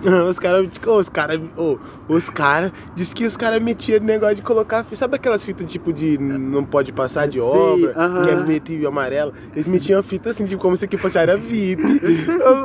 Os 0.29 0.37
caras, 0.39 0.67
os 0.85 1.09
caras, 1.09 1.41
oh, 1.57 1.77
os 2.07 2.29
caras, 2.29 2.71
diz 2.95 3.11
que 3.13 3.25
os 3.25 3.35
caras 3.35 3.61
metiam 3.61 3.99
negócio 3.99 4.35
de 4.35 4.41
colocar, 4.41 4.85
sabe 4.93 5.15
aquelas 5.15 5.43
fitas 5.43 5.71
tipo 5.71 5.91
de 5.91 6.17
não 6.17 6.63
pode 6.63 6.91
passar 6.91 7.27
de 7.27 7.39
obra, 7.39 7.93
Sim, 7.93 7.99
uh 7.99 8.03
-huh. 8.03 8.23
que 8.23 8.29
é 8.29 8.43
preto 8.43 8.71
e 8.71 8.85
amarelo? 8.85 9.33
Eles 9.53 9.67
metiam 9.67 10.01
fita 10.03 10.29
assim, 10.29 10.45
tipo, 10.45 10.61
como 10.61 10.77
se 10.77 10.85
aqui 10.85 10.97
fosse 10.97 11.17
área 11.17 11.37
VIP. 11.37 11.81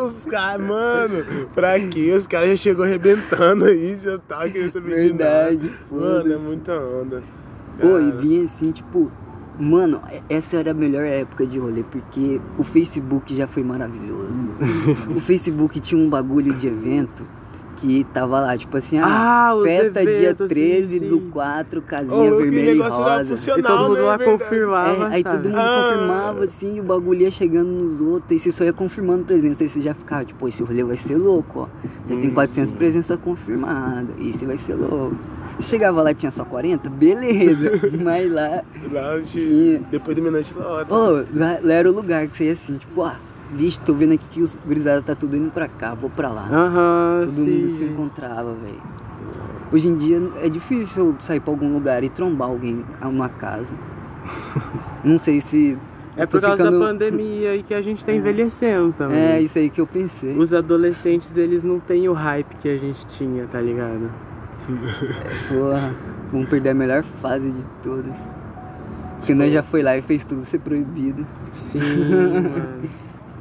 os 0.07 0.25
caras, 0.27 0.67
mano, 0.67 1.25
pra 1.55 1.81
quê? 1.81 2.13
Os 2.15 2.27
caras 2.27 2.51
já 2.51 2.57
chegou 2.57 2.85
arrebentando 2.85 3.65
aí, 3.65 3.99
já 4.03 4.19
tava 4.19 4.49
querendo 4.49 4.73
saber 4.73 4.95
Verdade, 4.95 5.59
de 5.59 5.67
nada. 5.67 5.81
Mano, 5.91 6.33
é 6.33 6.37
muita 6.37 6.79
onda. 6.79 7.23
Pô, 7.81 7.99
e 7.99 8.13
vinha 8.13 8.45
assim, 8.45 8.73
tipo, 8.73 9.11
Mano, 9.61 10.01
essa 10.29 10.57
era 10.57 10.71
a 10.71 10.75
melhor 10.75 11.05
época 11.05 11.47
de 11.47 11.59
rolê, 11.59 11.83
porque 11.83 12.41
o 12.59 12.65
Facebook 12.65 13.37
já 13.37 13.47
foi 13.47 13.63
maravilhoso. 13.63 14.49
o 15.15 15.21
Facebook 15.21 15.79
tinha 15.81 16.01
um 16.01 16.09
bagulho 16.09 16.55
de 16.55 16.67
evento 16.67 17.27
que 17.81 18.05
tava 18.13 18.41
lá, 18.41 18.57
tipo 18.57 18.77
assim, 18.77 18.99
ah, 18.99 19.51
ah 19.51 19.63
festa 19.63 20.05
dia 20.05 20.35
13 20.35 20.87
sim, 20.87 20.99
sim. 20.99 21.09
do 21.09 21.21
4, 21.31 21.81
casinha 21.83 22.15
oh, 22.15 22.37
vermelha 22.37 22.73
e 22.73 22.79
rosa. 22.79 23.35
E 23.35 23.63
todo 23.63 23.79
mundo 23.79 23.95
né, 23.95 24.01
lá 24.01 24.19
confirmava. 24.19 25.05
É, 25.05 25.15
aí 25.17 25.25
todo 25.25 25.45
mundo 25.45 25.57
ah. 25.57 25.89
confirmava, 25.91 26.45
assim, 26.45 26.81
o 26.81 26.83
bagulho 26.83 27.23
ia 27.23 27.31
chegando 27.31 27.69
nos 27.69 28.01
outros, 28.01 28.33
e 28.33 28.39
você 28.39 28.53
só 28.53 28.65
ia 28.65 28.73
confirmando 28.73 29.25
presença. 29.25 29.63
Aí 29.63 29.69
você 29.69 29.81
já 29.81 29.95
ficava, 29.95 30.25
tipo, 30.25 30.47
esse 30.47 30.63
rolê 30.63 30.85
vai 30.85 30.97
ser 30.97 31.17
louco, 31.17 31.61
ó. 31.61 31.69
Já 32.09 32.15
hum, 32.15 32.21
tem 32.21 32.31
400 32.31 32.73
presenças 32.73 33.19
confirmadas, 33.21 34.15
esse 34.21 34.45
vai 34.45 34.59
ser 34.59 34.75
louco. 34.75 35.17
Chegava 35.61 36.03
lá 36.03 36.11
e 36.11 36.15
tinha 36.15 36.31
só 36.31 36.45
40, 36.45 36.89
beleza. 36.91 37.73
Mas 38.03 38.31
lá. 38.31 38.63
Lá 38.91 39.21
tinha. 39.23 39.81
Depois 39.91 40.17
do 40.17 40.23
Minante 40.23 40.55
lá. 40.55 40.87
Oh, 40.89 41.25
lá, 41.37 41.59
lá 41.63 41.73
era 41.73 41.91
o 41.91 41.95
lugar 41.95 42.27
que 42.29 42.37
você 42.37 42.45
ia 42.45 42.53
assim, 42.53 42.79
tipo, 42.79 43.03
ah, 43.03 43.17
vixe, 43.53 43.81
tô 43.81 43.93
vendo 43.95 44.15
aqui 44.15 44.25
que 44.31 44.43
os 44.43 44.55
gurizada 44.67 45.03
tá 45.03 45.15
tudo 45.15 45.37
indo 45.37 45.51
pra 45.51 45.69
cá, 45.69 45.95
vou 45.95 46.11
pra 46.11 46.29
lá. 46.31 46.49
Aham, 46.51 47.21
Todo 47.25 47.35
sim. 47.35 47.51
mundo 47.51 47.77
se 47.77 47.85
encontrava, 47.85 48.55
velho. 48.55 48.83
Hoje 49.73 49.87
em 49.87 49.97
dia 49.97 50.21
é 50.43 50.49
difícil 50.49 51.15
sair 51.21 51.41
pra 51.41 51.53
algum 51.53 51.73
lugar 51.73 52.03
e 52.03 52.09
trombar 52.09 52.49
alguém 52.49 52.85
numa 53.03 53.29
casa. 53.29 53.77
Não 55.05 55.19
sei 55.19 55.41
se. 55.41 55.79
É 56.17 56.27
por 56.27 56.41
causa 56.41 56.57
ficando... 56.65 56.79
da 56.79 56.87
pandemia 56.87 57.55
e 57.55 57.63
que 57.63 57.73
a 57.73 57.81
gente 57.81 58.05
tá 58.05 58.13
envelhecendo 58.13 58.93
também. 58.93 59.17
É, 59.17 59.41
isso 59.41 59.57
aí 59.59 59.71
que 59.71 59.81
eu 59.81 59.87
pensei. 59.87 60.37
Os 60.37 60.53
adolescentes, 60.53 61.37
eles 61.37 61.63
não 61.63 61.79
têm 61.79 62.09
o 62.09 62.13
hype 62.13 62.57
que 62.57 62.69
a 62.69 62.77
gente 62.77 63.07
tinha, 63.07 63.47
tá 63.47 63.61
ligado? 63.61 64.11
Porra, 65.49 65.95
vamos 66.33 66.49
perder 66.49 66.71
a 66.71 66.75
melhor 66.75 67.03
fase 67.03 67.51
de 67.51 67.65
todas. 67.83 68.17
Porque 69.19 69.35
nós 69.35 69.53
já 69.53 69.63
foi 69.63 69.83
lá 69.83 69.97
e 69.97 70.03
fez 70.03 70.25
tudo 70.25 70.43
ser 70.45 70.61
proibido. 70.61 71.27
Sim, 71.53 71.81
mano. 72.09 72.89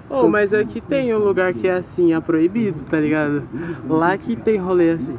Oh, 0.10 0.28
mas 0.28 0.54
aqui 0.54 0.82
tem 0.82 1.14
um 1.14 1.20
lugar 1.20 1.54
que 1.54 1.68
é 1.68 1.76
assim, 1.76 2.14
é 2.14 2.20
proibido, 2.20 2.80
tá 2.90 3.00
ligado? 3.00 3.44
Lá 3.88 4.18
que 4.18 4.36
tem 4.36 4.58
rolê 4.58 4.92
assim. 4.92 5.16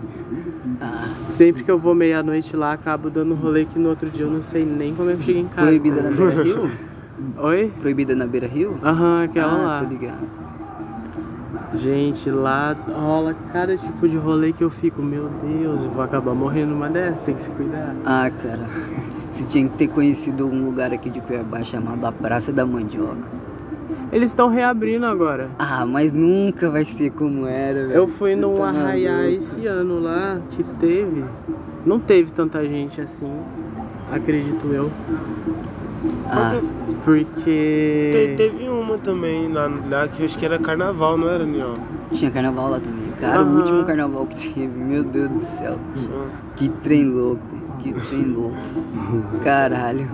Ah. 0.80 1.14
Sempre 1.28 1.62
que 1.62 1.70
eu 1.70 1.78
vou 1.78 1.94
meia-noite 1.94 2.56
lá, 2.56 2.72
acabo 2.72 3.08
dando 3.08 3.34
rolê 3.34 3.64
que 3.64 3.78
no 3.78 3.88
outro 3.88 4.10
dia 4.10 4.24
eu 4.24 4.30
não 4.30 4.42
sei 4.42 4.64
nem 4.64 4.94
como 4.94 5.10
é 5.10 5.14
que 5.14 5.20
eu 5.20 5.24
cheguei 5.24 5.42
em 5.42 5.48
casa. 5.48 5.68
Proibida 5.68 6.02
na 6.02 6.10
Beira 6.10 6.42
Rio? 6.42 6.70
Oi? 7.36 7.72
Proibida 7.78 8.14
na 8.16 8.26
Beira 8.26 8.46
Rio? 8.48 8.78
Aham, 8.82 9.24
aquela 9.24 9.52
ah, 9.52 9.66
lá. 9.66 9.78
Tô 9.80 9.88
ligado. 9.88 10.49
Gente, 11.74 12.28
lá 12.28 12.76
rola 12.88 13.34
cada 13.52 13.76
tipo 13.76 14.08
de 14.08 14.16
rolê 14.16 14.52
que 14.52 14.62
eu 14.62 14.70
fico, 14.70 15.00
meu 15.00 15.28
Deus, 15.42 15.84
eu 15.84 15.90
vou 15.90 16.02
acabar 16.02 16.34
morrendo 16.34 16.72
numa 16.72 16.88
dessas, 16.88 17.20
tem 17.20 17.34
que 17.34 17.42
se 17.42 17.50
cuidar. 17.50 17.94
Ah, 18.04 18.28
cara, 18.42 18.66
você 19.30 19.44
tinha 19.44 19.68
que 19.68 19.76
ter 19.76 19.88
conhecido 19.88 20.46
um 20.46 20.64
lugar 20.64 20.92
aqui 20.92 21.08
de 21.08 21.20
Cuiabá 21.20 21.62
chamado 21.62 22.04
a 22.04 22.10
Praça 22.10 22.52
da 22.52 22.66
Mandioca. 22.66 23.40
Eles 24.12 24.32
estão 24.32 24.48
reabrindo 24.48 25.06
agora. 25.06 25.48
Ah, 25.58 25.86
mas 25.86 26.12
nunca 26.12 26.68
vai 26.68 26.84
ser 26.84 27.10
como 27.10 27.46
era, 27.46 27.86
velho. 27.86 27.92
Eu 27.92 28.08
fui 28.08 28.34
num 28.34 28.56
tá 28.56 28.68
arraiá 28.68 29.30
esse 29.30 29.66
ano 29.68 30.00
lá 30.00 30.40
que 30.50 30.64
teve. 30.80 31.24
Não 31.86 32.00
teve 32.00 32.32
tanta 32.32 32.66
gente 32.66 33.00
assim, 33.00 33.32
acredito 34.10 34.66
eu. 34.72 34.90
Ah, 36.26 36.58
Porque. 37.04 38.10
Te- 38.12 38.34
teve 38.36 38.68
uma 38.68 38.96
também 38.98 39.52
lá, 39.52 39.70
lá 39.90 40.08
que 40.08 40.22
eu 40.22 40.26
acho 40.26 40.38
que 40.38 40.44
era 40.44 40.58
carnaval, 40.58 41.16
não 41.18 41.28
era, 41.28 41.44
Niel? 41.44 41.74
tinha 42.12 42.30
carnaval 42.30 42.70
lá 42.70 42.80
também. 42.80 43.10
Cara, 43.20 43.42
o 43.42 43.56
último 43.58 43.84
carnaval 43.84 44.26
que 44.26 44.50
teve, 44.54 44.66
meu 44.66 45.04
Deus 45.04 45.30
do 45.30 45.44
céu. 45.44 45.76
Que 46.56 46.68
trem 46.82 47.04
louco, 47.04 47.42
que 47.80 47.92
trem 47.92 48.24
louco. 48.24 48.56
Caralho. 49.44 50.08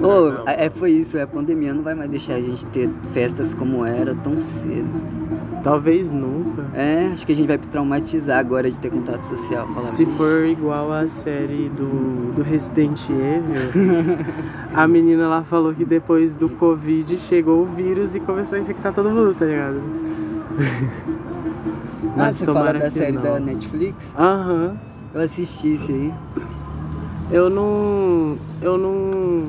Ô, 0.00 0.48
é, 0.48 0.70
foi 0.70 0.92
isso, 0.92 1.18
é, 1.18 1.22
a 1.22 1.26
pandemia 1.26 1.74
não 1.74 1.82
vai 1.82 1.94
mais 1.94 2.10
deixar 2.10 2.34
a 2.34 2.40
gente 2.40 2.64
ter 2.66 2.88
festas 3.12 3.52
como 3.54 3.84
era 3.84 4.14
tão 4.14 4.38
cedo. 4.38 4.86
Talvez 5.64 6.10
nunca. 6.12 6.64
É, 6.72 7.10
acho 7.12 7.26
que 7.26 7.32
a 7.32 7.34
gente 7.34 7.48
vai 7.48 7.58
traumatizar 7.58 8.38
agora 8.38 8.70
de 8.70 8.78
ter 8.78 8.90
contato 8.90 9.24
social. 9.24 9.66
Falar, 9.66 9.88
Se 9.88 10.04
"Vixe, 10.04 10.16
for 10.16 10.44
igual 10.46 10.92
a 10.92 11.08
série 11.08 11.68
do, 11.76 12.32
do 12.34 12.42
Resident 12.42 13.00
Evil, 13.10 14.24
a 14.72 14.86
menina 14.86 15.26
lá 15.28 15.42
falou 15.42 15.74
que 15.74 15.84
depois 15.84 16.32
do 16.34 16.48
Covid 16.48 17.16
chegou 17.18 17.62
o 17.62 17.66
vírus 17.66 18.14
e 18.14 18.20
começou 18.20 18.56
a 18.56 18.60
infectar 18.60 18.92
todo 18.94 19.10
mundo, 19.10 19.34
tá 19.36 19.44
ligado? 19.46 19.80
Ah, 20.60 22.12
Mas 22.16 22.36
você 22.36 22.46
fala 22.46 22.72
da 22.74 22.90
série 22.90 23.12
não. 23.12 23.22
da 23.22 23.40
Netflix? 23.40 24.12
Aham. 24.16 24.76
Eu 25.14 25.20
assisti 25.22 25.74
isso 25.74 25.90
aí. 25.90 26.12
Eu 27.30 27.50
não. 27.50 28.38
Eu 28.60 28.78
não. 28.78 29.48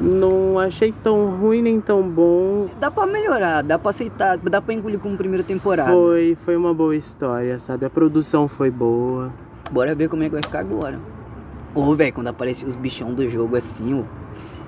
Não 0.00 0.58
achei 0.58 0.92
tão 1.02 1.36
ruim 1.36 1.60
nem 1.60 1.78
tão 1.78 2.02
bom. 2.02 2.68
Dá 2.80 2.90
pra 2.90 3.06
melhorar, 3.06 3.62
dá 3.62 3.78
pra 3.78 3.90
aceitar, 3.90 4.38
dá 4.38 4.62
pra 4.62 4.72
engolir 4.72 4.98
como 4.98 5.14
primeira 5.14 5.44
temporada. 5.44 5.92
Foi, 5.92 6.38
foi 6.42 6.56
uma 6.56 6.72
boa 6.72 6.96
história, 6.96 7.58
sabe? 7.58 7.84
A 7.84 7.90
produção 7.90 8.48
foi 8.48 8.70
boa. 8.70 9.30
Bora 9.70 9.94
ver 9.94 10.08
como 10.08 10.22
é 10.22 10.26
que 10.26 10.32
vai 10.32 10.42
ficar 10.42 10.60
agora. 10.60 10.98
Ô, 11.74 11.94
velho, 11.94 12.14
quando 12.14 12.28
apareceu 12.28 12.66
os 12.66 12.74
bichão 12.74 13.12
do 13.12 13.28
jogo 13.28 13.56
assim, 13.56 14.00
ó. 14.00 14.04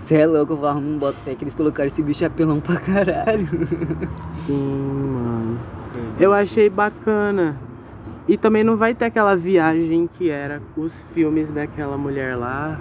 Você 0.03 0.17
é 0.17 0.27
louco, 0.27 0.53
eu 0.53 0.57
falava, 0.59 0.81
não 0.81 0.99
boto 0.99 1.19
fé 1.21 1.35
que 1.35 1.45
eles 1.45 1.55
colocaram 1.55 1.87
esse 1.87 2.03
bicho 2.03 2.27
apelão 2.27 2.61
pra 2.61 2.77
caralho. 2.77 3.49
Sim, 4.29 5.09
mano. 5.15 5.59
Eu 6.21 6.35
achei 6.35 6.69
bacana. 6.69 7.57
E 8.29 8.37
também 8.37 8.63
não 8.63 8.77
vai 8.77 8.95
ter 8.95 9.07
aquela 9.07 9.35
viagem 9.35 10.09
que 10.13 10.31
era 10.31 10.61
os 10.77 11.05
filmes 11.15 11.51
daquela 11.51 11.97
mulher 11.99 12.37
lá. 12.37 12.79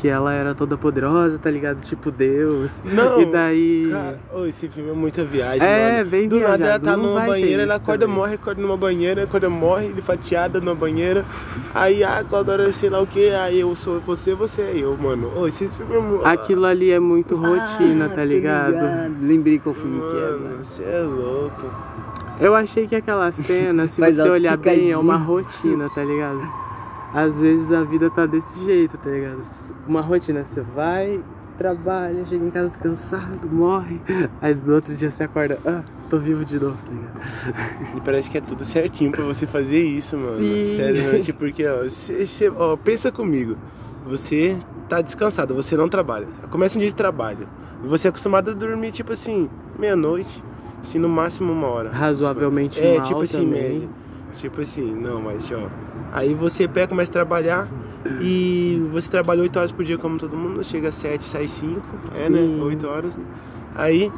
Que 0.00 0.08
ela 0.08 0.32
era 0.34 0.56
toda 0.56 0.76
poderosa, 0.76 1.38
tá 1.38 1.48
ligado? 1.48 1.80
Tipo 1.82 2.10
Deus. 2.10 2.72
Não, 2.84 3.20
E 3.22 3.26
daí. 3.26 3.86
Cara, 3.88 4.18
ô, 4.34 4.44
esse 4.44 4.68
filme 4.68 4.90
é 4.90 4.92
muita 4.92 5.24
viagem, 5.24 5.64
É, 5.64 5.98
mano. 5.98 6.10
bem 6.10 6.26
Do 6.28 6.34
nada 6.40 6.46
ela 6.48 6.56
viajado, 6.56 6.84
tá 6.84 6.96
não 6.96 7.04
numa 7.04 7.20
banheira, 7.20 7.62
ela 7.62 7.74
acorda, 7.76 8.04
também. 8.04 8.16
morre, 8.20 8.34
acorda 8.34 8.60
numa 8.60 8.76
banheira, 8.76 9.22
acorda, 9.22 9.48
morre, 9.48 9.86
ele 9.86 10.02
fatiada 10.02 10.58
numa 10.58 10.74
banheira. 10.74 11.24
Aí, 11.72 12.02
ah, 12.02 12.16
agora 12.18 12.72
sei 12.72 12.90
lá 12.90 13.00
o 13.00 13.06
que, 13.06 13.30
aí 13.30 13.60
eu 13.60 13.72
sou 13.76 14.00
você, 14.00 14.34
você 14.34 14.62
é 14.62 14.72
eu, 14.78 14.96
mano. 14.96 15.30
Ô, 15.36 15.46
esse 15.46 15.68
filme 15.68 15.94
é 15.94 16.00
mu- 16.00 16.20
Aquilo 16.24 16.66
ali 16.66 16.90
é 16.90 16.98
muito 16.98 17.36
rotina, 17.36 18.06
Ah, 18.06 18.08
tá 18.08 18.14
tô 18.16 18.24
ligado? 18.24 18.74
Lembrei 19.22 19.60
qual 19.60 19.76
filme 19.76 20.00
que 20.10 20.16
é, 20.16 20.20
Mano, 20.22 20.40
mano. 20.40 20.64
você 20.64 20.82
é 20.82 21.00
louco. 21.02 21.70
Eu 22.40 22.54
achei 22.54 22.86
que 22.86 22.96
aquela 22.96 23.30
cena, 23.32 23.86
se 23.86 24.00
você 24.00 24.28
olhar 24.30 24.56
bem, 24.56 24.90
é 24.90 24.96
uma 24.98 25.16
rotina, 25.16 25.88
tá 25.90 26.02
ligado? 26.02 26.40
Às 27.14 27.38
vezes 27.40 27.70
a 27.72 27.84
vida 27.84 28.10
tá 28.10 28.26
desse 28.26 28.58
jeito, 28.64 28.98
tá 28.98 29.08
ligado? 29.10 29.42
Uma 29.86 30.00
rotina, 30.00 30.42
você 30.42 30.60
vai, 30.60 31.20
trabalha, 31.56 32.24
chega 32.24 32.44
em 32.44 32.50
casa 32.50 32.72
cansado, 32.72 33.48
morre. 33.50 34.00
Aí 34.42 34.54
no 34.54 34.74
outro 34.74 34.96
dia 34.96 35.10
você 35.10 35.22
acorda, 35.22 35.58
ah, 35.64 35.82
tô 36.10 36.18
vivo 36.18 36.44
de 36.44 36.58
novo, 36.58 36.76
tá 36.84 36.90
ligado? 36.90 37.96
E 37.96 38.00
parece 38.00 38.28
que 38.30 38.38
é 38.38 38.40
tudo 38.40 38.64
certinho 38.64 39.12
pra 39.12 39.22
você 39.22 39.46
fazer 39.46 39.82
isso, 39.84 40.16
mano. 40.18 40.38
Sim. 40.38 40.74
Sério, 40.74 41.02
né? 41.12 41.18
Tipo, 41.20 41.38
porque, 41.38 41.64
ó, 41.66 41.88
cê- 41.88 42.26
cê- 42.26 42.50
ó, 42.50 42.76
pensa 42.76 43.12
comigo. 43.12 43.56
Você 44.06 44.56
tá 44.88 45.00
descansado, 45.00 45.54
você 45.54 45.76
não 45.76 45.88
trabalha. 45.88 46.26
Começa 46.50 46.76
um 46.76 46.80
dia 46.80 46.88
de 46.90 46.94
trabalho. 46.96 47.46
E 47.82 47.86
você 47.86 48.08
é 48.08 48.10
acostumado 48.10 48.50
a 48.50 48.54
dormir, 48.54 48.90
tipo 48.90 49.12
assim, 49.12 49.48
meia-noite. 49.78 50.42
Assim, 50.84 50.98
no 50.98 51.08
máximo 51.08 51.52
uma 51.52 51.66
hora. 51.66 51.90
Razoavelmente 51.90 52.80
É, 52.80 52.94
mal 52.98 53.02
tipo 53.02 53.22
assim, 53.22 53.38
também. 53.38 53.72
média. 53.72 53.88
Tipo 54.34 54.60
assim, 54.60 54.94
não, 54.94 55.20
mas 55.20 55.50
ó. 55.50 55.68
Aí 56.12 56.34
você 56.34 56.68
pega, 56.68 56.88
começa 56.88 57.10
a 57.10 57.12
trabalhar 57.12 57.68
e 58.20 58.80
você 58.92 59.10
trabalha 59.10 59.40
8 59.42 59.56
horas 59.58 59.72
por 59.72 59.84
dia 59.84 59.96
como 59.98 60.18
todo 60.18 60.36
mundo, 60.36 60.62
chega 60.62 60.88
às 60.88 60.94
7, 60.94 61.24
sai 61.24 61.48
5, 61.48 61.80
é 62.14 62.24
Sim. 62.26 62.30
né? 62.32 62.62
8 62.62 62.86
horas. 62.86 63.18
Aí 63.74 64.12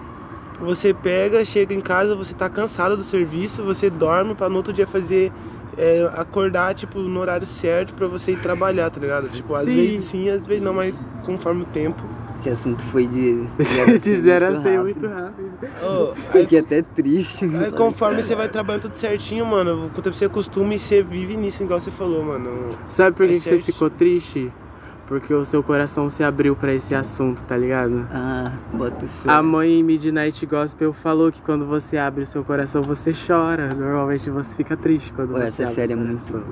você 0.61 0.93
pega, 0.93 1.45
chega 1.45 1.73
em 1.75 1.81
casa, 1.81 2.15
você 2.17 2.35
tá 2.35 2.49
cansado 2.49 2.97
do 2.97 3.03
serviço, 3.03 3.63
você 3.63 3.89
dorme 3.89 4.35
pra 4.35 4.49
no 4.49 4.57
outro 4.57 4.73
dia 4.73 4.87
fazer. 4.87 5.33
é, 5.79 6.11
acordar, 6.17 6.75
tipo, 6.75 6.99
no 7.01 7.21
horário 7.21 7.47
certo 7.47 7.93
pra 7.93 8.07
você 8.07 8.33
ir 8.33 8.39
trabalhar, 8.41 8.89
tá 8.89 8.99
ligado? 8.99 9.29
Tipo, 9.29 9.55
às 9.55 9.69
Sim. 9.69 9.75
vezes 9.77 10.05
sim, 10.05 10.31
às 10.31 10.47
vezes 10.47 10.63
não, 10.63 10.73
mas 10.73 10.99
conforme 11.23 11.63
o 11.63 11.67
tempo. 11.67 12.03
Esse 12.39 12.51
assunto 12.51 12.83
foi 12.85 13.07
de. 13.07 13.45
De 14.01 14.21
zero 14.21 14.47
a 14.47 14.61
cem 14.61 14.79
muito 14.79 15.01
muito 15.01 15.15
rápido. 15.15 16.15
aí 16.33 16.43
Fiquei 16.43 16.59
até 16.59 16.83
triste. 16.83 17.45
Aí 17.45 17.73
conforme 17.73 18.23
você 18.23 18.35
vai 18.35 18.49
trabalhando 18.49 18.83
tudo 18.83 18.97
certinho, 18.97 19.45
mano, 19.47 19.91
quando 19.95 20.13
você 20.13 20.27
acostuma 20.27 20.75
e 20.75 20.79
você 20.79 21.03
vive 21.03 21.37
nisso, 21.37 21.63
igual 21.63 21.81
você 21.81 21.91
falou, 21.91 22.25
mano. 22.25 22.71
Sabe 22.89 23.17
por 23.17 23.27
É 23.27 23.29
que, 23.29 23.35
que 23.35 23.41
você 23.41 23.59
ficou 23.59 23.91
triste? 23.91 24.53
Porque 25.07 25.33
o 25.33 25.45
seu 25.45 25.63
coração 25.63 26.11
se 26.11 26.25
abriu 26.25 26.57
pra 26.57 26.75
esse 26.75 26.93
assunto, 26.93 27.41
tá 27.45 27.57
ligado? 27.57 28.07
Ah, 28.13 28.53
bota 28.73 29.07
fé. 29.07 29.31
A 29.31 29.41
mãe 29.41 29.79
em 29.79 29.83
Midnight 29.83 30.45
Gospel 30.47 30.93
falou 30.93 31.31
que 31.31 31.41
quando 31.43 31.65
você 31.65 31.97
abre 31.97 32.25
o 32.25 32.27
seu 32.27 32.43
coração, 32.43 32.83
você 32.83 33.13
chora. 33.13 33.69
Normalmente 33.73 34.29
você 34.29 34.55
fica 34.57 34.77
triste 34.77 35.13
quando 35.13 35.29
Pô, 35.31 35.37
você 35.37 35.47
essa 35.47 35.63
abre 35.63 35.75
série 35.75 35.93
é 35.93 35.97
muito 35.97 36.33
boa. 36.33 36.45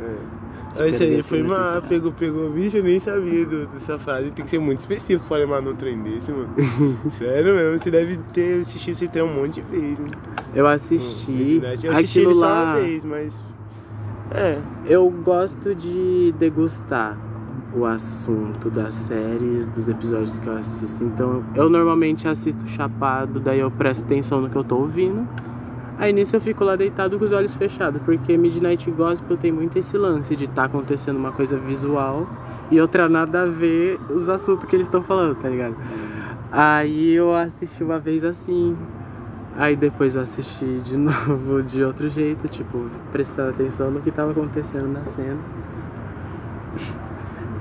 É. 0.00 0.39
Esse 0.78 1.02
aí 1.02 1.22
foi 1.22 1.42
uma. 1.42 1.82
Pegou, 1.88 2.12
pegou, 2.12 2.50
bicho, 2.50 2.76
eu 2.76 2.82
nem 2.84 2.98
sabia 3.00 3.44
do- 3.44 3.66
dessa 3.66 3.98
frase. 3.98 4.30
Tem 4.30 4.44
que 4.44 4.50
ser 4.50 4.58
muito 4.58 4.78
específico 4.80 5.26
pra 5.26 5.38
lembrar 5.38 5.60
num 5.60 5.74
trem 5.74 6.00
desse, 6.02 6.30
mano. 6.30 6.48
Sério 7.18 7.54
mesmo, 7.54 7.78
você 7.78 7.90
deve 7.90 8.16
ter 8.32 8.60
assistido 8.62 8.92
esse 8.92 9.08
trem 9.08 9.24
um 9.24 9.34
monte 9.34 9.60
de 9.60 9.62
vezes. 9.62 9.98
Né? 9.98 10.06
Eu 10.54 10.66
assisti. 10.66 11.30
Midnight. 11.32 11.84
Eu 11.86 11.92
assisti 11.92 12.20
ele 12.20 12.34
só 12.34 12.40
lá. 12.46 12.62
uma 12.74 12.80
vez, 12.80 13.04
mas. 13.04 13.44
É. 14.32 14.58
Eu 14.86 15.10
gosto 15.10 15.74
de 15.74 16.32
degustar 16.38 17.16
o 17.74 17.84
assunto 17.84 18.70
das 18.70 18.94
séries, 18.94 19.66
dos 19.68 19.88
episódios 19.88 20.38
que 20.38 20.46
eu 20.48 20.56
assisto. 20.56 21.04
Então, 21.04 21.44
eu 21.54 21.68
normalmente 21.68 22.26
assisto 22.28 22.66
chapado, 22.68 23.38
daí 23.40 23.60
eu 23.60 23.70
presto 23.70 24.02
atenção 24.04 24.40
no 24.40 24.48
que 24.50 24.56
eu 24.56 24.64
tô 24.64 24.76
ouvindo. 24.76 25.26
Aí 26.00 26.14
nisso 26.14 26.34
eu 26.34 26.40
fico 26.40 26.64
lá 26.64 26.76
deitado 26.76 27.18
com 27.18 27.26
os 27.26 27.30
olhos 27.30 27.54
fechados, 27.54 28.00
porque 28.02 28.34
Midnight 28.34 28.90
Gospel 28.90 29.36
tem 29.36 29.52
muito 29.52 29.78
esse 29.78 29.98
lance 29.98 30.34
de 30.34 30.46
estar 30.46 30.64
acontecendo 30.64 31.18
uma 31.18 31.30
coisa 31.30 31.58
visual 31.58 32.26
e 32.70 32.80
outra 32.80 33.06
nada 33.06 33.42
a 33.42 33.46
ver 33.46 34.00
os 34.08 34.26
assuntos 34.26 34.64
que 34.64 34.74
eles 34.74 34.86
estão 34.86 35.02
falando, 35.02 35.34
tá 35.34 35.46
ligado? 35.46 35.76
Aí 36.50 37.12
eu 37.12 37.34
assisti 37.34 37.84
uma 37.84 37.98
vez 37.98 38.24
assim, 38.24 38.74
aí 39.58 39.76
depois 39.76 40.14
eu 40.14 40.22
assisti 40.22 40.80
de 40.80 40.96
novo 40.98 41.62
de 41.62 41.84
outro 41.84 42.08
jeito, 42.08 42.48
tipo, 42.48 42.88
prestando 43.12 43.50
atenção 43.50 43.90
no 43.90 44.00
que 44.00 44.10
tava 44.10 44.30
acontecendo 44.30 44.88
na 44.88 45.04
cena. 45.04 45.38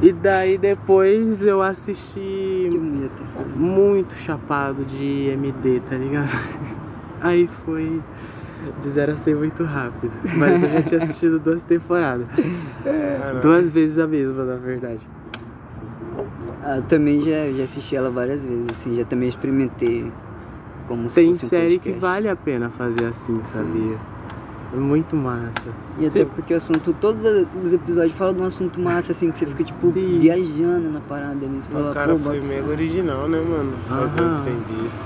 E 0.02 0.13
daí 0.13 0.58
depois 0.58 1.43
eu 1.43 1.62
assisti 1.62 2.69
tá 3.17 3.43
muito 3.58 4.13
chapado 4.13 4.86
de 4.86 5.28
MD, 5.28 5.82
tá 5.82 5.97
ligado? 5.97 6.30
Aí 7.21 7.47
foi 7.47 8.01
de 8.82 8.89
0 8.89 9.13
a 9.13 9.15
100 9.15 9.36
muito 9.36 9.63
rápido. 9.63 10.13
Mas 10.36 10.62
eu 10.63 10.69
já 10.69 10.84
tinha 10.84 11.03
assistido 11.03 11.39
duas 11.39 11.62
temporadas. 11.63 12.27
Duas 13.41 13.71
vezes 13.71 13.97
a 13.99 14.08
mesma, 14.08 14.43
na 14.43 14.55
verdade. 14.55 15.01
Ah, 16.63 16.77
eu 16.77 16.84
também 16.84 17.21
já, 17.21 17.51
já 17.51 17.63
assisti 17.63 17.95
ela 17.95 18.10
várias 18.10 18.43
vezes, 18.45 18.67
assim, 18.69 18.93
já 18.93 19.05
também 19.05 19.29
experimentei 19.29 20.12
como 20.88 21.10
se 21.10 21.15
Tem 21.15 21.27
fosse 21.29 21.45
um 21.45 21.49
série 21.49 21.79
que 21.79 21.91
vale 21.93 22.27
a 22.27 22.36
pena 22.36 22.69
fazer 22.69 23.05
assim, 23.05 23.41
sabia? 23.45 23.97
É 24.73 24.77
muito 24.77 25.15
massa. 25.15 25.73
E 25.97 26.05
até 26.05 26.23
porque 26.25 26.53
o 26.53 26.58
assunto, 26.58 26.93
todos 26.93 27.23
os 27.63 27.73
episódios 27.73 28.13
falam 28.13 28.34
de 28.34 28.41
um 28.41 28.45
assunto 28.45 28.79
massa, 28.79 29.12
assim, 29.13 29.32
que 29.32 29.38
você 29.38 29.45
fica, 29.45 29.63
tipo, 29.63 29.91
Sim. 29.91 30.19
viajando 30.19 30.89
na 30.89 30.99
parada 30.99 31.45
ali. 31.45 31.62
Você 31.62 31.69
fala, 31.69 31.91
O 31.91 31.93
cara 31.93 32.13
pô, 32.13 32.19
foi 32.19 32.41
mega 32.41 32.63
fé, 32.65 32.69
original, 32.71 33.27
né, 33.27 33.39
mano? 33.39 33.77
Fazer 33.88 34.21
um 34.21 34.43
trem 34.43 34.84
desse. 34.84 35.01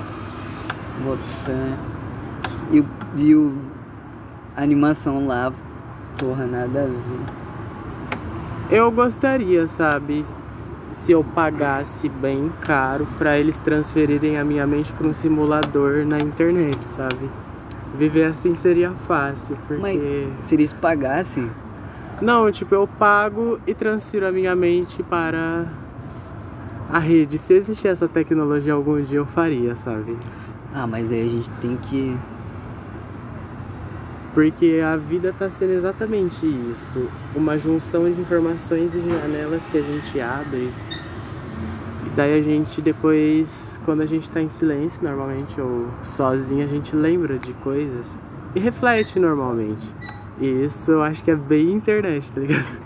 bota 1.03 1.23
fé. 1.45 1.92
E, 2.71 2.79
o- 2.79 2.85
e 3.17 3.35
o, 3.35 3.53
a 4.55 4.61
animação 4.63 5.27
lá, 5.27 5.51
porra, 6.17 6.45
nada 6.45 6.83
a 6.83 6.85
ver. 6.85 6.99
Eu 8.69 8.91
gostaria, 8.91 9.67
sabe? 9.67 10.25
Se 10.91 11.11
eu 11.11 11.23
pagasse 11.23 12.07
bem 12.07 12.51
caro 12.61 13.07
pra 13.17 13.37
eles 13.37 13.59
transferirem 13.59 14.37
a 14.37 14.43
minha 14.45 14.65
mente 14.67 14.93
pra 14.93 15.07
um 15.07 15.13
simulador 15.13 16.05
na 16.05 16.19
internet, 16.19 16.77
sabe? 16.87 17.29
Viver 17.95 18.25
assim 18.25 18.55
seria 18.55 18.91
fácil, 19.07 19.57
porque. 19.67 19.81
Mas- 19.81 20.47
Se 20.47 20.55
eles 20.55 20.71
pagassem, 20.73 21.49
Não, 22.21 22.51
tipo, 22.51 22.73
eu 22.75 22.87
pago 22.87 23.59
e 23.67 23.73
transfiro 23.73 24.27
a 24.27 24.31
minha 24.31 24.55
mente 24.55 25.01
para 25.03 25.65
a 26.91 26.99
rede. 26.99 27.37
Se 27.39 27.53
existir 27.55 27.87
essa 27.87 28.07
tecnologia 28.07 28.73
algum 28.73 29.01
dia, 29.01 29.17
eu 29.17 29.25
faria, 29.25 29.75
sabe? 29.75 30.15
ah, 30.75 30.87
mas 30.87 31.11
aí 31.11 31.21
a 31.21 31.25
gente 31.29 31.51
tem 31.61 31.75
que... 31.77 32.15
Porque 34.33 34.81
a 34.83 34.97
vida 34.97 35.33
tá 35.37 35.49
sendo 35.49 35.73
exatamente 35.73 36.45
isso. 36.69 37.07
Uma 37.35 37.57
junção 37.57 38.11
de 38.11 38.19
informações 38.19 38.95
e 38.95 38.99
janelas 38.99 39.65
que 39.67 39.77
a 39.77 39.81
gente 39.81 40.19
abre 40.19 40.71
Daí 42.15 42.37
a 42.37 42.41
gente 42.43 42.79
depois, 42.79 43.79
quando 43.85 44.01
a 44.01 44.05
gente 44.05 44.29
tá 44.29 44.39
em 44.39 44.47
silêncio 44.47 45.01
normalmente, 45.01 45.59
ou 45.59 45.87
sozinho, 46.03 46.63
a 46.63 46.67
gente 46.67 46.95
lembra 46.95 47.39
de 47.39 47.53
coisas 47.53 48.05
e 48.53 48.59
reflete 48.59 49.17
normalmente. 49.17 49.83
E 50.39 50.65
isso 50.65 50.91
eu 50.91 51.01
acho 51.01 51.23
que 51.23 51.31
é 51.31 51.35
bem 51.35 51.71
internet, 51.71 52.31
tá 52.31 52.41
ligado? 52.41 52.83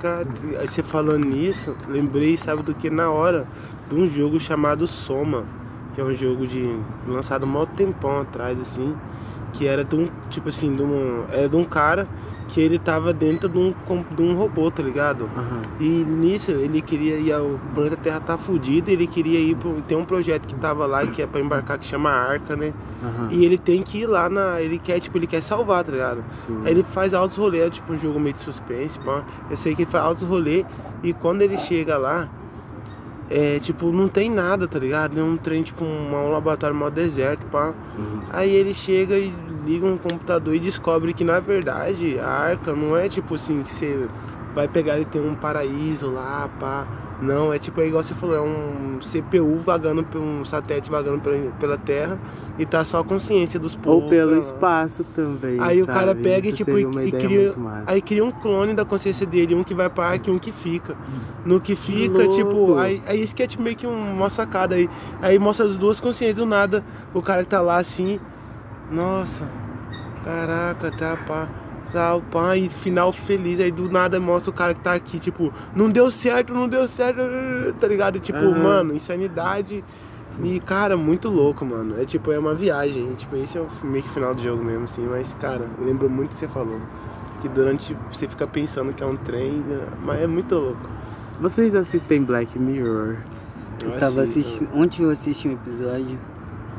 Cara, 0.00 0.24
você 0.60 0.84
falando 0.84 1.26
nisso, 1.26 1.76
lembrei, 1.88 2.36
sabe 2.36 2.62
do 2.62 2.72
que 2.72 2.88
na 2.88 3.10
hora? 3.10 3.44
De 3.88 3.96
um 3.96 4.08
jogo 4.08 4.38
chamado 4.38 4.86
Soma, 4.86 5.44
que 5.92 6.00
é 6.00 6.04
um 6.04 6.14
jogo 6.14 6.46
de. 6.46 6.78
lançado 7.08 7.46
um 7.46 7.66
tempão 7.66 8.20
atrás, 8.20 8.60
assim, 8.60 8.94
que 9.52 9.66
era 9.66 9.84
de 9.84 9.96
um, 9.96 10.08
tipo 10.28 10.48
assim, 10.48 10.74
de 10.74 10.82
um. 10.82 11.24
Era 11.30 11.48
de 11.48 11.56
um 11.56 11.64
cara 11.64 12.06
que 12.50 12.60
ele 12.60 12.78
tava 12.78 13.12
dentro 13.12 13.48
de 13.48 13.56
um, 13.58 13.72
de 14.10 14.22
um 14.22 14.34
robô, 14.34 14.70
tá 14.70 14.82
ligado? 14.82 15.28
Aham. 15.36 15.62
E 15.78 15.88
nisso 15.88 16.50
ele 16.50 16.82
queria 16.82 17.16
ir, 17.16 17.32
o 17.32 17.58
planeta 17.74 17.96
Terra 17.96 18.20
tá 18.20 18.36
fudido, 18.36 18.90
ele 18.90 19.06
queria 19.06 19.38
ir 19.38 19.56
pro, 19.56 19.80
tem 19.82 19.96
um 19.96 20.04
projeto 20.04 20.46
que 20.48 20.54
tava 20.56 20.84
lá 20.84 21.06
que 21.06 21.22
é 21.22 21.26
pra 21.26 21.40
embarcar 21.40 21.78
que 21.78 21.86
chama 21.86 22.10
Arca, 22.10 22.56
né? 22.56 22.72
Aham. 23.02 23.28
E 23.30 23.44
ele 23.44 23.56
tem 23.56 23.82
que 23.82 23.98
ir 23.98 24.06
lá 24.06 24.28
na, 24.28 24.60
ele 24.60 24.78
quer, 24.78 24.98
tipo, 24.98 25.16
ele 25.16 25.28
quer 25.28 25.42
salvar, 25.42 25.84
tá 25.84 25.92
ligado? 25.92 26.24
Sim. 26.46 26.62
Aí 26.64 26.72
ele 26.72 26.82
faz 26.82 27.14
altos 27.14 27.36
rolês, 27.36 27.72
tipo 27.72 27.92
um 27.92 27.98
jogo 27.98 28.18
meio 28.18 28.34
de 28.34 28.40
suspense, 28.40 28.98
pá. 28.98 29.22
Eu 29.48 29.56
sei 29.56 29.74
que 29.74 29.82
ele 29.82 29.90
faz 29.90 30.04
altos 30.04 30.24
rolês 30.24 30.66
e 31.04 31.12
quando 31.12 31.42
ele 31.42 31.56
chega 31.56 31.96
lá, 31.96 32.28
é 33.30 33.60
tipo, 33.60 33.92
não 33.92 34.08
tem 34.08 34.28
nada, 34.28 34.66
tá 34.66 34.78
ligado? 34.78 35.18
É 35.18 35.22
um 35.22 35.36
trem, 35.36 35.62
tipo, 35.62 35.84
um, 35.84 36.12
um 36.12 36.30
laboratório 36.30 36.74
mal 36.74 36.90
deserto, 36.90 37.46
pá. 37.46 37.72
Uhum. 37.96 38.22
Aí 38.32 38.52
ele 38.52 38.74
chega 38.74 39.16
e 39.16 39.32
liga 39.64 39.86
um 39.86 39.96
computador 39.96 40.54
e 40.54 40.58
descobre 40.58 41.14
que 41.14 41.22
na 41.22 41.38
verdade 41.38 42.18
a 42.18 42.28
arca 42.28 42.72
não 42.72 42.96
é 42.96 43.08
tipo 43.08 43.34
assim, 43.36 43.62
que 43.62 43.72
você 43.72 44.08
vai 44.54 44.66
pegar 44.66 44.98
e 44.98 45.04
tem 45.04 45.22
um 45.22 45.34
paraíso 45.34 46.10
lá, 46.10 46.50
pá. 46.58 46.86
Não, 47.20 47.52
é 47.52 47.58
tipo, 47.58 47.80
é 47.80 47.86
igual 47.86 48.02
você 48.02 48.14
falou, 48.14 48.36
é 48.36 48.40
um 48.40 48.98
CPU 49.00 49.56
vagando, 49.58 50.06
um 50.18 50.44
satélite 50.44 50.90
vagando 50.90 51.20
pela, 51.58 51.76
Terra 51.76 52.18
e 52.58 52.64
tá 52.64 52.84
só 52.84 53.00
a 53.00 53.04
consciência 53.04 53.60
dos 53.60 53.74
povos. 53.76 54.04
Ou 54.04 54.08
pelo 54.08 54.38
espaço 54.38 55.04
também. 55.14 55.58
Aí 55.60 55.82
o 55.82 55.86
cara 55.86 56.08
sabe? 56.08 56.22
pega 56.22 56.48
e 56.48 56.50
Isso 56.50 56.56
tipo, 56.58 56.78
e, 56.78 56.84
uma 56.84 57.02
e 57.02 57.08
ideia 57.08 57.24
cria, 57.24 57.54
aí 57.86 58.02
cria 58.02 58.24
um 58.24 58.30
clone 58.30 58.74
da 58.74 58.84
consciência 58.84 59.26
dele, 59.26 59.54
um 59.54 59.62
que 59.62 59.74
vai 59.74 59.90
pra 59.90 60.06
arca 60.06 60.30
e 60.30 60.32
um 60.32 60.38
que 60.38 60.52
fica. 60.52 60.96
No 61.44 61.60
que 61.60 61.76
fica, 61.76 62.18
louco. 62.18 62.34
tipo, 62.34 62.78
aí, 62.78 63.02
aí 63.06 63.22
isso 63.22 63.34
que 63.34 63.42
é 63.42 63.46
tipo, 63.46 63.62
meio 63.62 63.76
que 63.76 63.86
uma 63.86 64.30
sacada 64.30 64.74
aí. 64.74 64.88
Aí 65.20 65.38
mostra 65.38 65.66
as 65.66 65.76
duas 65.76 66.00
consciências 66.00 66.36
do 66.36 66.46
nada, 66.46 66.82
o 67.12 67.20
cara 67.20 67.42
que 67.42 67.50
tá 67.50 67.60
lá 67.60 67.78
assim, 67.78 68.18
nossa, 68.90 69.46
caraca, 70.24 70.90
tá 70.90 71.16
pá. 71.16 71.48
Tal, 71.92 72.20
pá, 72.22 72.56
e 72.56 72.68
final 72.70 73.12
feliz, 73.12 73.58
aí 73.58 73.72
do 73.72 73.90
nada 73.90 74.20
mostra 74.20 74.50
o 74.50 74.54
cara 74.54 74.74
que 74.74 74.80
tá 74.80 74.92
aqui, 74.92 75.18
tipo, 75.18 75.52
não 75.74 75.90
deu 75.90 76.08
certo, 76.10 76.54
não 76.54 76.68
deu 76.68 76.86
certo, 76.86 77.20
tá 77.80 77.88
ligado? 77.88 78.20
Tipo, 78.20 78.38
Aham. 78.38 78.62
mano, 78.62 78.94
insanidade. 78.94 79.84
E, 80.42 80.60
cara, 80.60 80.96
muito 80.96 81.28
louco, 81.28 81.64
mano. 81.64 82.00
É 82.00 82.04
tipo, 82.04 82.30
é 82.32 82.38
uma 82.38 82.54
viagem. 82.54 83.12
Tipo, 83.14 83.36
esse 83.36 83.58
é 83.58 83.60
o 83.60 83.68
meio 83.82 84.04
que 84.04 84.10
final 84.10 84.34
do 84.34 84.42
jogo 84.42 84.62
mesmo, 84.64 84.84
assim. 84.84 85.06
Mas, 85.06 85.34
cara, 85.34 85.66
lembra 85.78 86.08
muito 86.08 86.30
o 86.30 86.34
que 86.34 86.40
você 86.40 86.48
falou. 86.48 86.80
Que 87.42 87.48
durante. 87.48 87.96
Você 88.10 88.28
fica 88.28 88.46
pensando 88.46 88.92
que 88.92 89.02
é 89.02 89.06
um 89.06 89.16
trem, 89.16 89.62
mas 90.02 90.20
é 90.20 90.26
muito 90.26 90.54
louco. 90.54 90.88
Vocês 91.40 91.74
assistem 91.74 92.22
Black 92.22 92.58
Mirror? 92.58 93.16
Eu 93.82 93.92
tava 93.98 94.22
assisto. 94.22 94.40
assistindo. 94.40 94.74
Ontem 94.74 95.02
eu 95.02 95.10
assisti 95.10 95.48
um 95.48 95.52
episódio. 95.52 96.18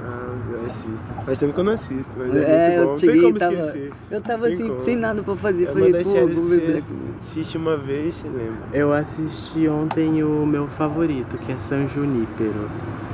Ah, 0.03 0.35
eu 0.51 0.65
assisto. 0.65 1.23
Faz 1.25 1.37
tempo 1.37 1.53
que 1.53 1.59
eu 1.59 1.63
não 1.63 1.73
assisto, 1.73 2.11
mas 2.17 2.35
é, 2.35 2.39
É, 2.39 2.67
muito 2.69 2.75
bom. 2.77 2.81
eu 2.81 2.87
Não 2.87 2.97
cheguei 2.97 3.13
tem 3.15 3.23
como 3.23 3.39
tava- 3.39 3.53
esquecer. 3.53 3.91
Eu 4.09 4.21
tava 4.21 4.47
assim, 4.47 4.67
como. 4.67 4.81
sem 4.81 4.95
nada 4.95 5.21
pra 5.23 5.35
fazer. 5.35 5.63
É 5.63 5.67
Falei, 5.67 6.03
pô, 6.03 6.09
vou 6.09 6.43
Mirror. 6.45 6.81
Assiste 7.21 7.57
uma 7.57 7.77
vez, 7.77 8.15
você 8.15 8.27
lembra. 8.27 8.57
Eu 8.73 8.91
assisti 8.93 9.67
ontem 9.67 10.23
o 10.23 10.45
meu 10.45 10.67
favorito, 10.67 11.37
que 11.37 11.51
é 11.51 11.57
San 11.57 11.87
Junípero. 11.87 12.67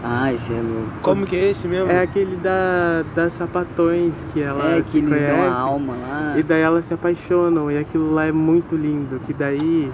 Ah, 0.03 0.31
esse 0.31 0.53
é 0.53 0.55
louco. 0.61 0.87
Como 1.01 1.25
que 1.25 1.35
é 1.35 1.49
esse 1.51 1.67
mesmo? 1.67 1.89
É 1.91 2.01
aquele 2.01 2.37
da, 2.37 3.03
das 3.15 3.33
sapatões 3.33 4.13
que 4.31 4.41
ela 4.41 4.77
É, 4.77 4.81
que 4.81 4.99
eles 4.99 5.09
conhece, 5.09 5.25
dão 5.35 5.41
a 5.43 5.53
alma 5.59 5.93
lá. 5.95 6.35
E 6.37 6.43
daí 6.43 6.61
elas 6.61 6.85
se 6.85 6.93
apaixonam 6.93 7.69
e 7.69 7.77
aquilo 7.77 8.13
lá 8.13 8.25
é 8.25 8.31
muito 8.31 8.75
lindo. 8.75 9.19
Que 9.25 9.33
daí 9.33 9.91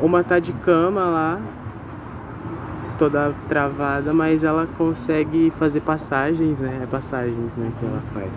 uma 0.00 0.22
tá 0.22 0.38
de 0.38 0.52
cama 0.52 1.04
lá, 1.04 1.40
toda 2.98 3.32
travada, 3.48 4.12
mas 4.12 4.44
ela 4.44 4.66
consegue 4.78 5.52
fazer 5.58 5.80
passagens, 5.80 6.58
né? 6.58 6.80
É 6.82 6.86
passagens, 6.86 7.56
né, 7.56 7.70
que 7.78 7.86
ela 7.86 8.02
faz 8.12 8.30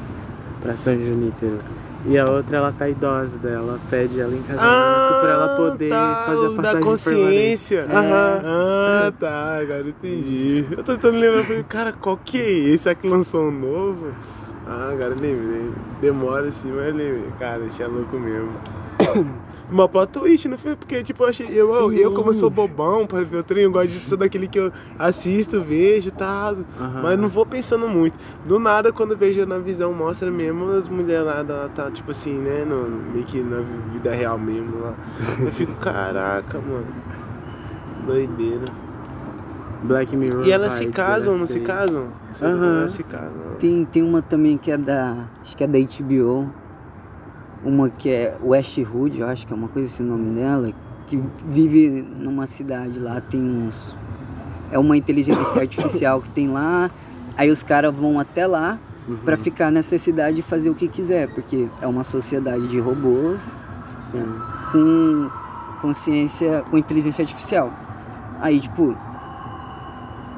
pra 0.61 0.75
São 0.75 0.97
Junípero. 0.99 1.59
E 2.07 2.19
a 2.19 2.29
outra 2.29 2.57
ela 2.57 2.71
tá 2.71 2.87
idosa, 2.87 3.35
daí 3.41 3.53
ela 3.53 3.79
pede 3.89 4.19
ela 4.21 4.31
em 4.35 4.41
casamento 4.43 5.19
pra 5.21 5.29
ela 5.31 5.55
poder 5.55 5.89
tá, 5.89 6.23
fazer 6.27 6.45
a 6.45 6.49
passagem 6.49 6.55
da 6.55 6.61
permanente. 6.61 6.85
consciência. 6.85 7.81
Aham. 7.89 8.41
Ah, 8.45 9.13
tá, 9.19 9.57
agora 9.59 9.87
entendi. 9.89 10.65
Eu 10.69 10.83
tô 10.83 10.93
tentando 10.93 11.17
lembrar, 11.17 11.43
falei, 11.43 11.63
cara, 11.63 11.93
qual 11.93 12.19
que 12.23 12.37
é 12.39 12.47
esse? 12.49 12.83
Será 12.83 12.93
que 12.93 13.07
lançou 13.07 13.45
um 13.47 13.51
novo? 13.51 14.13
Ah, 14.67 14.89
agora 14.91 15.15
lembrei. 15.15 15.71
Demora 15.99 16.47
assim, 16.49 16.71
mas 16.71 16.93
lembrei. 16.93 17.25
Cara, 17.39 17.65
esse 17.65 17.81
é 17.81 17.87
louco 17.87 18.19
mesmo. 18.19 18.51
Uma 19.69 19.89
plot 19.89 20.11
twist, 20.11 20.47
não 20.47 20.57
foi? 20.57 20.75
Porque, 20.75 21.03
tipo, 21.03 21.23
eu 21.23 21.29
achei. 21.29 21.47
Eu, 21.47 21.73
eu, 21.73 21.93
eu, 21.93 22.13
como 22.13 22.29
eu 22.29 22.33
sou 22.33 22.49
bobão 22.49 23.07
pra 23.07 23.21
ver 23.21 23.37
o 23.37 23.43
trem, 23.43 23.63
eu 23.63 23.71
gosto 23.71 23.89
de 23.89 23.99
ser 23.99 24.15
daquele 24.15 24.47
que 24.47 24.59
eu 24.59 24.71
assisto, 24.99 25.61
vejo 25.61 26.09
e 26.09 26.11
tal. 26.11 26.57
Aham. 26.79 27.01
Mas 27.01 27.19
não 27.19 27.27
vou 27.27 27.45
pensando 27.45 27.87
muito. 27.87 28.15
Do 28.45 28.59
nada, 28.59 28.93
quando 28.93 29.17
vejo 29.17 29.43
na 29.45 29.57
visão, 29.57 29.91
mostra 29.91 30.29
mesmo 30.29 30.71
as 30.71 30.87
mulheres 30.87 31.25
lá, 31.25 31.39
ela 31.39 31.69
tá, 31.73 31.89
tipo 31.89 32.11
assim, 32.11 32.33
né? 32.33 32.63
No, 32.63 32.87
meio 33.11 33.25
que 33.25 33.41
na 33.41 33.61
vida 33.91 34.11
real 34.11 34.37
mesmo 34.37 34.79
lá. 34.79 34.93
Eu 35.39 35.51
fico, 35.51 35.73
caraca, 35.81 36.59
mano. 36.59 36.85
Doideira. 38.05 38.65
Black 39.83 40.15
Mirror. 40.15 40.45
E 40.45 40.51
elas 40.51 40.73
se 40.73 40.87
casam, 40.87 41.37
não 41.37 41.47
se 41.47 41.59
casam? 41.59 42.07
Aham. 42.41 42.79
Elas 42.79 42.91
se 42.91 43.03
casam. 43.03 43.55
Tem, 43.59 43.85
tem 43.85 44.03
uma 44.03 44.21
também 44.21 44.57
que 44.57 44.71
é 44.71 44.77
da. 44.77 45.25
Acho 45.41 45.55
que 45.55 45.63
é 45.63 45.67
da 45.67 45.77
HBO. 45.79 46.49
Uma 47.65 47.89
que 47.89 48.09
é 48.09 48.37
Westwood, 48.43 49.19
eu 49.19 49.27
acho 49.27 49.47
que 49.47 49.51
é 49.51 49.55
uma 49.55 49.67
coisa 49.67 49.89
esse 49.89 50.03
nome 50.03 50.35
dela. 50.35 50.71
Que 51.07 51.19
vive 51.47 52.05
numa 52.19 52.45
cidade 52.45 52.99
lá, 52.99 53.19
tem 53.19 53.41
uns. 53.41 53.95
É 54.71 54.77
uma 54.77 54.95
inteligência 54.95 55.61
artificial 55.61 56.21
que 56.21 56.29
tem 56.29 56.47
lá. 56.47 56.91
Aí 57.35 57.49
os 57.49 57.63
caras 57.63 57.93
vão 57.93 58.19
até 58.19 58.45
lá 58.45 58.79
Uhum. 59.07 59.17
pra 59.23 59.37
ficar 59.37 59.71
nessa 59.71 59.99
cidade 59.99 60.39
e 60.39 60.41
fazer 60.41 60.67
o 60.69 60.73
que 60.73 60.87
quiser, 60.87 61.27
porque 61.27 61.67
é 61.79 61.85
uma 61.87 62.03
sociedade 62.03 62.67
de 62.67 62.79
robôs 62.79 63.39
Sim. 63.99 64.23
com 64.71 65.29
consciência, 65.79 66.63
com 66.71 66.77
inteligência 66.77 67.21
artificial. 67.21 67.71
Aí, 68.41 68.59
tipo, 68.59 68.95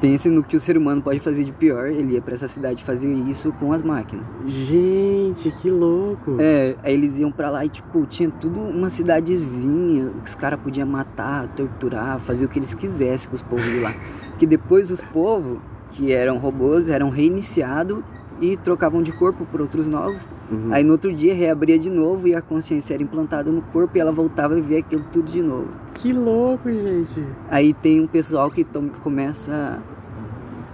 pense 0.00 0.28
no 0.28 0.42
que 0.42 0.56
o 0.56 0.60
ser 0.60 0.76
humano 0.76 1.02
pode 1.02 1.20
fazer 1.20 1.44
de 1.44 1.52
pior, 1.52 1.88
ele 1.88 2.14
ia 2.14 2.22
pra 2.22 2.34
essa 2.34 2.48
cidade 2.48 2.84
fazer 2.84 3.12
isso 3.12 3.52
com 3.52 3.72
as 3.72 3.82
máquinas. 3.82 4.24
Gente, 4.46 5.50
que 5.52 5.70
louco. 5.70 6.36
É, 6.38 6.76
aí 6.82 6.94
eles 6.94 7.18
iam 7.18 7.30
pra 7.30 7.50
lá 7.50 7.64
e, 7.64 7.68
tipo, 7.68 8.06
tinha 8.06 8.30
tudo 8.30 8.60
uma 8.60 8.90
cidadezinha, 8.90 10.10
que 10.22 10.28
os 10.28 10.34
caras 10.34 10.60
podiam 10.60 10.86
matar, 10.86 11.48
torturar, 11.48 12.18
fazer 12.20 12.44
o 12.44 12.48
que 12.48 12.58
eles 12.58 12.74
quisessem 12.74 13.28
com 13.28 13.34
os 13.34 13.42
povos 13.42 13.64
de 13.64 13.80
lá. 13.80 13.94
Que 14.38 14.46
depois 14.46 14.88
os 14.88 15.02
povos, 15.02 15.58
que 15.90 16.12
eram 16.12 16.38
robôs, 16.38 16.88
eram 16.88 17.10
reiniciados 17.10 18.04
e 18.40 18.56
trocavam 18.56 19.02
de 19.02 19.12
corpo 19.12 19.44
por 19.46 19.60
outros 19.60 19.88
novos. 19.88 20.28
Uhum. 20.50 20.68
Aí 20.72 20.84
no 20.84 20.92
outro 20.92 21.12
dia 21.12 21.34
reabria 21.34 21.78
de 21.78 21.90
novo 21.90 22.28
e 22.28 22.34
a 22.34 22.40
consciência 22.40 22.94
era 22.94 23.02
implantada 23.02 23.50
no 23.50 23.62
corpo 23.62 23.96
e 23.96 24.00
ela 24.00 24.12
voltava 24.12 24.56
a 24.56 24.60
ver 24.60 24.78
aquilo 24.78 25.04
tudo 25.12 25.30
de 25.30 25.42
novo. 25.42 25.68
Que 25.94 26.12
louco, 26.12 26.70
gente. 26.70 27.24
Aí 27.50 27.74
tem 27.74 28.00
um 28.00 28.06
pessoal 28.06 28.50
que 28.50 28.64
começa 29.02 29.80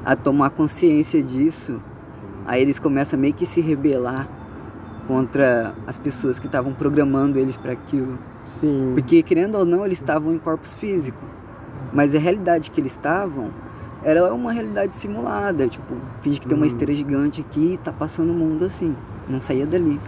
a 0.04 0.14
tomar 0.14 0.50
consciência 0.50 1.22
disso. 1.22 1.80
Aí 2.46 2.60
eles 2.60 2.78
começam 2.78 3.18
a 3.18 3.20
meio 3.20 3.32
que 3.32 3.46
se 3.46 3.60
rebelar 3.60 4.28
contra 5.08 5.74
as 5.86 5.96
pessoas 5.96 6.38
que 6.38 6.46
estavam 6.46 6.72
programando 6.72 7.38
eles 7.38 7.56
para 7.56 7.72
aquilo. 7.72 8.18
Sim. 8.44 8.92
Porque 8.94 9.22
querendo 9.22 9.56
ou 9.56 9.64
não, 9.64 9.84
eles 9.84 9.98
estavam 9.98 10.34
em 10.34 10.38
corpos 10.38 10.74
físicos. 10.74 11.28
Mas 11.92 12.14
a 12.14 12.18
realidade 12.18 12.70
que 12.70 12.80
eles 12.80 12.92
estavam 12.92 13.50
era 14.04 14.32
uma 14.34 14.52
realidade 14.52 14.94
simulada, 14.96 15.66
tipo, 15.66 15.94
finge 16.20 16.38
que 16.38 16.46
tem 16.46 16.56
uma 16.56 16.64
Hum. 16.64 16.68
esteira 16.68 16.92
gigante 16.92 17.40
aqui 17.40 17.72
e 17.74 17.78
tá 17.78 17.92
passando 17.92 18.30
o 18.30 18.34
mundo 18.34 18.64
assim, 18.64 18.94
não 19.28 19.40
saía 19.40 19.66
dali. 19.66 19.98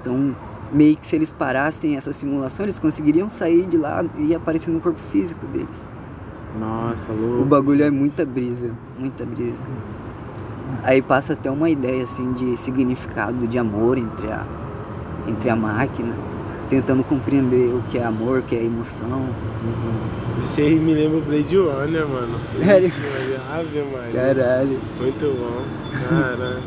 Então, 0.00 0.34
meio 0.72 0.96
que 0.96 1.06
se 1.06 1.14
eles 1.14 1.30
parassem 1.30 1.96
essa 1.96 2.12
simulação, 2.12 2.64
eles 2.64 2.78
conseguiriam 2.78 3.28
sair 3.28 3.66
de 3.66 3.76
lá 3.76 4.04
e 4.18 4.34
aparecer 4.34 4.70
no 4.70 4.80
corpo 4.80 5.00
físico 5.12 5.46
deles. 5.46 5.84
Nossa, 6.58 7.12
O 7.12 7.16
louco. 7.16 7.44
bagulho 7.44 7.84
é 7.84 7.90
muita 7.90 8.24
brisa, 8.24 8.70
muita 8.98 9.24
brisa. 9.24 9.58
Aí 10.82 11.00
passa 11.02 11.32
até 11.34 11.50
uma 11.50 11.68
ideia 11.70 12.02
assim 12.04 12.32
de 12.32 12.56
significado 12.56 13.46
de 13.46 13.58
amor 13.58 13.98
entre 13.98 14.30
a 14.30 14.44
entre 15.26 15.48
a 15.48 15.56
máquina, 15.56 16.14
tentando 16.74 17.04
compreender 17.04 17.72
o 17.72 17.82
que 17.82 17.98
é 17.98 18.04
amor, 18.04 18.40
o 18.40 18.42
que 18.42 18.56
é 18.56 18.64
emoção. 18.64 19.08
Uhum. 19.08 20.44
Esse 20.44 20.62
aí 20.62 20.74
me 20.74 20.92
lembra 20.94 21.18
o 21.18 21.20
Blade 21.22 21.56
Runner, 21.56 22.08
mano. 22.08 22.38
Sério? 22.50 22.88
Ixi, 22.88 23.00
Maria, 23.00 23.40
Ave 23.52 23.82
Maria. 23.92 24.34
Caralho. 24.34 24.80
Muito 24.98 25.36
bom. 25.38 26.08
Caralho. 26.08 26.62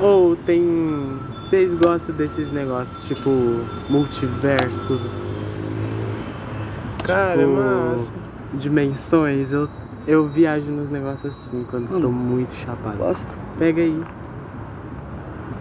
Ou 0.00 0.36
tem. 0.36 1.18
Vocês 1.40 1.74
gostam 1.74 2.16
desses 2.16 2.50
negócios 2.52 2.98
tipo 3.06 3.30
multiversos? 3.90 5.00
Cara, 7.04 7.40
é 7.40 7.44
tipo, 7.44 7.56
massa. 7.56 8.12
Dimensões? 8.54 9.52
Eu 9.52 9.68
Eu 10.06 10.28
viajo 10.28 10.70
nos 10.70 10.90
negócios 10.90 11.32
assim 11.34 11.64
quando 11.70 11.90
Mano, 11.90 12.02
tô 12.02 12.10
muito 12.10 12.54
chapado. 12.54 12.96
Posso? 12.96 13.26
Pega 13.58 13.82
aí. 13.82 14.02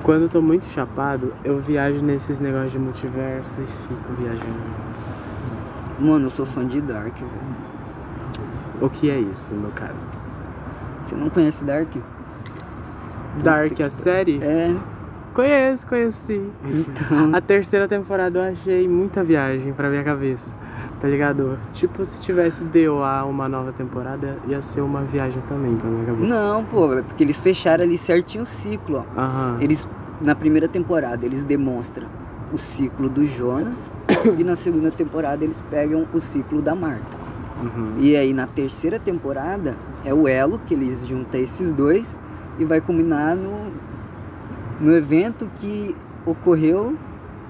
Quando 0.06 0.22
eu 0.22 0.30
tô 0.30 0.39
muito 0.39 0.68
chapado, 0.68 1.34
eu 1.44 1.60
viajo 1.60 2.06
nesses 2.06 2.39
negócios 2.39 2.74
de 2.74 2.78
multiverso 2.78 3.60
e 3.60 3.65
fico 3.65 4.13
viajando. 4.20 4.54
Mano, 6.00 6.28
eu 6.28 6.30
sou 6.30 6.46
fã 6.46 6.63
de 6.63 6.80
Dark, 6.80 7.15
velho. 7.18 7.32
O 8.82 8.88
que 8.88 9.10
é 9.10 9.18
isso, 9.18 9.56
no 9.56 9.72
caso? 9.72 10.08
Você 11.02 11.15
não 11.15 11.28
conhece 11.32 11.63
Dark? 11.65 11.89
Dark, 13.41 13.82
a 13.82 13.89
série? 13.89 14.39
É, 14.44 14.76
Conheço, 15.34 15.88
sim. 16.28 16.52
então. 16.63 17.36
A 17.36 17.41
terceira 17.41 17.88
temporada 17.88 18.38
eu 18.38 18.52
achei 18.52 18.88
muita 18.88 19.24
viagem 19.24 19.74
pra 19.74 19.89
minha 19.89 20.04
cabeça. 20.04 20.48
Tá 21.06 21.10
ligado? 21.10 21.60
Tipo, 21.72 22.04
se 22.04 22.20
tivesse 22.20 22.63
DOA 22.63 23.26
uma 23.26 23.48
nova 23.48 23.72
temporada, 23.72 24.39
ia 24.48 24.60
ser 24.63 24.82
uma 24.82 25.04
viagem 25.04 25.39
também 25.48 25.76
pra 25.76 25.88
minha 25.88 26.04
cabeça. 26.04 26.28
Não, 26.28 26.65
pô, 26.65 26.94
é 26.94 27.04
porque 27.04 27.24
eles 27.24 27.39
fecharam 27.39 27.84
ali 27.84 27.96
certinho 27.96 28.41
o 28.41 28.46
ciclo, 28.48 29.06
ó. 29.06 29.22
Aham. 29.22 29.58
Eles, 29.62 29.88
na 30.20 30.34
primeira 30.34 30.68
temporada, 30.68 31.24
eles 31.24 31.44
demonstram 31.44 32.08
o 32.52 32.58
ciclo 32.58 33.08
do 33.08 33.24
Jonas 33.24 33.94
e 34.36 34.44
na 34.44 34.56
segunda 34.56 34.89
temporada 34.89 35.44
eles 35.44 35.62
pegam 35.70 36.08
o 36.12 36.20
ciclo 36.20 36.60
da 36.60 36.74
Marta. 36.74 37.15
Uhum. 37.62 38.00
E 38.00 38.15
aí 38.15 38.34
na 38.34 38.48
terceira 38.48 38.98
temporada 38.98 39.76
é 40.04 40.12
o 40.12 40.28
elo 40.28 40.58
que 40.65 40.74
eles 40.74 41.06
juntam 41.06 41.39
esses 41.39 41.72
dois 41.72 42.15
e 42.58 42.65
vai 42.65 42.82
culminar 42.82 43.36
no, 43.36 43.72
no 44.82 44.98
evento 44.98 45.48
que 45.60 45.96
ocorreu 46.26 46.96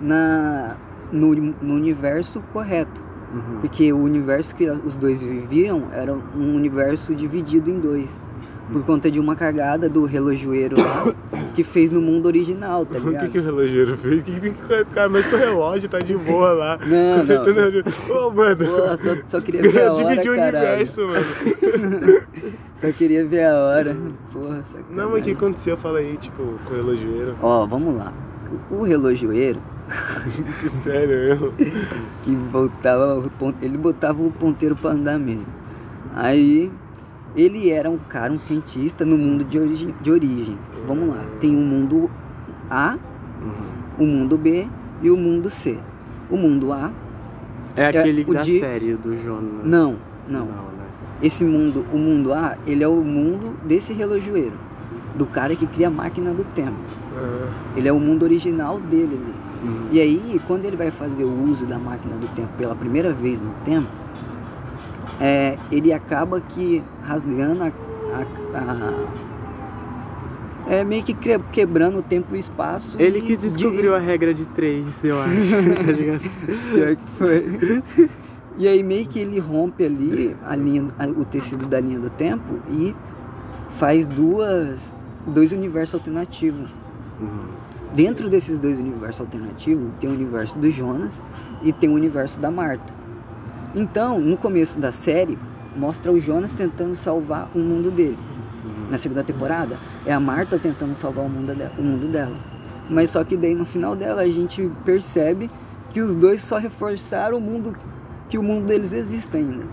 na, 0.02 0.76
no, 1.10 1.34
no 1.34 1.74
universo 1.74 2.44
correto. 2.52 3.05
Uhum. 3.34 3.60
Porque 3.60 3.92
o 3.92 3.98
universo 3.98 4.56
que 4.56 4.70
os 4.70 4.96
dois 4.98 5.22
viviam 5.22 5.84
era 5.92 6.14
um 6.14 6.56
universo 6.56 7.14
dividido 7.16 7.70
em 7.70 7.80
dois. 7.80 8.22
Por 8.72 8.84
conta 8.84 9.12
de 9.12 9.20
uma 9.20 9.36
cagada 9.36 9.88
do 9.88 10.06
relojoeiro 10.06 10.76
lá 10.82 11.14
que 11.54 11.64
fez 11.64 11.92
no 11.92 12.02
mundo 12.02 12.26
original, 12.26 12.84
tá 12.84 12.98
O 12.98 13.02
que, 13.02 13.08
ligado? 13.10 13.30
que 13.30 13.40
o 13.40 13.44
relojeiro 13.44 13.96
fez? 13.98 14.22
O 14.22 14.24
que, 14.24 14.40
que 14.40 14.74
o 14.74 14.86
cara 14.88 15.08
mexe 15.08 15.30
com 15.30 15.36
o 15.36 15.40
relógio, 15.40 15.88
tá 15.88 16.00
de 16.00 16.18
boa 16.18 16.52
lá. 16.52 16.80
Não, 16.86 17.20
consertando 17.20 17.62
não. 17.62 17.70
relógio. 17.70 17.84
Ô, 18.10 18.32
mano. 18.32 18.66
Pô, 18.66 18.98
só, 18.98 19.16
só 19.28 19.42
queria 19.42 19.62
ver 19.62 19.82
a 19.84 19.94
hora, 19.94 20.10
Dividiu 20.10 20.32
o 20.32 20.36
universo, 20.36 21.02
mano. 21.08 22.26
Só 22.74 22.92
queria 22.92 23.26
ver 23.26 23.46
a 23.46 23.56
hora. 23.58 23.98
Porra, 24.34 24.62
sacanagem. 24.64 24.96
Não, 24.96 25.12
mas 25.12 25.22
o 25.22 25.24
que 25.24 25.32
aconteceu? 25.32 25.78
Fala 25.78 26.00
aí, 26.00 26.18
tipo, 26.18 26.44
com 26.66 26.74
o 26.74 26.76
relojoeiro. 26.76 27.36
Ó, 27.42 27.66
vamos 27.66 27.96
lá. 27.96 28.12
O, 28.72 28.84
relojoeiro 28.84 29.60
Sério, 30.84 31.14
eu. 31.16 31.54
que 32.24 32.36
pon- 33.38 33.54
ele 33.62 33.78
botava 33.78 34.22
o 34.22 34.32
ponteiro 34.32 34.76
pra 34.76 34.92
andar 34.92 35.20
mesmo. 35.20 35.46
Aí 36.16 36.72
ele 37.36 37.70
era 37.70 37.90
um 37.90 37.98
cara, 37.98 38.32
um 38.34 38.40
cientista 38.40 39.06
no 39.06 39.18
mundo 39.18 39.44
de 39.44 39.60
origem. 39.60 39.94
De 40.02 40.12
origem. 40.12 40.58
Vamos 40.88 41.10
lá, 41.10 41.24
tem 41.40 41.56
o 41.56 41.60
mundo 41.60 42.10
A, 42.70 42.98
Uhum. 43.42 44.04
o 44.06 44.08
mundo 44.08 44.38
B 44.38 44.68
e 45.02 45.10
o 45.12 45.18
mundo 45.18 45.50
C. 45.50 45.78
O 46.30 46.38
mundo 46.38 46.72
A, 46.74 46.92
É 47.76 47.88
aquele 47.88 48.24
o 48.28 48.34
da 48.34 48.42
de- 48.42 48.60
série 48.60 48.94
do 48.96 49.16
Jonas. 49.16 49.64
não, 49.66 49.98
não. 50.28 50.46
Não, 50.46 50.46
né? 50.48 50.86
Esse 51.22 51.44
mundo, 51.46 51.86
o 51.94 51.98
mundo 51.98 52.34
A, 52.34 52.58
ele 52.66 52.84
é 52.84 52.88
o 52.88 53.02
mundo 53.04 53.56
desse 53.64 53.94
relojoeiro, 53.94 54.58
do 55.16 55.26
cara 55.26 55.56
que 55.56 55.66
cria 55.68 55.88
a 55.88 55.92
máquina 55.92 56.34
do 56.34 56.44
tempo. 56.44 56.78
Ah, 57.16 57.50
Ele 57.76 57.88
é 57.88 57.94
o 57.94 58.00
mundo 58.00 58.24
original 58.24 58.80
dele 58.80 59.16
ali. 59.16 59.36
Uhum. 59.70 59.88
E 59.92 60.00
aí, 60.00 60.42
quando 60.48 60.66
ele 60.66 60.76
vai 60.76 60.92
fazer 60.92 61.24
o 61.26 61.44
uso 61.50 61.66
da 61.66 61.80
máquina 61.80 62.16
do 62.16 62.28
tempo 62.30 62.50
pela 62.58 62.76
primeira 62.76 63.12
vez 63.14 63.42
no 63.42 63.52
tempo, 63.64 63.88
é, 65.20 65.58
ele 65.72 65.94
acaba 65.94 66.42
que 66.42 66.84
rasgando 67.02 67.64
a, 67.64 67.68
a- 67.68 68.60
a- 68.60 69.06
é 70.68 70.84
meio 70.84 71.04
que 71.04 71.14
que- 71.14 71.40
quebrando 71.52 72.00
o 72.00 72.02
tempo 72.02 72.34
e 72.34 72.38
o 72.38 72.40
espaço. 72.40 73.00
Ele 73.00 73.20
e 73.20 73.22
que 73.22 73.36
de- 73.38 73.44
descobriu 73.44 73.96
a 73.96 74.00
regra 74.00 74.34
de 74.34 74.46
três, 74.48 75.04
eu 75.04 75.20
acho. 75.22 75.32
tá 75.86 75.92
ligado? 75.92 76.22
Pior 76.74 76.96
que 76.96 77.08
foi. 77.18 78.10
E 78.58 78.70
aí 78.70 78.82
meio 78.82 79.06
que 79.06 79.20
ele 79.20 79.38
rompe 79.38 79.84
ali 79.84 80.34
a 80.48 80.56
linha, 80.56 80.88
a- 80.98 81.08
o 81.08 81.26
tecido 81.26 81.66
da 81.68 81.78
linha 81.78 82.00
do 82.00 82.10
tempo 82.10 82.58
e 82.70 82.96
faz 83.72 84.08
duas, 84.08 84.94
dois 85.28 85.52
universos 85.52 85.96
alternativos. 85.96 86.70
Uhum. 87.20 87.40
Dentro 87.94 88.30
desses 88.30 88.60
dois 88.60 88.78
universos 88.78 89.22
alternativos, 89.22 89.90
tem 90.00 90.10
o 90.10 90.14
universo 90.14 90.58
do 90.58 90.70
Jonas 90.70 91.22
e 91.64 91.72
tem 91.72 91.90
o 91.90 91.94
universo 91.94 92.40
da 92.40 92.52
Marta. 92.52 92.94
Então, 93.74 94.20
no 94.20 94.38
começo 94.38 94.80
da 94.80 94.92
série, 94.92 95.38
mostra 95.76 96.12
o 96.12 96.20
Jonas 96.20 96.56
tentando 96.56 96.96
salvar 96.96 97.50
o 97.56 97.60
mundo 97.60 97.92
dele. 97.92 98.18
Uhum. 98.64 98.90
Na 98.92 98.98
segunda 98.98 99.24
temporada, 99.24 99.78
é 100.06 100.14
a 100.14 100.20
Marta 100.20 100.60
tentando 100.60 100.96
salvar 100.96 101.26
o 101.26 101.30
mundo, 101.30 101.54
de- 101.54 101.82
o 101.82 101.84
mundo 101.84 102.08
dela. 102.12 102.36
Mas 102.90 103.10
só 103.10 103.24
que 103.24 103.36
daí 103.36 103.56
no 103.56 103.66
final 103.66 103.96
dela 103.96 104.22
a 104.22 104.28
gente 104.30 104.70
percebe 104.84 105.50
que 105.90 106.02
os 106.02 106.16
dois 106.16 106.44
só 106.44 106.58
reforçaram 106.58 107.38
o 107.38 107.42
mundo 107.42 107.74
que 108.30 108.38
o 108.38 108.44
mundo 108.44 108.66
deles 108.66 108.92
existe 108.92 109.38
ainda. 109.38 109.64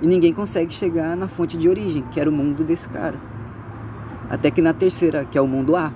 E 0.00 0.06
ninguém 0.06 0.32
consegue 0.32 0.72
chegar 0.72 1.16
na 1.16 1.28
fonte 1.28 1.56
de 1.56 1.68
origem, 1.68 2.02
que 2.10 2.20
era 2.20 2.28
o 2.28 2.32
mundo 2.32 2.64
desse 2.64 2.88
cara. 2.88 3.16
Até 4.32 4.50
que 4.50 4.62
na 4.62 4.72
terceira, 4.72 5.26
que 5.26 5.36
é 5.36 5.42
o 5.42 5.46
mundo 5.46 5.76
A. 5.76 5.92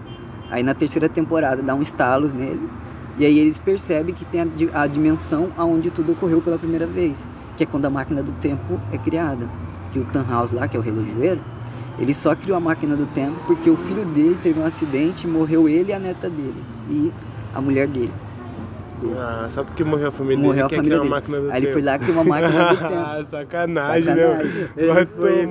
Aí 0.51 0.62
na 0.62 0.75
terceira 0.75 1.09
temporada 1.09 1.62
dá 1.62 1.75
um 1.75 1.81
estalos 1.81 2.35
nele. 2.35 2.68
E 3.18 3.25
aí 3.25 3.38
eles 3.38 3.59
percebem 3.59 4.14
que 4.14 4.27
tem 4.27 4.42
a, 4.42 4.83
a 4.83 4.87
dimensão 4.87 5.51
aonde 5.57 5.90
tudo 5.90 6.12
ocorreu 6.12 6.42
pela 6.42 6.59
primeira 6.59 6.87
vez. 6.87 7.27
Que 7.57 7.62
é 7.62 7.66
quando 7.66 7.87
a 7.87 7.90
máquina 7.90 8.22
do 8.22 8.33
tempo 8.33 8.79
é 8.92 8.99
criada. 8.99 9.49
Que 9.90 9.99
o 9.99 10.05
Tannhaus 10.05 10.53
lá, 10.53 10.68
que 10.68 10.77
é 10.77 10.79
o 10.79 10.83
relojoeiro, 10.83 11.40
ele 11.99 12.12
só 12.12 12.35
criou 12.35 12.59
a 12.59 12.61
máquina 12.61 12.94
do 12.94 13.07
tempo 13.07 13.37
porque 13.46 13.70
o 13.70 13.77
filho 13.77 14.05
dele 14.05 14.37
teve 14.42 14.61
um 14.61 14.66
acidente 14.66 15.27
e 15.27 15.31
morreu 15.31 15.66
ele 15.66 15.90
e 15.90 15.94
a 15.94 15.99
neta 15.99 16.29
dele. 16.29 16.62
E 16.90 17.11
a 17.55 17.61
mulher 17.62 17.88
dele. 17.88 18.12
Ah, 19.19 19.47
só 19.51 19.63
porque 19.63 19.85
morreu 19.85 20.09
a 20.09 20.11
família 20.11 20.39
Morreu 20.43 20.65
a 20.65 20.69
dele, 20.69 20.71
quer 20.71 20.77
família 20.77 20.99
criar 21.01 21.11
uma 21.11 21.21
dele. 21.21 21.37
máquina 21.37 21.41
do 21.41 21.51
Aí 21.51 21.57
ele 21.59 21.67
tempo. 21.67 21.73
foi 21.75 21.83
lá 21.83 21.99
criou 21.99 22.15
uma 22.15 22.25
máquina 22.25 22.65
do 22.65 22.77
tempo. 22.81 22.95
Ah, 22.95 23.25
sacanagem, 23.31 24.15
né? 24.15 24.23
Sacanagem. 24.27 24.69
Ele 24.77 24.87
Vai 24.93 25.07
foi 25.07 25.47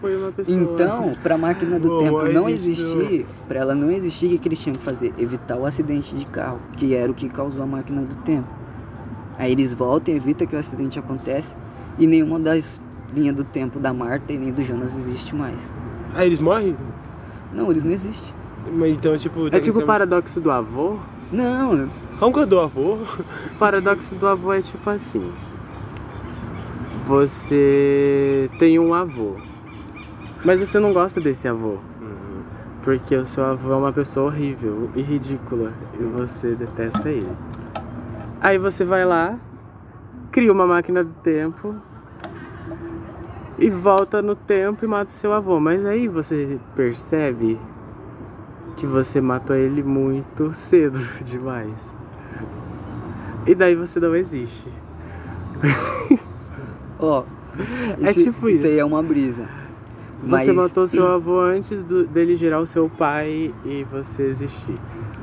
foi 0.00 0.16
uma 0.16 0.32
pessoa. 0.32 0.56
Então, 0.60 1.12
para 1.22 1.34
a 1.34 1.38
máquina 1.38 1.78
do 1.80 1.98
tempo 1.98 2.32
não 2.32 2.48
isso- 2.48 2.70
existir, 2.70 3.26
para 3.48 3.58
ela 3.60 3.74
não 3.74 3.90
existir, 3.90 4.26
o 4.26 4.30
que 4.30 4.38
que 4.38 4.48
eles 4.48 4.60
tinham 4.60 4.74
que 4.76 4.82
fazer? 4.82 5.12
Evitar 5.18 5.56
o 5.56 5.66
acidente 5.66 6.14
de 6.14 6.24
carro, 6.26 6.60
que 6.76 6.94
era 6.94 7.10
o 7.10 7.14
que 7.14 7.28
causou 7.28 7.62
a 7.62 7.66
máquina 7.66 8.02
do 8.02 8.14
tempo. 8.18 8.46
Aí 9.38 9.50
eles 9.52 9.74
voltam, 9.74 10.14
evitam 10.14 10.46
que 10.46 10.54
o 10.54 10.58
acidente 10.58 10.98
aconteça 10.98 11.56
e 11.98 12.06
nenhuma 12.06 12.38
das 12.38 12.80
linhas 13.14 13.34
do 13.34 13.44
tempo 13.44 13.78
da 13.80 13.92
Marta 13.92 14.32
e 14.32 14.38
nem 14.38 14.52
do 14.52 14.62
Jonas 14.64 14.96
existe 14.96 15.34
mais. 15.34 15.60
Ah, 16.14 16.24
eles 16.24 16.40
morrem? 16.40 16.76
Não, 17.52 17.70
eles 17.70 17.82
não 17.84 17.90
existem. 17.92 18.32
Mas 18.72 18.92
então, 18.92 19.16
tipo. 19.18 19.48
É 19.48 19.60
tipo 19.60 19.80
o 19.80 19.84
paradoxo 19.86 20.40
do 20.40 20.50
avô? 20.50 20.96
Não, 21.30 21.88
Eu 22.18 22.46
dou 22.46 22.62
avô? 22.62 22.94
O 22.94 23.06
paradoxo 23.58 24.14
do 24.14 24.26
avô 24.26 24.50
é 24.52 24.62
tipo 24.62 24.88
assim. 24.88 25.32
Você 27.06 28.50
tem 28.58 28.78
um 28.78 28.94
avô. 28.94 29.36
Mas 30.42 30.60
você 30.60 30.78
não 30.78 30.94
gosta 30.94 31.20
desse 31.20 31.46
avô. 31.46 31.76
Porque 32.82 33.14
o 33.14 33.26
seu 33.26 33.44
avô 33.44 33.72
é 33.72 33.76
uma 33.76 33.92
pessoa 33.92 34.26
horrível 34.26 34.88
e 34.94 35.02
ridícula. 35.02 35.74
E 36.00 36.02
você 36.02 36.54
detesta 36.54 37.10
ele. 37.10 37.36
Aí 38.40 38.56
você 38.56 38.82
vai 38.82 39.04
lá, 39.04 39.38
cria 40.30 40.50
uma 40.50 40.66
máquina 40.66 41.04
do 41.04 41.12
tempo. 41.22 41.74
E 43.58 43.68
volta 43.68 44.22
no 44.22 44.34
tempo 44.34 44.84
e 44.84 44.88
mata 44.88 45.10
o 45.10 45.14
seu 45.14 45.34
avô. 45.34 45.60
Mas 45.60 45.84
aí 45.84 46.08
você 46.08 46.58
percebe 46.74 47.60
que 48.76 48.86
você 48.86 49.20
matou 49.20 49.54
ele 49.54 49.82
muito 49.82 50.54
cedo 50.54 50.98
demais. 51.26 51.95
E 53.46 53.54
daí 53.54 53.74
você 53.74 54.00
não 54.00 54.14
existe. 54.16 54.68
ó. 56.98 57.24
É 58.02 58.10
esse- 58.10 58.24
tipo 58.24 58.48
isso. 58.48 58.66
aí 58.66 58.78
é 58.78 58.84
uma 58.84 59.02
brisa. 59.02 59.44
Você 60.22 60.28
Mas 60.30 60.48
matou 60.54 60.86
seu 60.86 61.06
avô 61.12 61.40
antes 61.40 61.82
do- 61.82 62.06
dele 62.06 62.36
gerar 62.36 62.60
o 62.60 62.66
seu 62.66 62.88
pai 62.88 63.54
e 63.64 63.84
você 63.90 64.24
existir. 64.24 64.78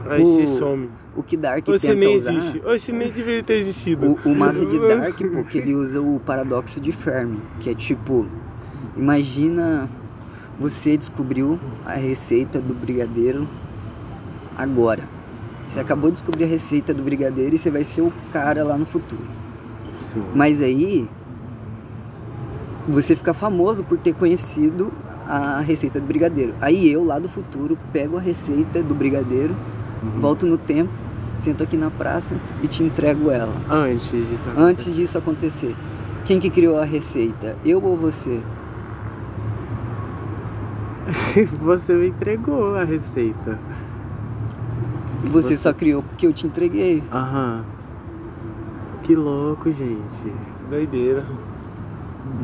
Aí 0.09 0.21
O- 0.23 0.25
você 0.25 0.47
some. 0.57 0.89
o 1.15 1.21
que 1.23 1.35
Dark 1.37 1.65
Você 1.65 1.87
tenta 1.87 1.99
nem 1.99 2.17
usar... 2.17 2.33
existe. 2.33 2.59
Você 2.59 2.91
nem 2.91 3.11
deveria 3.11 3.43
ter 3.43 3.53
existido. 3.55 4.17
O, 4.25 4.29
o 4.29 4.35
massa 4.35 4.65
de 4.65 4.79
Dark, 4.87 5.15
pô, 5.17 5.43
que 5.43 5.57
ele 5.59 5.73
usa 5.75 6.01
o 6.01 6.19
paradoxo 6.25 6.79
de 6.79 6.91
Fermi, 6.91 7.39
que 7.59 7.69
é 7.69 7.75
tipo, 7.75 8.25
imagina 8.97 9.89
você 10.59 10.95
descobriu 10.97 11.59
a 11.85 11.93
receita 11.93 12.59
do 12.59 12.73
brigadeiro 12.73 13.47
agora. 14.57 15.03
Você 15.73 15.79
acabou 15.79 16.11
de 16.11 16.17
descobrir 16.17 16.43
a 16.43 16.47
receita 16.47 16.93
do 16.93 17.01
brigadeiro 17.01 17.55
e 17.55 17.57
você 17.57 17.71
vai 17.71 17.83
ser 17.83 18.01
o 18.01 18.13
cara 18.31 18.63
lá 18.63 18.77
no 18.77 18.85
futuro. 18.85 19.23
Sim. 20.13 20.21
Mas 20.35 20.61
aí 20.61 21.09
você 22.87 23.15
fica 23.15 23.33
famoso 23.33 23.83
por 23.83 23.97
ter 23.97 24.13
conhecido 24.13 24.93
a 25.27 25.61
receita 25.61 25.99
do 25.99 26.05
brigadeiro. 26.05 26.53
Aí 26.61 26.87
eu 26.91 27.03
lá 27.03 27.17
do 27.17 27.27
futuro 27.27 27.75
pego 27.91 28.17
a 28.17 28.21
receita 28.21 28.83
do 28.83 28.93
brigadeiro, 28.93 29.55
Uhum. 30.03 30.19
volto 30.19 30.45
no 30.45 30.59
tempo, 30.59 30.91
sento 31.39 31.63
aqui 31.63 31.75
na 31.75 31.89
praça 31.89 32.35
e 32.61 32.67
te 32.67 32.83
entrego 32.83 33.31
ela. 33.31 33.55
Antes 33.67 34.11
disso 34.11 34.49
acontecer. 34.49 34.59
Antes 34.61 34.95
disso 34.95 35.17
acontecer, 35.17 35.75
quem 36.25 36.39
que 36.39 36.51
criou 36.51 36.77
a 36.77 36.85
receita? 36.85 37.55
Eu 37.65 37.83
ou 37.83 37.97
você? 37.97 38.39
Você 41.61 41.93
me 41.93 42.09
entregou 42.09 42.75
a 42.75 42.83
receita. 42.83 43.57
Você, 45.23 45.49
você 45.49 45.57
só 45.57 45.73
criou 45.73 46.03
porque 46.03 46.27
eu 46.27 46.33
te 46.33 46.45
entreguei. 46.45 47.03
Aham. 47.11 47.63
Que 49.03 49.15
louco, 49.15 49.71
gente. 49.71 50.33
Doideira. 50.69 51.25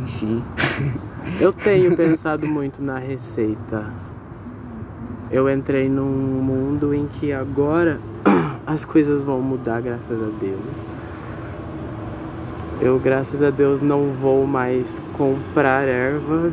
Enfim. 0.03 0.43
Eu 1.39 1.53
tenho 1.53 1.95
pensado 1.95 2.47
muito 2.47 2.81
na 2.81 2.97
receita. 2.97 3.93
Eu 5.29 5.49
entrei 5.49 5.87
num 5.89 6.05
mundo 6.05 6.93
em 6.93 7.07
que 7.07 7.31
agora 7.31 7.99
as 8.65 8.83
coisas 8.83 9.21
vão 9.21 9.41
mudar, 9.41 9.81
graças 9.81 10.21
a 10.21 10.29
Deus. 10.39 10.59
Eu, 12.81 12.97
graças 12.97 13.43
a 13.43 13.49
Deus, 13.49 13.81
não 13.81 14.11
vou 14.13 14.47
mais 14.47 15.01
comprar 15.13 15.87
erva, 15.87 16.51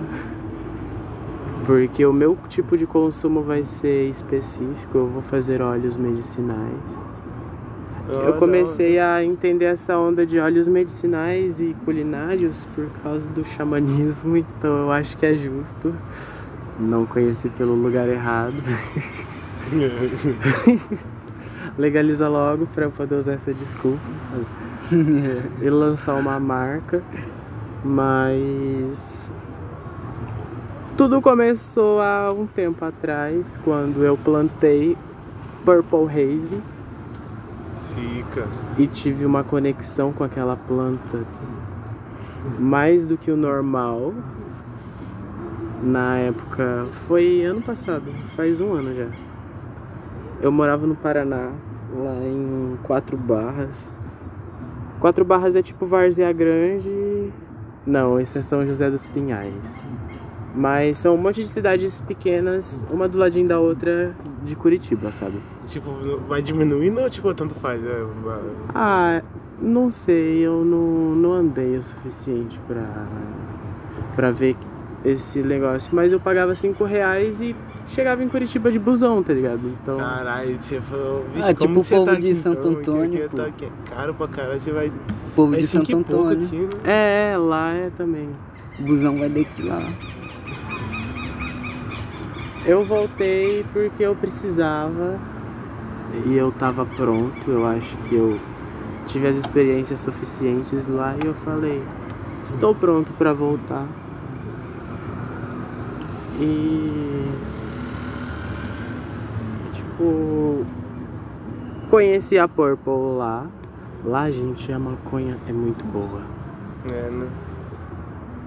porque 1.66 2.06
o 2.06 2.12
meu 2.12 2.38
tipo 2.48 2.76
de 2.76 2.86
consumo 2.86 3.42
vai 3.42 3.66
ser 3.66 4.08
específico. 4.08 4.96
Eu 4.96 5.08
vou 5.08 5.22
fazer 5.22 5.60
óleos 5.60 5.96
medicinais. 5.96 6.80
eu 8.08 8.34
comecei 8.34 9.00
a 9.00 9.24
entender 9.24 9.64
essa 9.64 9.98
onda 9.98 10.24
de 10.24 10.38
óleos 10.38 10.68
medicinais 10.68 11.60
e 11.60 11.74
culinários 11.84 12.64
por 12.66 12.88
causa 13.02 13.28
do 13.28 13.44
xamanismo, 13.44 14.36
então 14.38 14.78
eu 14.78 14.92
acho 14.92 15.16
que 15.16 15.26
é 15.26 15.34
justo. 15.34 15.92
Não 16.78 17.04
conheci 17.04 17.48
pelo 17.48 17.74
lugar 17.74 18.08
errado. 18.08 18.54
Legaliza 21.76 22.28
logo 22.28 22.66
pra 22.66 22.84
eu 22.84 22.92
poder 22.92 23.16
usar 23.16 23.32
essa 23.32 23.52
desculpa, 23.52 23.98
sabe? 24.30 24.46
e 25.60 25.68
lançar 25.68 26.14
uma 26.14 26.38
marca, 26.38 27.02
mas 27.82 29.25
tudo 30.96 31.20
começou 31.20 32.00
há 32.00 32.32
um 32.32 32.46
tempo 32.46 32.82
atrás, 32.82 33.44
quando 33.62 34.02
eu 34.02 34.16
plantei 34.16 34.96
Purple 35.62 36.06
Haze. 36.08 36.62
Fica. 37.94 38.48
E 38.78 38.86
tive 38.86 39.26
uma 39.26 39.44
conexão 39.44 40.10
com 40.10 40.24
aquela 40.24 40.56
planta 40.56 41.24
mais 42.58 43.04
do 43.04 43.18
que 43.18 43.30
o 43.30 43.36
normal. 43.36 44.14
Na 45.82 46.16
época, 46.16 46.86
foi 47.06 47.44
ano 47.44 47.60
passado, 47.60 48.10
faz 48.34 48.62
um 48.62 48.72
ano 48.72 48.94
já. 48.94 49.08
Eu 50.40 50.50
morava 50.50 50.86
no 50.86 50.96
Paraná, 50.96 51.50
lá 51.94 52.16
em 52.22 52.78
Quatro 52.84 53.18
Barras. 53.18 53.92
Quatro 54.98 55.26
Barras 55.26 55.54
é 55.54 55.62
tipo 55.62 55.84
Várzea 55.84 56.32
Grande. 56.32 57.30
Não, 57.86 58.18
esse 58.18 58.38
é 58.38 58.42
São 58.42 58.66
José 58.66 58.90
dos 58.90 59.06
Pinhais. 59.06 59.52
Mas 60.56 60.96
são 60.96 61.14
um 61.14 61.18
monte 61.18 61.42
de 61.42 61.48
cidades 61.50 62.00
pequenas, 62.00 62.82
uma 62.90 63.06
do 63.06 63.18
ladinho 63.18 63.46
da 63.46 63.60
outra 63.60 64.16
de 64.42 64.56
Curitiba, 64.56 65.12
sabe? 65.12 65.38
Tipo, 65.66 65.90
vai 66.26 66.40
diminuindo 66.40 66.98
ou 66.98 67.10
tipo, 67.10 67.32
tanto 67.34 67.54
faz? 67.56 67.84
É, 67.84 68.04
ah, 68.74 69.22
não 69.60 69.90
sei, 69.90 70.38
eu 70.38 70.64
não, 70.64 71.14
não 71.14 71.32
andei 71.32 71.76
o 71.76 71.82
suficiente 71.82 72.58
pra, 72.66 73.06
pra 74.14 74.30
ver 74.30 74.56
esse 75.04 75.40
negócio. 75.40 75.90
Mas 75.94 76.10
eu 76.10 76.18
pagava 76.18 76.54
5 76.54 76.82
reais 76.84 77.42
e 77.42 77.54
chegava 77.88 78.24
em 78.24 78.28
Curitiba 78.28 78.70
de 78.70 78.78
busão, 78.78 79.22
tá 79.22 79.34
ligado? 79.34 79.60
Então. 79.82 79.98
Caralho, 79.98 80.58
você 80.58 80.80
falou. 80.80 81.24
Vixe, 81.34 81.50
ah, 81.50 81.54
tipo 81.54 81.80
o 81.80 81.84
povo 81.84 82.04
tá 82.06 82.14
de 82.14 82.30
aqui, 82.30 82.34
Santo 82.34 82.58
então, 82.58 82.72
Antônio. 82.72 83.28
Tá 83.28 83.46
aqui, 83.46 83.64
é 83.66 83.90
caro 83.90 84.14
pra 84.14 84.28
caralho, 84.28 84.60
você 84.60 84.72
vai. 84.72 84.88
O 84.88 85.30
povo 85.34 85.54
é 85.54 85.58
de 85.58 85.66
Santo 85.66 85.96
Antônio. 85.96 86.46
Aqui, 86.46 86.56
né? 86.56 87.32
É, 87.32 87.36
lá 87.36 87.72
é 87.72 87.90
também. 87.90 88.30
O 88.78 88.82
busão 88.84 89.18
vai 89.18 89.28
daqui 89.28 89.62
lá. 89.62 89.80
Eu 92.66 92.84
voltei 92.84 93.64
porque 93.72 94.02
eu 94.02 94.16
precisava 94.16 95.20
e 96.26 96.34
eu 96.34 96.50
tava 96.50 96.84
pronto. 96.84 97.48
Eu 97.48 97.64
acho 97.64 97.96
que 97.98 98.16
eu 98.16 98.40
tive 99.06 99.28
as 99.28 99.36
experiências 99.36 100.00
suficientes 100.00 100.88
lá 100.88 101.14
e 101.22 101.28
eu 101.28 101.34
falei: 101.34 101.80
estou 102.44 102.74
pronto 102.74 103.12
para 103.12 103.32
voltar. 103.32 103.86
E 106.40 107.24
tipo 109.72 110.66
conheci 111.88 112.36
a 112.36 112.48
Purple 112.48 113.16
lá. 113.16 113.46
Lá, 114.04 114.28
gente, 114.28 114.72
a 114.72 114.78
maconha 114.78 115.38
é 115.46 115.52
muito 115.52 115.84
boa. 115.84 116.20
É, 116.92 117.10
né? 117.10 117.28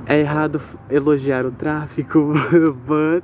É 0.06 0.20
errado 0.20 0.62
elogiar 0.90 1.46
o 1.46 1.52
tráfico, 1.52 2.34
but 2.86 3.24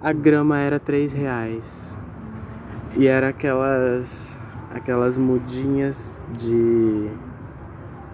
a 0.00 0.12
grama 0.12 0.58
era 0.58 0.80
três 0.80 1.12
reais. 1.12 1.98
E 2.96 3.06
era 3.06 3.28
aquelas 3.28 4.36
aquelas 4.70 5.18
mudinhas 5.18 6.18
de 6.30 7.10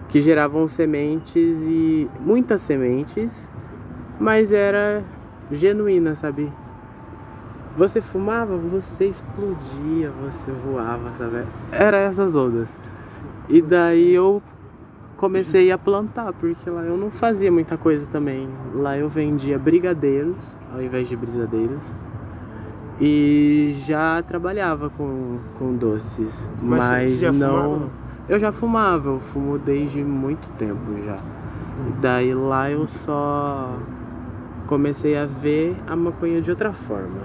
que 0.09 0.19
geravam 0.21 0.67
sementes 0.67 1.61
e 1.63 2.09
muitas 2.19 2.61
sementes, 2.61 3.49
mas 4.19 4.51
era 4.51 5.03
genuína, 5.51 6.15
sabe? 6.15 6.51
Você 7.75 8.01
fumava, 8.01 8.57
você 8.57 9.07
explodia, 9.07 10.09
você 10.11 10.51
voava, 10.51 11.13
sabe? 11.15 11.45
Era 11.71 11.97
essas 11.99 12.35
ondas. 12.35 12.69
E 13.47 13.61
daí 13.61 14.13
eu 14.13 14.41
comecei 15.17 15.71
a 15.71 15.77
plantar, 15.77 16.31
porque 16.33 16.69
lá 16.69 16.83
eu 16.83 16.95
não 16.95 17.09
fazia 17.09 17.51
muita 17.51 17.77
coisa 17.77 18.05
também. 18.07 18.47
Lá 18.73 18.97
eu 18.97 19.09
vendia 19.09 19.57
brigadeiros 19.57 20.55
ao 20.73 20.81
invés 20.81 21.09
de 21.09 21.15
brisadeiros. 21.15 21.85
E 22.99 23.75
já 23.85 24.23
trabalhava 24.23 24.89
com, 24.89 25.39
com 25.57 25.75
doces. 25.75 26.49
Mas, 26.61 27.21
mas 27.21 27.35
não. 27.35 27.63
Fumava? 27.63 27.91
Eu 28.29 28.39
já 28.39 28.51
fumava, 28.51 29.09
eu 29.09 29.19
fumo 29.19 29.57
desde 29.57 30.03
muito 30.03 30.49
tempo 30.57 31.01
já. 31.05 31.17
Daí 32.01 32.33
lá 32.33 32.69
eu 32.69 32.87
só 32.87 33.77
comecei 34.65 35.17
a 35.17 35.25
ver 35.25 35.75
a 35.87 35.95
maconha 35.95 36.41
de 36.41 36.49
outra 36.49 36.73
forma. 36.73 37.21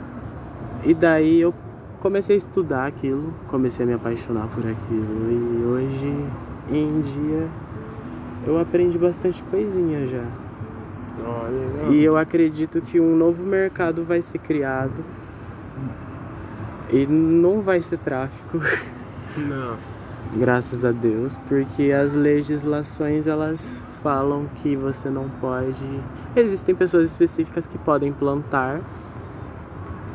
E 0.84 0.94
daí 0.94 1.40
eu 1.40 1.54
comecei 2.00 2.36
a 2.36 2.38
estudar 2.38 2.86
aquilo, 2.86 3.32
comecei 3.48 3.84
a 3.84 3.86
me 3.86 3.94
apaixonar 3.94 4.46
por 4.48 4.60
aquilo 4.60 5.30
e 5.30 5.64
hoje 5.64 6.14
em 6.70 7.00
dia 7.00 7.48
eu 8.46 8.58
aprendi 8.58 8.98
bastante 8.98 9.42
coisinha 9.44 10.06
já. 10.06 10.24
Olha, 11.24 11.92
e 11.92 12.02
eu 12.02 12.16
acredito 12.16 12.80
que 12.80 13.00
um 13.00 13.16
novo 13.16 13.44
mercado 13.44 14.04
vai 14.04 14.22
ser 14.22 14.38
criado 14.38 15.04
e 16.90 17.06
não 17.06 17.62
vai 17.62 17.80
ser 17.80 17.98
tráfico. 17.98 18.58
Não. 19.36 19.76
Graças 20.36 20.84
a 20.84 20.92
Deus, 20.92 21.36
porque 21.48 21.90
as 21.90 22.14
legislações 22.14 23.26
elas 23.26 23.82
falam 24.02 24.46
que 24.62 24.74
você 24.76 25.10
não 25.10 25.28
pode. 25.40 26.00
Existem 26.34 26.74
pessoas 26.74 27.10
específicas 27.10 27.66
que 27.66 27.76
podem 27.78 28.12
plantar 28.12 28.80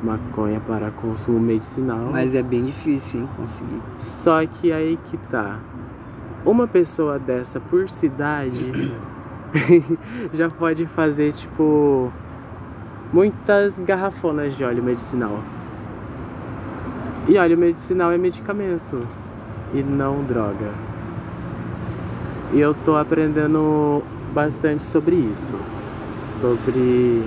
maconha 0.02 0.60
para 0.60 0.92
consumo 0.92 1.40
medicinal. 1.40 2.10
Mas 2.12 2.36
é 2.36 2.42
bem 2.42 2.66
difícil, 2.66 3.22
hein, 3.22 3.30
conseguir. 3.36 3.82
Só 4.00 4.46
que 4.46 4.72
aí 4.72 4.98
que 5.06 5.18
tá. 5.18 5.60
Uma 6.48 6.66
pessoa 6.66 7.20
dessa 7.20 7.60
por 7.60 7.90
cidade 7.90 8.72
já 10.32 10.50
pode 10.50 10.86
fazer 10.86 11.34
tipo 11.34 12.10
muitas 13.12 13.78
garrafonas 13.80 14.56
de 14.56 14.64
óleo 14.64 14.82
medicinal. 14.82 15.44
E 17.28 17.38
óleo 17.38 17.58
medicinal 17.58 18.14
é 18.14 18.18
medicamento 18.18 19.06
e 19.74 19.84
não 19.84 20.24
droga. 20.24 20.72
E 22.54 22.62
eu 22.62 22.74
tô 22.74 22.96
aprendendo 22.96 24.02
bastante 24.34 24.84
sobre 24.84 25.18
isso, 25.18 25.54
sobre 26.40 27.26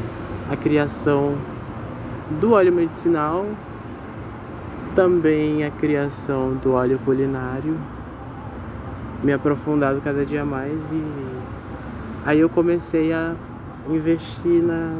a 0.51 0.57
criação 0.57 1.35
do 2.41 2.53
óleo 2.53 2.73
medicinal, 2.73 3.45
também 4.97 5.63
a 5.63 5.71
criação 5.71 6.55
do 6.55 6.73
óleo 6.73 6.99
culinário, 7.05 7.77
me 9.23 9.33
aprofundado 9.33 10.01
cada 10.01 10.25
dia 10.25 10.45
mais 10.45 10.81
e 10.93 11.05
aí 12.25 12.39
eu 12.39 12.49
comecei 12.49 13.13
a 13.13 13.35
investir 13.89 14.63
na, 14.63 14.93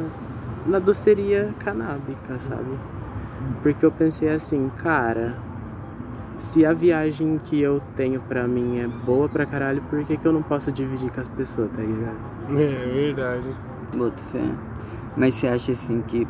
na 0.67 0.79
doceria 0.79 1.55
canábica, 1.59 2.39
sabe? 2.41 2.79
Porque 3.63 3.85
eu 3.85 3.91
pensei 3.91 4.29
assim, 4.29 4.71
cara, 4.77 5.37
se 6.39 6.65
a 6.65 6.73
viagem 6.73 7.39
que 7.45 7.61
eu 7.61 7.81
tenho 7.97 8.21
pra 8.21 8.47
mim 8.47 8.79
é 8.79 8.87
boa 8.87 9.29
pra 9.29 9.47
caralho, 9.47 9.83
por 9.83 10.05
que, 10.05 10.17
que 10.17 10.27
eu 10.27 10.33
não 10.33 10.43
posso 10.43 10.73
dividir 10.73 11.11
com 11.11 11.21
as 11.21 11.29
pessoas, 11.29 11.71
tá 11.73 11.83
ligado? 11.83 12.19
É 12.59 12.87
verdade. 12.87 13.55
Boto 13.95 14.23
fé. 14.25 14.43
Mas 15.17 15.35
você 15.35 15.49
acha 15.49 15.73
assim 15.73 16.03
que 16.03 16.27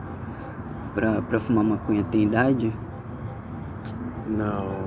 pra, 0.94 1.22
pra 1.22 1.38
fumar 1.38 1.64
maconha 1.64 2.04
tem 2.04 2.24
idade? 2.24 2.72
Não. 4.26 4.86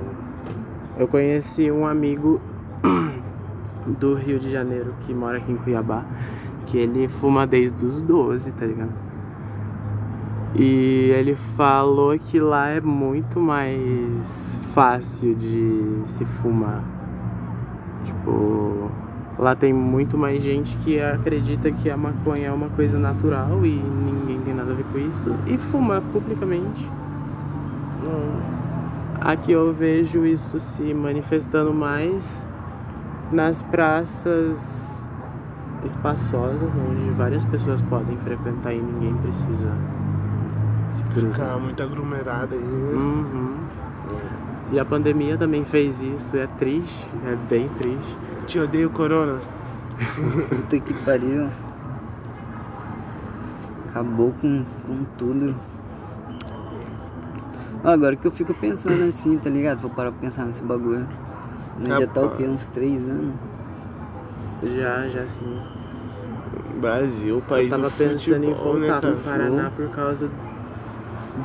Eu 0.96 1.08
conheci 1.08 1.70
um 1.70 1.86
amigo 1.86 2.40
do 3.86 4.14
Rio 4.14 4.38
de 4.38 4.50
Janeiro 4.50 4.94
que 5.00 5.12
mora 5.14 5.38
aqui 5.38 5.52
em 5.52 5.56
Cuiabá, 5.56 6.04
que 6.66 6.78
ele 6.78 7.08
fuma 7.08 7.46
desde 7.46 7.84
os 7.84 8.00
12, 8.00 8.50
tá 8.52 8.66
ligado? 8.66 8.92
E 10.56 11.10
ele 11.16 11.34
falou 11.34 12.16
que 12.18 12.38
lá 12.38 12.68
é 12.68 12.80
muito 12.80 13.40
mais 13.40 14.56
fácil 14.72 15.34
de 15.34 16.02
se 16.06 16.24
fumar. 16.24 16.82
Tipo, 18.04 18.88
lá 19.38 19.56
tem 19.56 19.72
muito 19.72 20.16
mais 20.16 20.42
gente 20.42 20.76
que 20.78 21.00
acredita 21.00 21.72
que 21.72 21.90
a 21.90 21.96
maconha 21.96 22.48
é 22.48 22.52
uma 22.52 22.68
coisa 22.68 22.98
natural 22.98 23.66
e 23.66 23.70
ninguém 23.70 24.40
tem 24.42 24.54
nada 24.54 24.70
a 24.70 24.74
ver 24.74 24.84
com 24.92 24.98
isso. 24.98 25.34
E 25.46 25.58
fuma 25.58 26.00
publicamente. 26.12 26.88
Aqui 29.20 29.52
eu 29.52 29.72
vejo 29.72 30.24
isso 30.26 30.60
se 30.60 30.94
manifestando 30.94 31.72
mais 31.72 32.46
nas 33.34 33.62
praças 33.64 35.02
espaçosas, 35.84 36.70
onde 36.88 37.10
várias 37.10 37.44
pessoas 37.44 37.82
podem 37.82 38.16
frequentar 38.18 38.72
e 38.72 38.80
ninguém 38.80 39.14
precisa 39.16 39.72
se 40.90 41.02
cruzar. 41.12 41.32
Ficar 41.32 41.58
muito 41.58 41.82
aglomerado 41.82 42.54
aí. 42.54 42.60
Uhum. 42.62 43.56
E 44.72 44.78
a 44.78 44.84
pandemia 44.84 45.36
também 45.36 45.64
fez 45.64 46.00
isso, 46.00 46.36
é 46.36 46.46
triste, 46.58 47.06
é 47.26 47.36
bem 47.48 47.68
triste. 47.80 48.16
Te 48.46 48.58
odeio, 48.58 48.88
Corona. 48.90 49.40
Puta 50.48 50.78
que 50.78 50.94
pariu. 51.04 51.48
Acabou 53.90 54.32
com, 54.40 54.64
com 54.86 55.04
tudo. 55.18 55.54
Agora 57.82 58.16
que 58.16 58.26
eu 58.26 58.32
fico 58.32 58.54
pensando 58.54 59.04
assim, 59.04 59.36
tá 59.38 59.50
ligado? 59.50 59.80
Vou 59.80 59.90
parar 59.90 60.10
pra 60.10 60.20
pensar 60.20 60.44
nesse 60.46 60.62
bagulho. 60.62 61.06
Nós 61.78 61.98
já 62.00 62.06
tá 62.06 62.20
o 62.22 62.30
quê? 62.30 62.44
Uns 62.44 62.66
três 62.66 63.02
anos? 63.08 63.34
Já, 64.62 65.08
já 65.08 65.26
sim. 65.26 65.60
Brasil, 66.80 67.42
país 67.48 67.70
eu 67.70 67.76
tava 67.78 67.90
do 67.90 67.96
pensando 67.96 68.44
em 68.44 68.54
futebol, 68.54 68.74
né, 68.74 68.86
voltar 68.88 69.00
cara? 69.00 69.14
pro 69.14 69.24
Paraná 69.24 69.70
por 69.70 69.88
causa 69.90 70.28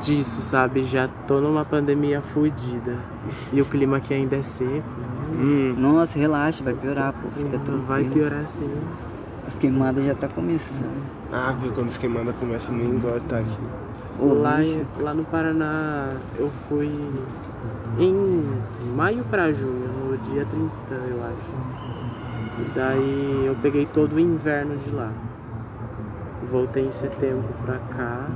disso, 0.02 0.40
sabe? 0.42 0.84
Já 0.84 1.08
tô 1.26 1.40
numa 1.40 1.64
pandemia 1.64 2.20
fodida. 2.20 2.96
E 3.52 3.60
o 3.60 3.64
clima 3.64 3.96
aqui 3.98 4.14
ainda 4.14 4.36
é 4.36 4.42
seco. 4.42 4.82
Hum, 5.32 5.74
Nossa, 5.78 6.18
relaxa, 6.18 6.62
vai 6.62 6.74
piorar, 6.74 7.12
pô. 7.12 7.28
Fica 7.30 7.48
Então 7.48 7.60
tranquilo. 7.60 7.86
vai 7.86 8.04
piorar 8.04 8.46
sim. 8.48 8.70
As 9.46 9.56
queimadas 9.58 10.04
já 10.04 10.14
tá 10.14 10.28
começando. 10.28 11.02
ah, 11.32 11.54
viu, 11.60 11.72
quando 11.72 11.88
os 11.88 11.96
queimadas 11.96 12.34
começam, 12.36 12.74
nem 12.74 12.98
gosta 12.98 13.18
estar 13.18 13.38
aqui. 13.38 13.58
Lá, 14.20 14.58
lá 15.00 15.14
no 15.14 15.24
Paraná 15.24 16.12
eu 16.38 16.50
fui 16.50 16.90
em 17.98 18.44
maio 18.94 19.24
pra 19.30 19.50
junho, 19.52 19.88
dia 20.24 20.44
30 20.44 20.94
eu 20.94 21.22
acho. 21.24 21.54
E 22.60 22.64
daí 22.74 23.46
eu 23.46 23.56
peguei 23.62 23.86
todo 23.86 24.14
o 24.14 24.20
inverno 24.20 24.76
de 24.78 24.90
lá. 24.90 25.10
Voltei 26.48 26.86
em 26.86 26.90
setembro 26.90 27.48
pra 27.64 27.78
cá. 27.96 28.26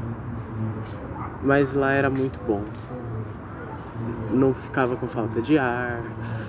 Mas 1.43 1.75
lá 1.75 1.93
era 1.93 2.09
muito 2.11 2.39
bom. 2.47 2.63
Não 4.31 4.55
ficava 4.55 4.97
com 4.97 5.07
falta 5.07 5.41
de 5.41 5.59
ar. 5.59 6.01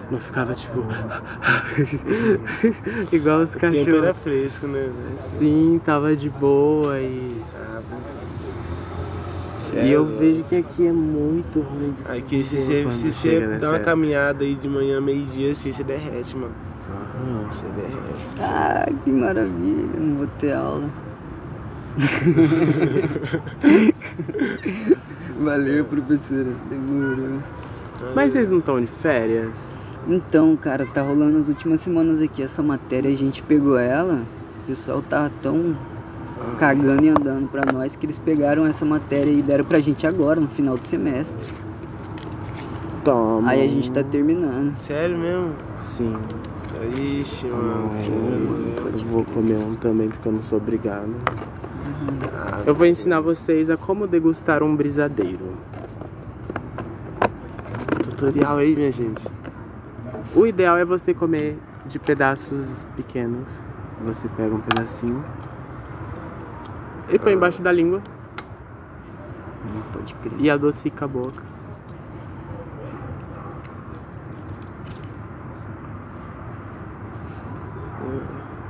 Não 0.10 0.20
ficava 0.20 0.54
tipo. 0.54 0.84
Igual 3.12 3.42
os 3.42 3.56
O 3.56 3.60
tempo 3.60 3.76
era 3.78 3.86
cachorros. 3.90 4.18
fresco, 4.20 4.68
né? 4.68 4.92
Sim, 5.38 5.80
tava 5.84 6.16
de 6.16 6.30
boa 6.30 7.00
e. 7.00 7.42
Ah, 7.56 7.82
E 9.74 9.92
eu 9.92 10.06
vejo 10.06 10.44
que 10.44 10.58
aqui 10.58 10.86
é 10.88 10.92
muito 10.92 11.60
ruim 11.60 11.94
de 11.94 12.04
se 12.04 12.12
Aqui 12.12 12.44
se 12.44 12.58
você, 12.58 12.92
se 12.92 13.12
chega 13.14 13.48
você 13.48 13.58
dá 13.58 13.72
uma 13.72 13.80
caminhada 13.80 14.44
aí 14.44 14.54
de 14.56 14.68
manhã, 14.68 15.00
meio-dia, 15.02 15.52
assim, 15.52 15.72
você 15.72 15.84
derrete, 15.84 16.36
mano. 16.36 16.54
Aham. 16.90 17.48
Você 17.50 17.66
derrete. 17.76 18.36
Ah, 18.40 18.86
que 19.04 19.12
maravilha, 19.12 20.00
não 20.00 20.16
vou 20.18 20.28
ter 20.40 20.54
aula. 20.54 20.90
Valeu, 25.40 25.86
professora. 25.86 26.52
Demorou. 26.70 27.40
Mas 28.14 28.34
vocês 28.34 28.50
não 28.50 28.60
estão 28.60 28.82
de 28.82 28.88
férias? 28.88 29.54
Então, 30.08 30.56
cara, 30.56 30.86
tá 30.86 31.02
rolando 31.02 31.40
as 31.40 31.48
últimas 31.48 31.82
semanas 31.82 32.22
aqui 32.22 32.44
essa 32.44 32.62
matéria, 32.62 33.12
a 33.12 33.16
gente 33.16 33.42
pegou 33.42 33.80
ela, 33.80 34.22
o 34.64 34.68
pessoal 34.68 35.02
tá 35.02 35.32
tão 35.42 35.76
cagando 36.58 37.04
e 37.04 37.10
andando 37.10 37.50
pra 37.50 37.62
nós 37.72 37.96
que 37.96 38.06
eles 38.06 38.18
pegaram 38.18 38.66
essa 38.66 38.86
matéria 38.86 39.30
e 39.32 39.42
deram 39.42 39.66
pra 39.66 39.80
gente 39.80 40.06
agora, 40.06 40.40
no 40.40 40.48
final 40.48 40.78
do 40.78 40.86
semestre. 40.86 41.46
Toma. 43.04 43.50
Aí 43.50 43.64
a 43.64 43.68
gente 43.68 43.92
tá 43.92 44.04
terminando. 44.04 44.76
Sério 44.80 45.18
mesmo? 45.18 45.52
Sim. 45.80 46.16
Ixi, 46.98 47.48
mano. 47.48 47.90
Ai, 47.94 48.02
sério, 48.02 48.76
eu 48.94 49.06
vou 49.12 49.24
comer 49.26 49.56
um 49.58 49.76
também 49.76 50.10
porque 50.10 50.28
eu 50.28 50.34
não 50.34 50.44
sou 50.44 50.58
obrigado. 50.58 51.10
Ah, 52.34 52.64
Eu 52.66 52.76
vou 52.76 52.86
ensinar 52.86 53.22
vocês 53.22 53.70
a 53.70 53.78
como 53.78 54.08
degustar 54.08 54.62
um 54.62 54.76
brisadeiro. 54.76 55.54
Tutorial 58.04 58.58
aí, 58.58 58.76
minha 58.76 58.92
gente. 58.92 59.24
O 60.36 60.46
ideal 60.46 60.78
é 60.78 60.86
você 60.86 61.14
comer 61.14 61.58
de 61.86 62.00
pedaços 62.00 62.68
pequenos. 62.96 63.62
Você 64.04 64.28
pega 64.36 64.54
um 64.54 64.60
pedacinho 64.60 65.24
e 67.10 67.20
põe 67.20 67.34
embaixo 67.34 67.62
da 67.62 67.72
língua 67.72 68.02
Não 69.74 69.82
pode 69.94 70.14
crer. 70.16 70.34
e 70.40 70.50
adocica 70.50 71.06
a 71.06 71.08
boca. 71.08 71.42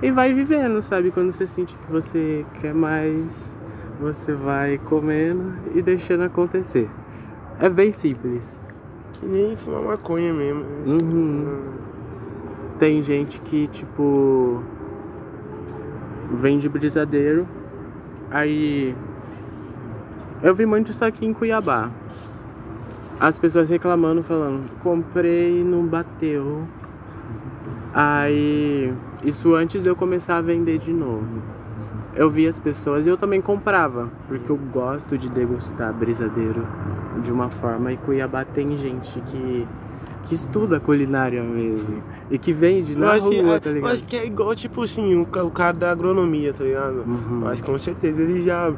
E 0.01 0.11
vai 0.11 0.33
vivendo, 0.33 0.81
sabe? 0.81 1.09
Quando 1.09 1.31
você 1.31 1.47
sente 1.47 1.75
que 1.75 1.91
você 1.91 2.45
quer 2.59 2.73
mais, 2.73 3.25
você 3.99 4.33
vai 4.33 4.77
comendo 4.77 5.53
e 5.73 5.81
deixando 5.81 6.23
acontecer. 6.23 6.89
É 7.59 7.69
bem 7.69 7.91
simples. 7.91 8.59
Que 9.13 9.25
nem 9.25 9.55
fumar 9.55 9.81
maconha 9.81 10.33
mesmo. 10.33 10.63
Uhum. 10.85 11.63
Tem 12.77 13.01
gente 13.01 13.39
que, 13.41 13.67
tipo, 13.67 14.61
vende 16.33 16.67
brisadeiro, 16.67 17.47
aí. 18.31 18.95
Eu 20.41 20.53
vi 20.53 20.65
muito 20.65 20.91
isso 20.91 21.03
aqui 21.03 21.25
em 21.25 21.33
Cuiabá. 21.33 21.89
As 23.19 23.39
pessoas 23.39 23.69
reclamando, 23.69 24.21
falando, 24.23 24.69
comprei 24.79 25.61
e 25.61 25.63
não 25.63 25.85
bateu. 25.85 26.67
Aí, 27.93 28.93
isso 29.23 29.55
antes 29.55 29.81
de 29.81 29.89
eu 29.89 29.95
começar 29.95 30.37
a 30.37 30.41
vender 30.41 30.77
de 30.77 30.91
novo. 30.91 31.41
Eu 32.13 32.29
vi 32.29 32.47
as 32.47 32.59
pessoas 32.59 33.05
e 33.05 33.09
eu 33.09 33.17
também 33.17 33.41
comprava, 33.41 34.09
porque 34.27 34.49
eu 34.49 34.57
gosto 34.57 35.17
de 35.17 35.29
degustar 35.29 35.93
brisadeiro 35.93 36.65
de 37.23 37.31
uma 37.31 37.49
forma. 37.49 37.91
E 37.91 37.97
Cuiabá 37.97 38.43
tem 38.45 38.75
gente 38.77 39.19
que, 39.21 39.67
que 40.25 40.35
estuda 40.35 40.79
culinária 40.79 41.41
mesmo 41.43 42.03
e 42.29 42.37
que 42.37 42.51
vende 42.51 42.97
na 42.97 43.13
acho, 43.13 43.29
rua, 43.29 43.59
tá 43.59 43.69
eu 43.69 43.75
ligado? 43.75 43.91
acho 43.93 44.03
que 44.03 44.15
é 44.17 44.25
igual, 44.25 44.55
tipo 44.55 44.81
assim, 44.83 45.15
o, 45.15 45.21
o 45.21 45.51
cara 45.51 45.73
da 45.73 45.91
agronomia, 45.91 46.53
tá 46.53 46.63
ligado? 46.63 47.03
Uhum. 47.05 47.43
Que 47.55 47.61
com 47.61 47.77
certeza 47.77 48.21
ele 48.21 48.43
já. 48.43 48.73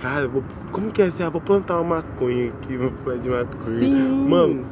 Cara, 0.00 0.28
vou, 0.28 0.42
como 0.72 0.90
que 0.90 1.02
é? 1.02 1.06
assim? 1.06 1.22
Ah, 1.22 1.28
vou 1.30 1.40
plantar 1.40 1.80
uma 1.80 1.96
maconha 1.96 2.48
aqui, 2.48 2.76
vou 2.76 2.90
pé 3.04 3.16
de 3.16 3.28
maconha. 3.28 3.62
Sim. 3.62 4.28
Mano, 4.28 4.64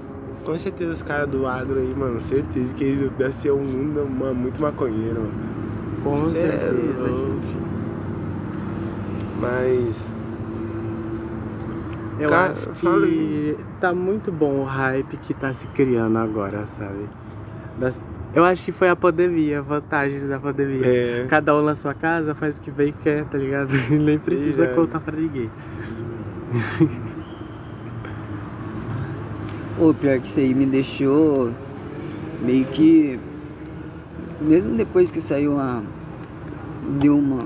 com 0.45 0.59
certeza 0.59 0.93
os 0.93 1.03
caras 1.03 1.29
do 1.29 1.47
agro 1.47 1.79
aí, 1.79 1.95
mano, 1.97 2.21
certeza 2.21 2.73
que 2.75 2.85
eles 2.85 3.11
devem 3.13 3.33
ser 3.33 3.53
um 3.53 3.63
mundo 3.63 4.07
mano, 4.09 4.35
muito 4.35 4.61
maconheiro, 4.61 5.21
mano. 5.21 5.33
com 6.05 6.31
Cê 6.31 6.39
é 6.39 6.51
certeza, 6.51 7.09
gente. 7.09 7.57
Mas. 9.41 10.18
Eu 12.19 12.29
Cara, 12.29 12.53
acho 12.53 12.71
que 12.81 13.57
tá 13.81 13.95
muito 13.95 14.33
bom 14.33 14.61
o 14.61 14.65
hype 14.65 15.17
que 15.19 15.33
tá 15.35 15.53
se 15.55 15.67
criando 15.69 16.19
agora, 16.19 16.67
sabe? 16.67 17.09
Das- 17.79 18.01
Eu 18.35 18.45
acho 18.45 18.65
que 18.65 18.73
foi 18.73 18.89
a 18.89 18.97
pandemia, 18.97 19.63
vantagens 19.63 20.25
da 20.25 20.39
pandemia. 20.39 20.87
É. 20.87 21.27
Cada 21.29 21.55
um 21.57 21.63
na 21.65 21.75
sua 21.75 21.95
casa 21.95 22.35
faz 22.35 22.59
o 22.59 22.61
que 22.61 22.71
bem 22.71 22.93
quer, 23.03 23.25
tá 23.27 23.39
ligado? 23.39 23.71
E 23.91 23.95
nem 23.99 24.19
precisa 24.19 24.67
Verdade. 24.67 24.75
contar 24.77 25.01
pra 25.01 25.17
ninguém. 25.17 25.49
Ô, 29.81 29.95
pior 29.95 30.19
que 30.21 30.27
isso 30.27 30.41
aí 30.41 30.53
me 30.55 30.67
deixou 30.67 31.51
meio 32.43 32.65
que. 32.67 33.19
Mesmo 34.41 34.75
depois 34.77 35.11
que 35.11 35.21
saiu 35.21 35.53
uma. 35.53 35.83
Deu 37.01 37.17
uma. 37.17 37.45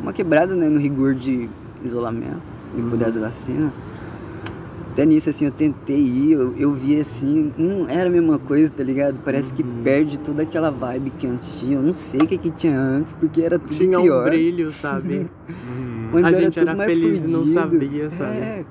Uma 0.00 0.12
quebrada 0.12 0.54
né, 0.54 0.68
no 0.68 0.78
rigor 0.78 1.14
de 1.14 1.48
isolamento, 1.82 2.40
depois 2.74 2.98
das 3.00 3.16
vacinas. 3.16 3.72
Até 4.98 5.06
nisso 5.06 5.30
assim 5.30 5.44
eu 5.44 5.52
tentei 5.52 5.96
ir, 6.00 6.32
eu, 6.32 6.56
eu 6.56 6.72
vi 6.72 6.98
assim, 6.98 7.52
não 7.56 7.88
era 7.88 8.08
a 8.08 8.12
mesma 8.12 8.36
coisa, 8.36 8.68
tá 8.68 8.82
ligado? 8.82 9.16
Parece 9.24 9.54
que 9.54 9.62
Uhum. 9.62 9.82
perde 9.84 10.18
toda 10.18 10.42
aquela 10.42 10.72
vibe 10.72 11.10
que 11.12 11.24
antes 11.24 11.56
tinha. 11.56 11.76
Eu 11.76 11.82
não 11.84 11.92
sei 11.92 12.18
o 12.20 12.26
que, 12.26 12.36
que 12.36 12.50
tinha 12.50 12.76
antes, 12.76 13.12
porque 13.12 13.40
era 13.42 13.60
tudo 13.60 13.78
Tinha 13.78 14.00
pior. 14.00 14.26
um 14.26 14.30
brilho, 14.30 14.72
sabe? 14.72 15.30
Antes 16.12 16.24
A 16.24 16.28
era 16.36 16.38
gente 16.46 16.54
tudo 16.54 16.68
era 16.68 16.76
mais 16.76 16.90
feliz 16.92 17.22
e 17.22 17.28
não 17.28 17.46
sabia, 17.46 18.10
sabe? 18.10 18.38
É, 18.40 18.64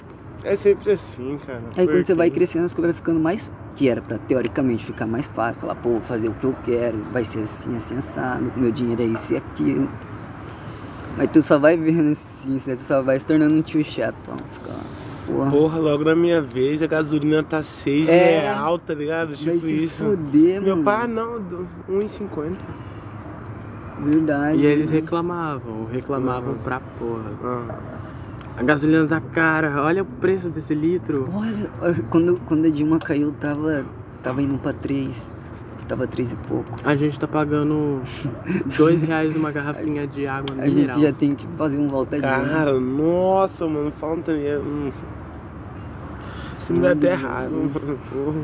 É 0.43 0.55
sempre 0.57 0.91
assim, 0.91 1.37
cara. 1.47 1.61
Aí 1.77 1.87
quando 1.87 2.05
você 2.05 2.13
vai 2.13 2.27
Porque- 2.27 2.39
crescendo, 2.41 2.65
as 2.65 2.73
coisas 2.73 2.91
vai 2.93 2.97
ficando 2.99 3.21
mais. 3.21 3.49
Que 3.77 3.87
era 3.87 4.01
pra 4.01 4.17
teoricamente 4.17 4.83
ficar 4.83 5.07
mais 5.07 5.27
fácil. 5.29 5.61
Falar, 5.61 5.75
pô, 5.75 5.91
vou 5.91 6.01
fazer 6.01 6.27
o 6.27 6.33
que 6.33 6.43
eu 6.43 6.53
quero, 6.65 6.97
vai 7.13 7.23
ser 7.23 7.39
assim, 7.43 7.73
assim, 7.73 7.95
assado, 7.95 8.51
meu 8.57 8.69
dinheiro 8.69 9.01
é 9.01 9.05
isso 9.05 9.33
e 9.33 9.37
aquilo. 9.37 9.87
Mas 11.15 11.31
tu 11.31 11.41
só 11.41 11.57
vai 11.57 11.77
vendo 11.77 12.09
assim, 12.11 12.59
você 12.59 12.75
só 12.75 13.01
vai 13.01 13.17
se 13.17 13.25
tornando 13.25 13.55
um 13.55 13.61
tio 13.61 13.81
chatão. 13.85 14.35
Fica, 14.55 14.73
porra. 15.27 15.51
Porra, 15.51 15.79
logo 15.79 16.03
na 16.03 16.15
minha 16.15 16.41
vez 16.41 16.81
a 16.81 16.87
gasolina 16.87 17.43
tá 17.43 17.61
6 17.61 18.07
É. 18.09 18.41
real, 18.41 18.79
tá 18.79 18.93
ligado? 18.93 19.27
vai 19.29 19.35
Tipo 19.37 19.59
se 19.61 19.83
isso. 19.83 20.03
fuder, 20.03 20.61
Meu 20.61 20.75
mano. 20.77 20.83
pai, 20.83 21.07
não, 21.07 21.39
do- 21.41 21.67
1,50. 21.89 22.55
Verdade. 23.99 24.59
E 24.59 24.65
eles 24.65 24.89
reclamavam, 24.89 25.85
reclamavam 25.91 26.53
pra 26.63 26.79
porra. 26.99 27.31
Ah, 27.43 27.75
A 28.59 28.63
gasolina 28.63 29.05
tá 29.07 29.19
cara, 29.21 29.83
olha 29.83 30.01
o 30.01 30.05
preço 30.05 30.49
desse 30.49 30.73
litro. 30.73 31.29
Olha, 31.33 31.69
quando, 32.09 32.39
quando 32.47 32.65
a 32.65 32.69
Dilma 32.69 32.97
caiu, 32.99 33.31
tava, 33.39 33.85
tava 34.23 34.41
indo 34.41 34.57
pra 34.57 34.73
3. 34.73 35.31
Tava 35.87 36.05
3 36.05 36.33
e 36.33 36.35
pouco. 36.35 36.65
A 36.83 36.95
gente 36.97 37.17
tá 37.19 37.27
pagando 37.27 38.01
dois 38.77 39.01
reais 39.01 39.33
numa 39.33 39.51
garrafinha 39.51 40.05
de 40.05 40.27
água 40.27 40.53
A 40.59 40.65
mineral. 40.65 40.95
gente 40.95 41.01
já 41.01 41.13
tem 41.13 41.33
que 41.33 41.47
fazer 41.57 41.77
um 41.77 41.87
volta 41.87 42.17
de 42.17 42.21
cara, 42.23 42.77
nossa, 42.79 43.65
mano, 43.67 43.89
fala 43.91 44.17
também. 44.17 44.57
Hum. 44.57 44.91
Isso 46.67 46.73
me 46.73 46.79
dá 46.79 46.91
até 46.91 47.13
raiva, 47.13 47.55
mano. 47.55 47.97
Porra. 48.11 48.41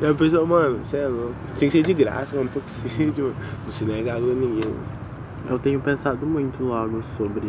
E 0.00 0.06
a 0.06 0.14
pessoa, 0.14 0.46
mano, 0.46 0.78
você 0.82 0.96
é 0.96 1.06
louco. 1.08 1.34
Tinha 1.58 1.70
que 1.70 1.76
ser 1.76 1.82
de 1.84 1.92
graça, 1.92 2.34
mano. 2.34 2.48
Tô 2.54 2.60
com 2.60 2.68
sede, 2.68 3.20
mano. 3.20 3.34
Não 3.66 3.70
se 3.72 3.84
nega 3.84 4.14
água 4.16 4.32
a 4.32 4.34
ninguém. 4.34 4.74
Eu 5.50 5.58
tenho 5.58 5.78
pensado 5.80 6.24
muito 6.24 6.62
logo 6.64 7.02
sobre 7.18 7.46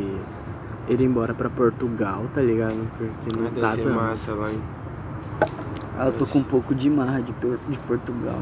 ir 0.89 1.01
embora 1.01 1.33
pra 1.33 1.49
Portugal, 1.49 2.25
tá 2.35 2.41
ligado? 2.41 2.75
Porque 2.97 3.39
não 3.39 3.45
Ah, 3.47 3.49
deve 3.51 3.61
tá 3.61 3.69
ser 3.69 3.83
dando. 3.85 3.95
massa 3.95 4.33
lá, 4.33 4.51
hein? 4.51 4.61
Ah, 5.97 6.07
eu 6.07 6.11
tô 6.13 6.25
com 6.25 6.39
um 6.39 6.43
pouco 6.43 6.75
de 6.75 6.89
marra 6.89 7.21
de, 7.21 7.31
de 7.69 7.79
Portugal. 7.87 8.39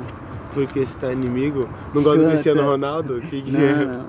Porque 0.55 0.83
você 0.83 0.97
tá 0.97 1.11
inimigo. 1.11 1.69
Não 1.93 2.01
gosta 2.01 2.23
do 2.23 2.29
Cristiano. 2.29 2.63
Ronaldo? 2.63 3.21
Que 3.21 3.41
que 3.43 3.51
Não, 3.51 3.59
é? 3.59 3.85
não. 3.85 4.05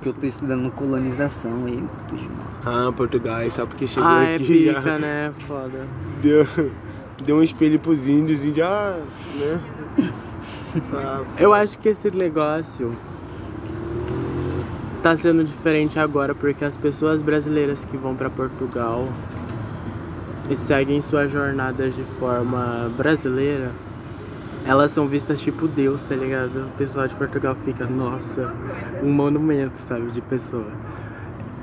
Porque 0.00 0.08
eu 0.08 0.12
tô 0.14 0.26
estudando 0.26 0.70
colonização 0.70 1.66
aí, 1.66 1.76
marra. 2.64 2.88
Ah, 2.88 2.92
Portugal, 2.92 3.50
só 3.50 3.66
porque 3.66 3.86
chegou 3.86 4.08
Ah, 4.08 4.24
é 4.24 4.36
aqui 4.36 4.46
pica, 4.68 4.80
já 4.80 4.98
né? 4.98 5.30
Foda. 5.46 5.86
deu, 6.22 6.46
deu 7.22 7.36
um 7.36 7.42
espelho 7.42 7.78
pros 7.78 8.06
índios, 8.08 8.42
índios, 8.42 8.66
ah, 8.66 8.98
né? 9.38 9.60
Ah, 10.94 11.22
Eu 11.38 11.52
acho 11.52 11.78
que 11.78 11.90
esse 11.90 12.10
negócio 12.10 12.96
tá 15.02 15.14
sendo 15.16 15.44
diferente 15.44 15.98
agora 15.98 16.34
porque 16.34 16.64
as 16.64 16.78
pessoas 16.78 17.20
brasileiras 17.20 17.84
que 17.84 17.98
vão 17.98 18.14
pra 18.16 18.30
Portugal 18.30 19.06
e 20.48 20.56
seguem 20.66 21.02
suas 21.02 21.30
jornadas 21.30 21.94
de 21.94 22.04
forma 22.04 22.90
brasileira, 22.96 23.70
elas 24.66 24.90
são 24.90 25.06
vistas 25.06 25.40
tipo 25.40 25.66
Deus, 25.68 26.02
tá 26.02 26.14
ligado? 26.14 26.66
O 26.66 26.78
pessoal 26.78 27.08
de 27.08 27.14
Portugal 27.14 27.56
fica, 27.64 27.86
nossa, 27.86 28.52
um 29.02 29.10
monumento, 29.10 29.78
sabe, 29.80 30.10
de 30.10 30.20
pessoa. 30.20 30.66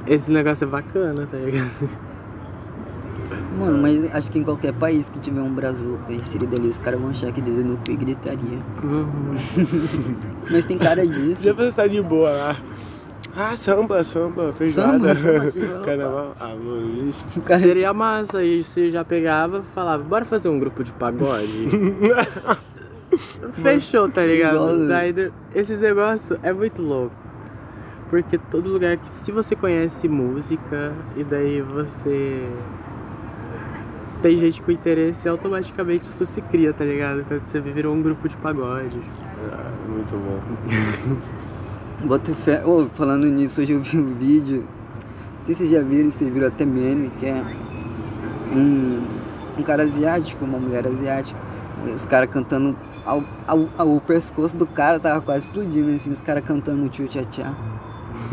Esse 0.06 0.32
negócio 0.32 0.64
é 0.64 0.68
bacana, 0.68 1.28
tá 1.30 1.38
ligado? 1.38 1.70
Mano, 3.60 3.80
mas 3.80 4.16
acho 4.16 4.32
que 4.32 4.40
em 4.40 4.44
qualquer 4.44 4.72
país 4.74 5.10
que 5.10 5.20
tiver 5.20 5.42
um 5.42 5.54
brazuca 5.54 6.14
inserido 6.14 6.56
ali, 6.56 6.68
os 6.68 6.78
caras 6.78 7.00
vão 7.00 7.10
achar 7.10 7.32
que 7.32 7.42
Deus 7.42 7.60
é 7.60 7.64
no 7.64 7.76
cu 7.78 7.92
e 7.92 7.96
gritaria. 7.96 8.60
Uhum. 8.84 9.36
Mas 10.50 10.66
tem 10.66 10.78
cara 10.78 11.06
disso. 11.06 11.42
Já 11.42 11.54
você 11.54 11.72
tá 11.72 11.88
de 11.88 12.02
boa 12.02 12.30
lá. 12.30 12.56
Ah, 13.36 13.58
samba, 13.58 14.04
samba, 14.04 14.54
feijoada. 14.54 15.16
Samba, 15.16 15.52
samba, 15.52 15.80
Carnaval. 15.86 16.36
Ah, 16.40 16.56
mano, 16.56 17.10
isso. 17.10 17.26
O 17.36 17.42
cara 17.42 17.60
Seria 17.60 17.94
massa, 17.94 18.38
aí 18.38 18.64
você 18.64 18.92
já 18.92 19.04
pegava 19.04 19.60
e 19.60 19.74
falava, 19.74 20.04
bora 20.04 20.24
fazer 20.24 20.50
um 20.50 20.60
grupo 20.60 20.84
de 20.84 20.92
pagode? 20.94 21.70
Fechou, 23.62 24.10
tá 24.10 24.24
ligado? 24.24 24.88
Daí, 24.88 25.32
esses 25.54 25.80
negócios 25.80 26.38
é 26.44 26.54
muito 26.54 26.82
louco. 26.82 27.16
Porque 28.10 28.38
todo 28.38 28.70
lugar 28.70 28.98
que 28.98 29.10
se 29.24 29.32
você 29.32 29.56
conhece 29.56 30.08
música 30.08 30.94
e 31.16 31.24
daí 31.24 31.62
você 31.62 32.50
tem 34.22 34.38
gente 34.38 34.62
com 34.62 34.72
interesse, 34.72 35.28
automaticamente 35.28 36.10
isso 36.10 36.26
se 36.26 36.42
cria, 36.42 36.74
tá 36.74 36.84
ligado? 36.86 37.26
Quando 37.28 37.42
você 37.42 37.60
virou 37.60 37.94
um 37.94 38.02
grupo 38.02 38.28
de 38.28 38.38
pagode. 38.38 39.00
Ah, 39.52 39.72
muito 39.88 40.16
bom. 40.16 40.42
Bota 42.08 42.34
fé. 42.34 42.64
Ô, 42.66 42.86
falando 42.94 43.26
nisso, 43.26 43.62
hoje 43.62 43.74
eu 43.74 43.82
vi 43.82 43.98
um 43.98 44.14
vídeo. 44.14 44.66
Não 45.40 45.46
sei 45.46 45.56
se 45.56 45.68
vocês 45.68 45.70
já 45.70 45.82
viram, 45.82 46.12
se 46.12 46.26
viram 46.30 46.48
até 46.48 46.66
meme, 46.66 47.12
que 47.20 47.26
é 47.26 47.44
um, 48.54 49.02
um 49.58 49.64
cara 49.64 49.84
asiático, 49.84 50.46
uma 50.46 50.60
mulher 50.60 50.88
asiática. 50.88 51.40
Os 51.94 52.06
caras 52.06 52.30
cantando. 52.30 52.76
Ao, 53.08 53.24
ao, 53.48 53.70
ao- 53.78 53.96
o 53.96 54.02
pescoço 54.02 54.58
do 54.58 54.68
cara 54.68 55.00
tava 55.00 55.22
quase 55.22 55.46
explodindo, 55.48 55.92
assim, 55.96 56.12
os 56.12 56.20
caras 56.22 56.44
cantando 56.44 56.90
tchu 56.90 57.08
tchá 57.08 57.24
tchá. 57.24 57.54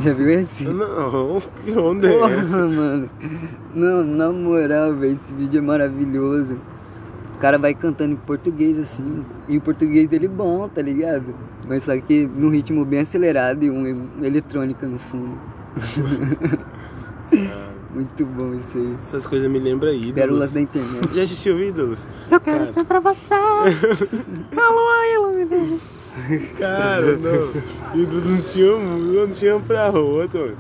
Já 0.00 0.12
viu 0.12 0.28
esse? 0.30 0.64
Não, 0.64 1.40
que 1.64 1.70
onda 1.78 2.08
é 2.08 2.18
Porra, 2.18 2.32
essa? 2.34 2.58
mano. 2.58 3.08
Não, 3.72 4.02
na 4.04 4.32
moral, 4.32 4.92
velho, 4.94 5.12
esse 5.12 5.32
vídeo 5.32 5.58
é 5.58 5.60
maravilhoso. 5.62 6.58
O 7.36 7.38
cara 7.38 7.58
vai 7.58 7.74
cantando 7.74 8.14
em 8.14 8.16
português 8.16 8.78
assim, 8.78 9.24
e 9.48 9.56
o 9.58 9.60
português 9.60 10.08
dele 10.08 10.26
bom, 10.26 10.68
tá 10.68 10.82
ligado? 10.82 11.34
Mas 11.68 11.84
só 11.84 11.96
que 11.98 12.26
num 12.26 12.48
ritmo 12.50 12.84
bem 12.84 13.00
acelerado 13.00 13.64
e 13.64 13.70
um 13.70 13.86
eletrônica 14.24 14.86
no 14.86 14.98
fundo. 14.98 15.38
Muito 17.94 18.26
bom 18.26 18.54
isso 18.54 18.76
aí. 18.76 18.96
Essas 19.06 19.26
coisas 19.26 19.48
me 19.48 19.60
lembram 19.60 19.92
ídolos. 19.92 20.14
Pérolas 20.14 20.50
da 20.50 20.60
internet. 20.60 21.14
Já 21.14 21.22
assistiu 21.22 21.62
Ídolos? 21.62 22.00
Eu 22.28 22.40
quero 22.40 22.58
Cara. 22.58 22.72
ser 22.72 22.84
pra 22.84 22.98
você! 23.00 23.34
Alô, 24.56 24.88
aí, 24.90 25.80
Cara, 26.58 27.16
não. 27.16 27.52
Ídolos 27.94 28.26
não 28.26 28.42
tinha 28.42 28.76
não 28.76 29.28
tinha 29.28 29.60
pra 29.60 29.90
outra, 29.90 30.40
mano. 30.40 30.56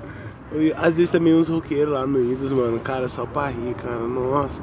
Às 0.76 0.94
vezes 0.94 1.10
também 1.10 1.34
uns 1.34 1.48
roqueiros 1.48 1.92
lá 1.92 2.06
no 2.06 2.20
Ídolos, 2.20 2.52
mano. 2.52 2.78
Cara, 2.78 3.08
só 3.08 3.26
pra 3.26 3.48
rir, 3.48 3.74
cara. 3.74 3.98
Nossa. 3.98 4.62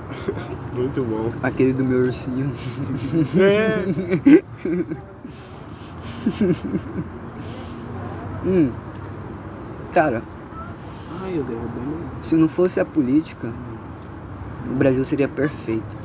Muito 0.72 1.02
bom. 1.02 1.32
Aquele 1.42 1.74
do 1.74 1.84
meu 1.84 2.00
ursinho. 2.00 2.50
É. 3.38 3.84
Hum. 8.44 8.70
Cara, 9.92 10.22
Ai, 11.22 11.38
eu 11.38 11.44
derrubei 11.44 11.82
meu. 11.86 11.98
se 12.24 12.34
não 12.34 12.48
fosse 12.48 12.80
a 12.80 12.84
política, 12.84 13.52
o 14.70 14.74
Brasil 14.74 15.04
seria 15.04 15.28
perfeito. 15.28 16.00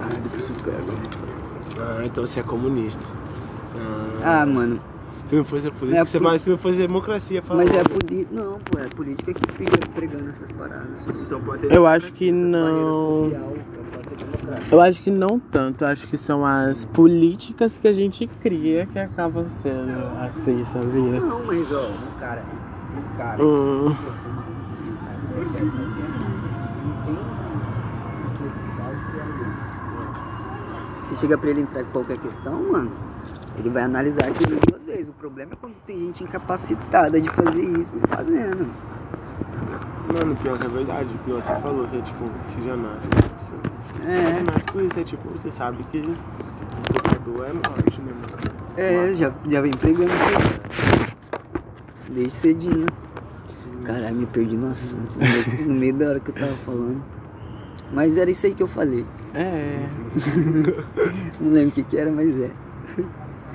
Ah, 0.00 0.08
depois 0.22 0.48
eu 0.48 0.56
pego. 0.64 0.92
Ah, 1.80 2.02
então 2.04 2.26
você 2.26 2.40
é 2.40 2.42
comunista. 2.42 3.02
Ah, 4.22 4.42
Ah, 4.42 4.46
mano, 4.46 4.78
se 5.28 5.34
não 5.36 5.44
fosse 5.44 5.68
a 5.68 5.70
política, 5.72 6.02
é 6.02 6.04
você 6.04 6.18
vai, 6.18 6.38
se 6.38 6.50
não 6.50 6.58
fosse 6.58 6.78
a 6.82 6.86
democracia, 6.86 7.40
fala. 7.42 7.62
mas 7.64 7.74
é 7.74 7.82
política. 7.82 8.34
Não, 8.34 8.58
pô, 8.60 8.78
é 8.78 8.84
a 8.84 8.88
política 8.88 9.32
que 9.32 9.52
fica 9.52 9.86
pregando 9.94 10.30
essas 10.30 10.50
paradas. 10.52 10.88
Então 11.08 11.40
pode 11.40 11.62
ter 11.68 11.74
Eu 11.74 11.86
acho 11.86 12.12
que 12.12 12.30
não. 12.32 13.24
social, 13.24 13.40
pode 13.92 14.08
ser 14.08 14.16
democrático. 14.16 14.29
Eu 14.70 14.80
acho 14.80 15.02
que 15.02 15.10
não 15.10 15.38
tanto, 15.38 15.84
acho 15.84 16.06
que 16.08 16.16
são 16.16 16.44
as 16.44 16.84
políticas 16.84 17.76
que 17.76 17.88
a 17.88 17.92
gente 17.92 18.26
cria 18.26 18.86
que 18.86 18.98
acabam 18.98 19.46
sendo 19.50 19.92
assim, 20.18 20.64
sabia? 20.66 21.20
Não, 21.20 21.44
mas 21.44 21.72
ó, 21.72 21.88
um 21.88 22.18
cara. 22.18 22.42
Um 22.96 23.16
cara. 23.16 23.42
Hum. 23.42 23.96
Você 31.04 31.16
chega 31.16 31.38
pra 31.38 31.50
ele 31.50 31.60
entrar 31.60 31.84
com 31.84 31.90
qualquer 31.90 32.18
questão, 32.18 32.72
mano, 32.72 32.90
ele 33.58 33.68
vai 33.68 33.82
analisar 33.82 34.28
aquilo 34.28 34.58
duas 34.68 34.82
vezes. 34.82 35.08
O 35.08 35.12
problema 35.12 35.52
é 35.52 35.56
quando 35.56 35.74
tem 35.86 35.98
gente 35.98 36.24
incapacitada 36.24 37.20
de 37.20 37.28
fazer 37.28 37.62
isso 37.78 37.96
e 37.96 38.08
fazendo. 38.08 38.70
Mano, 40.12 40.34
pior 40.36 40.58
que 40.58 40.66
é 40.66 40.68
verdade, 40.68 41.08
pior 41.24 41.42
você 41.42 41.54
falou, 41.60 41.86
você 41.86 41.96
é 41.96 42.00
tipo, 42.02 42.24
você 42.24 42.62
já 42.62 42.76
nasce. 42.76 43.08
Você 43.40 44.08
É, 44.08 44.42
nasce 44.42 44.66
com 44.72 44.80
isso, 44.80 44.98
é 45.00 45.04
tipo, 45.04 45.28
você 45.30 45.50
sabe 45.50 45.84
que 45.84 45.98
o 45.98 46.92
pecador 46.92 47.46
é 47.46 47.52
morte, 47.52 48.00
né, 48.00 48.12
mano? 48.12 48.60
é, 48.76 49.14
já, 49.14 49.32
já 49.48 49.60
vem 49.60 49.70
pregando 49.72 50.08
isso. 50.08 51.10
Desde 52.10 52.32
cedinho. 52.32 52.86
Caralho, 53.84 54.16
me 54.16 54.26
perdi 54.26 54.56
no 54.56 54.68
assunto, 54.72 55.16
no 55.18 55.20
meio, 55.26 55.68
no 55.68 55.74
meio 55.78 55.94
da 55.94 56.08
hora 56.08 56.20
que 56.20 56.30
eu 56.30 56.34
tava 56.34 56.56
falando. 56.66 57.02
Mas 57.92 58.16
era 58.16 58.30
isso 58.30 58.46
aí 58.46 58.54
que 58.54 58.62
eu 58.62 58.66
falei. 58.66 59.04
É. 59.34 59.86
Não 61.40 61.52
lembro 61.52 61.70
o 61.70 61.72
que 61.72 61.82
que 61.84 61.96
era, 61.96 62.10
mas 62.10 62.28
é. 62.40 62.50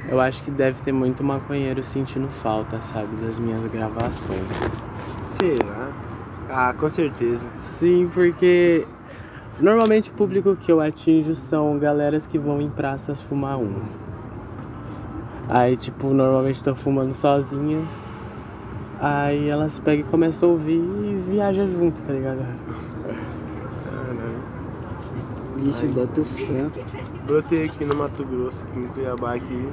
Eu 0.09 0.19
acho 0.19 0.41
que 0.43 0.51
deve 0.51 0.81
ter 0.83 0.91
muito 0.91 1.23
maconheiro 1.23 1.83
sentindo 1.83 2.27
falta, 2.29 2.81
sabe, 2.81 3.15
das 3.17 3.39
minhas 3.39 3.63
gravações. 3.71 4.39
Será? 5.31 5.84
Ah, 6.57 6.73
com 6.73 6.87
certeza. 6.87 7.45
Sim, 7.79 8.09
porque 8.13 8.87
normalmente 9.59 10.09
o 10.09 10.13
público 10.13 10.55
que 10.55 10.71
eu 10.71 10.79
atinjo 10.79 11.35
são 11.35 11.77
galeras 11.77 12.25
que 12.27 12.39
vão 12.39 12.61
em 12.61 12.69
praças 12.69 13.21
fumar 13.21 13.57
um. 13.57 13.73
Aí, 15.49 15.75
tipo, 15.75 16.13
normalmente 16.13 16.55
estão 16.55 16.73
fumando 16.73 17.13
sozinhas. 17.13 17.83
Aí 19.01 19.49
elas 19.49 19.77
pegam 19.79 20.07
e 20.07 20.09
começam 20.09 20.47
a 20.47 20.51
ouvir 20.53 20.79
e 20.79 21.23
viajam 21.29 21.67
junto, 21.67 22.01
tá 22.03 22.13
ligado? 22.13 22.37
Caralho. 23.83 24.41
Bicho, 25.57 25.85
bota 25.87 26.21
o 26.21 26.23
fé. 26.23 26.67
Brotei 27.27 27.65
aqui 27.65 27.83
no 27.83 27.95
Mato 27.95 28.23
Grosso, 28.23 28.63
aqui 28.63 28.79
no 28.79 28.87
Cuiabá, 28.93 29.33
aqui, 29.33 29.67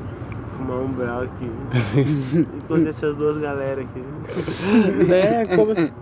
fumar 0.56 0.78
um 0.78 0.88
brau 0.88 1.22
aqui. 1.22 1.48
Enquanto 2.56 2.88
essas 2.88 3.14
duas 3.14 3.40
galera 3.40 3.82
aqui. 3.82 4.00
né? 5.06 5.46
Como 5.54 5.76
se... 5.76 6.01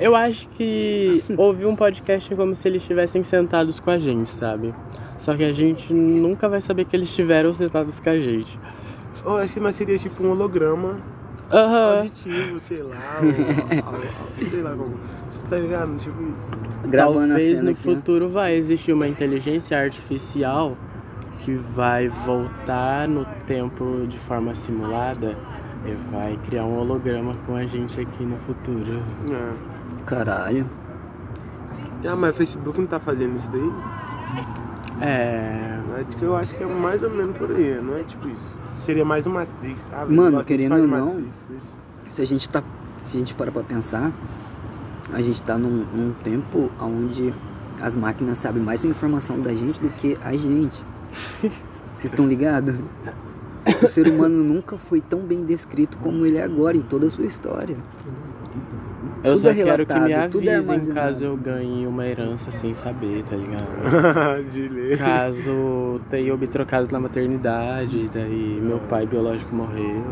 Eu 0.00 0.14
acho 0.16 0.48
que 0.48 1.22
ouvir 1.36 1.66
um 1.66 1.76
podcast 1.76 2.32
é 2.32 2.36
como 2.36 2.54
se 2.56 2.66
eles 2.68 2.82
estivessem 2.82 3.22
sentados 3.24 3.78
com 3.80 3.90
a 3.90 3.98
gente, 3.98 4.28
sabe? 4.28 4.74
Só 5.18 5.36
que 5.36 5.44
a 5.44 5.52
gente 5.52 5.92
nunca 5.92 6.48
vai 6.48 6.60
saber 6.60 6.84
que 6.84 6.94
eles 6.96 7.08
estiveram 7.08 7.52
sentados 7.52 7.98
com 8.00 8.10
a 8.10 8.16
gente. 8.18 8.58
Eu 9.24 9.36
acho 9.38 9.54
que 9.54 9.60
nós 9.60 9.74
seria 9.74 9.98
tipo 9.98 10.22
um 10.22 10.30
holograma 10.30 10.96
Aham. 11.52 11.98
auditivo, 11.98 12.58
sei 12.60 12.82
lá. 12.82 12.96
ou- 13.20 13.26
ou- 13.92 14.46
sei 14.50 14.62
lá 14.62 14.70
como. 14.70 14.96
Você 15.30 15.42
tá 15.48 15.56
ligado? 15.58 15.96
Tipo 15.96 16.22
isso. 16.36 16.50
Gravando 16.88 17.24
a 17.24 17.28
Talvez 17.28 17.48
cena 17.50 17.62
no 17.62 17.70
aqui. 17.70 17.88
ó. 17.88 17.94
futuro 17.94 18.28
vai 18.28 18.54
existir 18.54 18.92
uma 18.92 19.06
inteligência 19.08 19.78
artificial 19.78 20.76
que 21.40 21.54
vai 21.74 22.08
voltar 22.08 23.06
no 23.08 23.24
tempo 23.46 24.06
de 24.08 24.18
forma 24.18 24.54
simulada 24.54 25.36
e 25.86 25.92
vai 26.12 26.36
criar 26.44 26.64
um 26.64 26.78
holograma 26.78 27.34
com 27.46 27.54
a 27.54 27.64
gente 27.64 28.00
aqui 28.00 28.24
no 28.24 28.36
futuro. 28.38 29.00
É. 29.30 29.75
Caralho. 30.04 30.66
Ah, 32.06 32.14
mas 32.14 32.30
o 32.30 32.34
Facebook 32.34 32.78
não 32.78 32.86
tá 32.86 33.00
fazendo 33.00 33.36
isso 33.36 33.50
daí? 33.50 33.72
É. 35.00 35.80
Acho 35.98 36.16
que 36.16 36.24
eu 36.24 36.36
acho 36.36 36.54
que 36.54 36.62
é 36.62 36.66
mais 36.66 37.02
ou 37.02 37.10
menos 37.10 37.36
por 37.36 37.50
aí, 37.50 37.80
não 37.82 37.96
é 37.96 38.02
tipo 38.02 38.28
isso. 38.28 38.54
Seria 38.78 39.04
mais 39.04 39.26
uma 39.26 39.42
atriz, 39.42 39.78
sabe? 39.90 40.14
Mano, 40.14 40.44
querendo 40.44 40.76
ou 40.76 40.86
não, 40.86 41.08
atriz, 41.08 41.48
isso. 41.56 41.78
Se 42.10 42.22
a 42.22 42.24
gente 42.24 42.48
tá. 42.48 42.62
Se 43.02 43.16
a 43.16 43.18
gente 43.20 43.34
para 43.34 43.50
pra 43.50 43.62
pensar, 43.62 44.12
a 45.12 45.22
gente 45.22 45.42
tá 45.42 45.56
num, 45.56 45.84
num 45.94 46.12
tempo 46.22 46.70
onde 46.80 47.32
as 47.80 47.96
máquinas 47.96 48.38
sabem 48.38 48.62
mais 48.62 48.84
informação 48.84 49.40
da 49.40 49.54
gente 49.54 49.80
do 49.80 49.88
que 49.90 50.18
a 50.24 50.32
gente. 50.32 50.84
Vocês 51.40 52.04
estão 52.04 52.26
ligados? 52.26 52.74
O 53.82 53.88
ser 53.88 54.06
humano 54.06 54.44
nunca 54.44 54.76
foi 54.76 55.00
tão 55.00 55.20
bem 55.20 55.44
descrito 55.44 55.98
como 55.98 56.24
ele 56.26 56.36
é 56.36 56.42
agora 56.42 56.76
em 56.76 56.82
toda 56.82 57.06
a 57.06 57.10
sua 57.10 57.24
história. 57.24 57.76
Eu 59.26 59.32
Tudo 59.34 59.42
só 59.42 59.50
é 59.50 59.54
quero 59.54 59.84
que 59.86 60.00
me 60.00 60.12
é 60.12 60.20
avisem 60.24 60.54
armazenado. 60.54 60.94
caso 60.94 61.24
eu 61.24 61.36
ganhe 61.36 61.86
uma 61.86 62.06
herança 62.06 62.52
sem 62.52 62.72
saber, 62.74 63.24
tá 63.28 63.34
ligado? 63.36 64.46
de 64.52 64.68
ler. 64.68 64.98
Caso 64.98 66.00
tenha 66.10 66.28
eu 66.28 66.38
me 66.38 66.46
trocado 66.46 66.86
na 66.92 67.00
maternidade, 67.00 68.08
daí 68.14 68.60
meu 68.62 68.78
pai 68.78 69.04
biológico 69.06 69.54
morreu, 69.54 70.04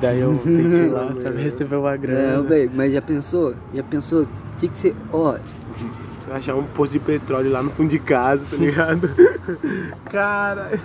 daí 0.00 0.20
eu 0.20 0.36
tenho 0.44 0.68
que 0.68 0.76
ir 0.76 0.88
lá, 0.90 1.14
sabe, 1.22 1.42
receber 1.42 1.76
uma 1.76 1.96
grana. 1.96 2.36
Não, 2.36 2.44
velho, 2.44 2.70
mas 2.74 2.92
já 2.92 3.00
pensou? 3.00 3.54
Já 3.74 3.82
pensou? 3.82 4.24
O 4.24 4.28
que 4.60 4.68
que 4.68 4.78
você. 4.78 4.94
Ó, 5.12 5.32
Você 5.32 6.28
vai 6.28 6.38
achar 6.38 6.54
um 6.54 6.64
posto 6.64 6.92
de 6.92 6.98
petróleo 6.98 7.50
lá 7.50 7.62
no 7.62 7.70
fundo 7.70 7.88
de 7.88 7.98
casa, 7.98 8.42
tá 8.50 8.56
ligado? 8.56 9.08
Cara. 10.10 10.78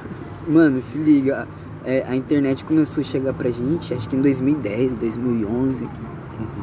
Mano, 0.47 0.79
se 0.79 0.97
liga, 0.97 1.45
é, 1.83 2.05
a 2.07 2.15
internet 2.15 2.63
começou 2.63 3.01
a 3.01 3.03
chegar 3.03 3.33
pra 3.33 3.49
gente, 3.49 3.93
acho 3.93 4.07
que 4.07 4.15
em 4.15 4.21
2010, 4.21 4.95
2011, 4.95 5.87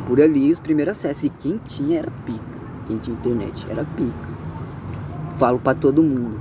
por 0.06 0.20
ali, 0.20 0.50
os 0.52 0.58
primeiros 0.58 0.92
acessos. 0.98 1.24
E 1.24 1.28
quem 1.40 1.60
tinha 1.66 1.98
era 2.00 2.10
pica. 2.24 2.40
Quem 2.86 2.98
tinha 2.98 3.16
internet 3.16 3.66
era 3.70 3.84
pica. 3.96 4.28
Falo 5.38 5.58
pra 5.58 5.74
todo 5.74 6.02
mundo. 6.02 6.38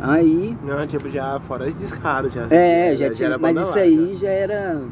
Aí, 0.00 0.56
Não, 0.64 0.84
tipo, 0.86 1.08
já 1.10 1.38
fora 1.40 1.66
de 1.70 1.74
descaro, 1.74 2.28
já. 2.28 2.46
é, 2.50 2.96
já 2.96 3.10
tinha, 3.10 3.28
era 3.28 3.38
mas 3.38 3.56
isso 3.56 3.66
larga. 3.66 3.80
aí 3.82 4.16
já 4.16 4.28
era. 4.30 4.82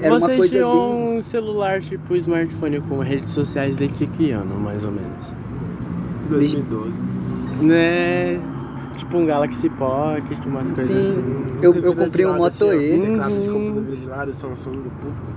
Era 0.00 0.14
uma 0.14 0.20
Vocês 0.20 0.38
coisa 0.38 0.54
tinham 0.54 0.72
bem. 0.72 1.18
um 1.18 1.22
celular 1.22 1.80
tipo 1.80 2.16
smartphone 2.16 2.80
com 2.82 2.98
redes 3.00 3.30
sociais 3.30 3.76
desde 3.76 4.06
que 4.06 4.30
ano, 4.32 4.54
mais 4.58 4.84
ou 4.84 4.90
menos? 4.92 5.24
2012. 6.28 7.00
Né? 7.62 8.40
Tipo 8.96 9.18
um 9.18 9.26
Galaxy 9.26 9.68
Pocket, 9.70 10.38
umas 10.46 10.70
coisas 10.72 10.86
Sim. 10.86 11.10
assim. 11.10 11.58
Eu- 11.62 11.74
eu 11.74 11.94
comprei 11.94 12.24
de 12.24 12.30
um 12.30 12.38
lado 12.38 12.46
assim, 12.46 12.64
Moto 12.64 12.74
E. 12.74 13.00
Teclado 13.00 13.32
de 13.40 13.48
Uhum. 13.48 13.52
computador 13.68 13.96
de 13.96 14.06
lado, 14.06 14.34
Samsung, 14.34 14.72
putz. 15.00 15.34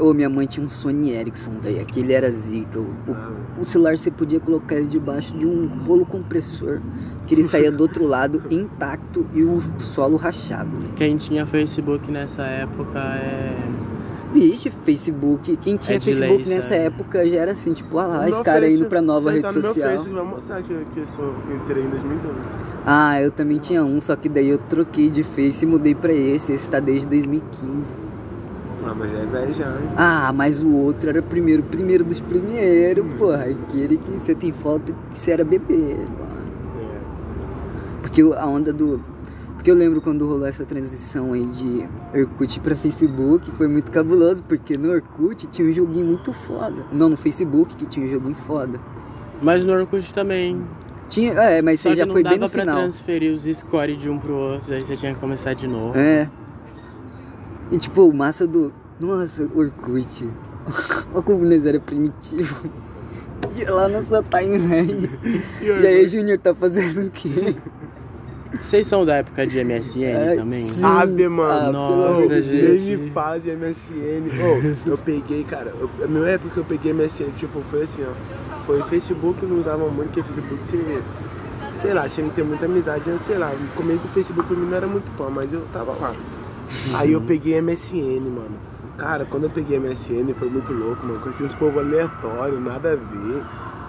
Ô, 0.00 0.12
minha 0.12 0.28
mãe 0.28 0.46
tinha 0.46 0.64
um 0.64 0.68
Sony 0.68 1.10
Ericsson, 1.12 1.52
velho. 1.60 1.80
Aquele 1.80 2.12
era 2.12 2.30
zica. 2.30 2.78
O, 2.78 2.82
o- 2.82 3.62
o 3.62 3.64
celular 3.64 3.96
você 3.96 4.10
podia 4.10 4.38
colocar 4.40 4.74
ele 4.76 4.86
debaixo 4.86 5.36
de 5.36 5.46
um 5.46 5.66
rolo 5.86 6.04
compressor. 6.04 6.80
Que 7.26 7.34
ele 7.34 7.44
saía 7.44 7.70
do 7.72 7.80
outro 7.82 8.04
lado 8.06 8.42
intacto 8.50 9.26
e 9.34 9.42
o 9.42 9.60
solo 9.78 10.16
rachado. 10.16 10.68
né? 10.78 10.88
Quem 10.96 11.16
tinha 11.16 11.46
Facebook 11.46 12.10
nessa 12.10 12.42
época 12.42 12.98
é. 12.98 13.56
Vixe, 14.32 14.70
Facebook. 14.84 15.56
Quem 15.56 15.76
tinha 15.76 15.96
É 15.96 16.00
Facebook 16.00 16.44
lei, 16.44 16.54
nessa 16.54 16.68
sabe? 16.68 16.80
época 16.82 17.28
já 17.28 17.36
era 17.38 17.50
assim, 17.52 17.72
tipo, 17.72 17.98
ah 17.98 18.06
lá, 18.06 18.22
esse 18.28 18.34
meu 18.36 18.44
cara 18.44 18.60
Face, 18.60 18.74
indo 18.74 18.86
pra 18.86 19.02
nova 19.02 19.30
rede 19.32 19.42
tá 19.42 19.52
no 19.52 19.60
meu 19.60 19.74
social. 19.74 19.96
Face, 19.96 20.08
vai 20.08 20.24
mostrar 20.24 20.62
que, 20.62 20.68
que 20.92 21.00
eu, 21.00 21.06
sou, 21.06 21.34
entrei 21.52 21.82
em 21.82 21.88
2012. 21.88 22.34
Ah, 22.86 23.20
eu 23.20 23.30
também 23.32 23.58
tinha 23.58 23.82
um, 23.84 24.00
só 24.00 24.14
que 24.14 24.28
daí 24.28 24.48
eu 24.48 24.58
troquei 24.58 25.10
de 25.10 25.24
Face 25.24 25.64
e 25.64 25.66
mudei 25.66 25.94
pra 25.96 26.12
esse. 26.12 26.52
Esse 26.52 26.70
tá 26.70 26.78
desde 26.78 27.06
2015. 27.08 27.99
Ah, 28.90 28.94
mas 28.94 29.12
já 29.12 29.18
é 29.18 29.26
velho 29.26 29.54
já, 29.54 29.66
hein? 29.66 29.88
Ah, 29.96 30.32
mas 30.34 30.60
o 30.60 30.68
outro 30.74 31.08
era 31.08 31.20
o 31.20 31.22
primeiro, 31.22 31.62
primeiro 31.62 32.02
dos 32.02 32.20
primeiros, 32.20 33.04
porra. 33.16 33.44
Aquele 33.44 33.98
que 33.98 34.10
você 34.10 34.34
tem 34.34 34.50
foto 34.50 34.92
que 35.12 35.18
você 35.18 35.30
era 35.30 35.44
bebê, 35.44 35.74
mano. 35.74 36.40
É. 36.82 38.00
Porque 38.02 38.20
a 38.20 38.46
onda 38.46 38.72
do. 38.72 39.00
Porque 39.54 39.70
eu 39.70 39.74
lembro 39.76 40.00
quando 40.00 40.26
rolou 40.26 40.46
essa 40.46 40.64
transição 40.64 41.34
aí 41.34 41.44
de 41.44 41.84
Orkut 42.18 42.58
pra 42.60 42.74
Facebook, 42.74 43.48
foi 43.52 43.68
muito 43.68 43.90
cabuloso, 43.92 44.42
porque 44.48 44.76
no 44.76 44.90
Orkut 44.90 45.46
tinha 45.48 45.68
um 45.68 45.72
joguinho 45.72 46.06
muito 46.06 46.32
foda. 46.32 46.82
Não, 46.90 47.10
no 47.10 47.16
Facebook 47.16 47.76
que 47.76 47.84
tinha 47.86 48.06
um 48.06 48.10
joguinho 48.10 48.34
foda. 48.46 48.80
Mas 49.42 49.64
no 49.64 49.72
Orkut 49.72 50.12
também. 50.14 50.60
Tinha, 51.10 51.32
é, 51.34 51.60
mas 51.62 51.78
Só 51.80 51.90
você 51.90 51.94
que 51.94 51.98
já 52.00 52.06
não 52.06 52.12
foi 52.14 52.22
dava 52.22 52.34
bem 52.36 52.40
no 52.44 52.50
pra 52.50 52.60
final. 52.62 52.78
transferir 52.80 53.34
os 53.34 53.42
scores 53.58 53.98
de 53.98 54.08
um 54.08 54.18
pro 54.18 54.32
outro, 54.34 54.72
aí 54.74 54.84
você 54.84 54.96
tinha 54.96 55.12
que 55.12 55.20
começar 55.20 55.54
de 55.54 55.66
novo. 55.68 55.96
É. 55.96 56.28
E 57.70 57.78
tipo, 57.78 58.02
o 58.02 58.12
massa 58.12 58.46
do. 58.46 58.72
Nossa, 59.00 59.48
Orkut. 59.54 60.28
Olha 61.14 61.22
como 61.22 61.44
nós 61.44 61.64
era 61.66 61.80
primitivo. 61.80 62.68
Ia 63.56 63.72
lá 63.74 63.88
na 63.88 64.02
sua 64.04 64.22
timeline. 64.22 65.08
E 65.62 65.70
aí, 65.86 66.06
Júnior, 66.06 66.38
tá 66.38 66.54
fazendo 66.54 67.06
o 67.06 67.10
quê? 67.10 67.56
Vocês 68.52 68.86
são 68.86 69.04
da 69.06 69.16
época 69.16 69.46
de 69.46 69.62
MSN 69.64 70.02
É, 70.04 70.34
também? 70.36 70.68
sim. 70.70 70.84
Ave, 70.84 71.28
mano. 71.28 71.50
Ah, 71.68 71.72
Nossa, 71.72 72.26
pelo 72.28 72.42
gente. 72.42 72.84
Nem 72.84 72.96
me 72.98 73.10
fala 73.10 73.40
de 73.40 73.50
MSN. 73.50 74.28
Ô, 74.86 74.90
eu 74.90 74.98
peguei, 74.98 75.44
cara, 75.44 75.72
eu, 75.80 75.88
a 76.04 76.06
minha 76.06 76.26
época 76.26 76.50
que 76.54 76.58
eu 76.58 76.64
peguei 76.64 76.92
MSN, 76.92 77.30
tipo, 77.36 77.60
foi 77.70 77.82
assim, 77.84 78.02
ó. 78.04 78.60
Foi 78.66 78.82
Facebook, 78.82 79.44
não 79.46 79.58
usava 79.58 79.88
muito, 79.88 80.10
porque 80.12 80.22
Facebook 80.32 80.60
tinha. 80.68 81.00
Sei 81.74 81.94
lá, 81.94 82.06
tinha 82.08 82.28
que 82.28 82.34
ter 82.34 82.44
muita 82.44 82.66
amizade, 82.66 83.08
eu 83.08 83.18
sei 83.18 83.38
lá. 83.38 83.50
No 83.50 83.68
começo 83.68 84.00
do 84.00 84.08
Facebook 84.08 84.46
pra 84.46 84.56
mim 84.56 84.66
não 84.66 84.76
era 84.76 84.86
muito 84.86 85.10
bom, 85.16 85.30
mas 85.30 85.50
eu 85.52 85.62
tava 85.72 85.92
lá. 85.92 86.14
Aí 86.94 87.12
eu 87.12 87.20
peguei 87.22 87.60
MSN, 87.60 88.20
mano. 88.28 88.69
Cara, 89.00 89.24
quando 89.24 89.44
eu 89.44 89.50
peguei 89.50 89.78
MSN 89.78 90.32
foi 90.34 90.48
muito 90.50 90.72
louco, 90.72 91.04
mano. 91.06 91.20
Conheci 91.20 91.42
os 91.42 91.54
povos 91.54 91.78
aleatórios, 91.78 92.62
nada 92.62 92.92
a 92.92 92.96
ver. 92.96 93.42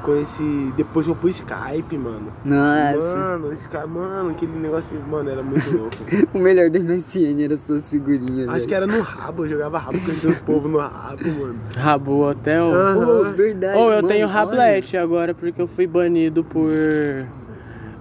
Conheci. 0.03 0.73
Depois 0.75 1.07
eu 1.07 1.15
pus 1.15 1.35
Skype, 1.35 1.95
mano. 1.95 2.33
Nossa, 2.43 2.97
Mano, 3.37 3.53
Skype, 3.53 3.87
mano, 3.87 4.31
aquele 4.31 4.57
negócio, 4.57 4.97
mano, 5.07 5.29
era 5.29 5.43
muito 5.43 5.69
louco. 5.77 5.95
o 6.33 6.39
melhor 6.39 6.69
do 6.71 6.79
MSN 6.79 7.43
era 7.43 7.55
suas 7.57 7.87
figurinhas. 7.89 8.49
Acho 8.49 8.67
que 8.67 8.73
era 8.73 8.87
no 8.87 8.99
rabo, 9.01 9.43
eu 9.43 9.49
jogava 9.49 9.77
rabo, 9.77 9.99
conhecia 9.99 10.29
os 10.31 10.39
povos 10.39 10.71
no 10.71 10.79
rabo, 10.79 11.27
mano. 11.39 11.59
Rabu 11.77 12.21
Hotel. 12.23 12.73
Aham. 12.73 13.21
Oh, 13.29 13.31
verdade. 13.33 13.77
Ou 13.77 13.89
eu 13.91 13.95
mano, 13.97 14.07
tenho 14.07 14.25
olha. 14.25 14.33
Rablet 14.33 14.97
agora 14.97 15.35
porque 15.35 15.61
eu 15.61 15.67
fui 15.67 15.85
banido 15.85 16.43
por 16.43 16.71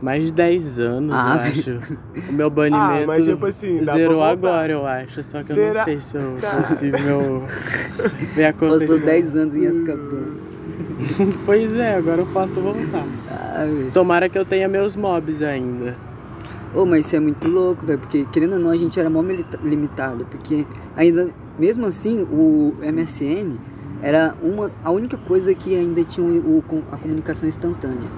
mais 0.01 0.25
de 0.25 0.33
10 0.33 0.79
anos, 0.79 1.15
Ah, 1.15 1.37
eu 1.37 1.41
acho. 1.41 1.81
O 2.29 2.33
meu 2.33 2.49
banimento 2.51 3.03
Ah, 3.03 3.07
mas 3.07 3.25
tipo 3.25 3.47
assim, 3.47 3.85
zerou 3.85 4.23
agora, 4.23 4.73
eu 4.73 4.87
acho. 4.87 5.23
Só 5.23 5.43
que 5.43 5.53
eu 5.53 5.57
Será? 5.57 5.79
não 5.81 5.85
sei 5.85 6.01
se 6.01 6.15
eu 6.17 6.37
possível 6.67 7.45
minha 8.37 8.53
conta 8.53 8.79
Passou 8.79 8.99
de 8.99 9.05
10 9.05 9.37
anos 9.37 9.57
em 9.57 9.67
Azkaban. 9.67 10.41
Pois 11.47 11.75
é, 11.75 11.95
agora 11.95 12.21
eu 12.23 12.27
posso 12.27 12.53
voltar. 12.55 13.05
Ah. 13.31 13.67
Tomara 13.93 14.29
que 14.29 14.39
eu 14.39 14.45
tenha 14.45 14.69
meus 14.69 14.97
mobs 14.97 15.43
ainda. 15.43 15.97
Ô, 16.75 16.87
mas 16.87 17.07
isso 17.07 17.17
é 17.17 17.21
muito 17.21 17.49
louco, 17.49 17.85
velho, 17.85 17.99
porque 17.99 18.25
querendo 18.33 18.53
ou 18.55 18.59
não, 18.59 18.71
a 18.71 18.77
gente 18.77 18.99
era 19.01 19.11
mó 19.11 19.23
limitado, 19.65 20.25
porque 20.27 20.65
ainda, 20.97 21.29
mesmo 21.59 21.87
assim, 21.87 22.23
o 22.31 22.75
MSN 22.81 23.57
era 24.03 24.35
uma, 24.43 24.71
a 24.83 24.91
única 24.91 25.17
coisa 25.17 25.55
que 25.55 25.75
ainda 25.77 26.03
tinha 26.05 26.27
o, 26.27 26.59
o 26.59 26.63
com- 26.63 26.83
a 26.91 26.97
comunicação 26.97 27.49
instantânea. 27.49 28.09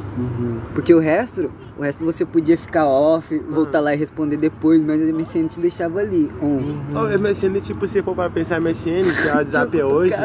Porque 0.75 0.95
o 0.95 1.01
resto, 1.01 1.51
o 1.77 1.83
resto 1.83 2.05
você 2.05 2.25
podia 2.25 2.57
ficar 2.57 2.87
off, 2.87 3.37
voltar 3.51 3.81
lá 3.81 3.93
e 3.93 3.97
responder 3.97 4.37
depois, 4.37 4.83
mas 4.83 5.01
o 5.01 5.05
MSN 5.15 5.49
te 5.49 5.59
deixava 5.61 6.01
ali, 6.01 6.31
on. 6.41 6.47
Uhum. 6.47 6.81
Ó, 6.95 7.05
o 7.07 7.19
MSN, 7.19 7.61
tipo, 7.61 7.87
se 7.87 8.03
for 8.03 8.15
para 8.15 8.31
pensar 8.31 8.61
MSN, 8.61 9.03
que 9.23 9.29
é 9.29 9.33
o 9.33 9.37
WhatsApp 9.37 9.79
é 9.81 9.85
hoje. 9.85 10.15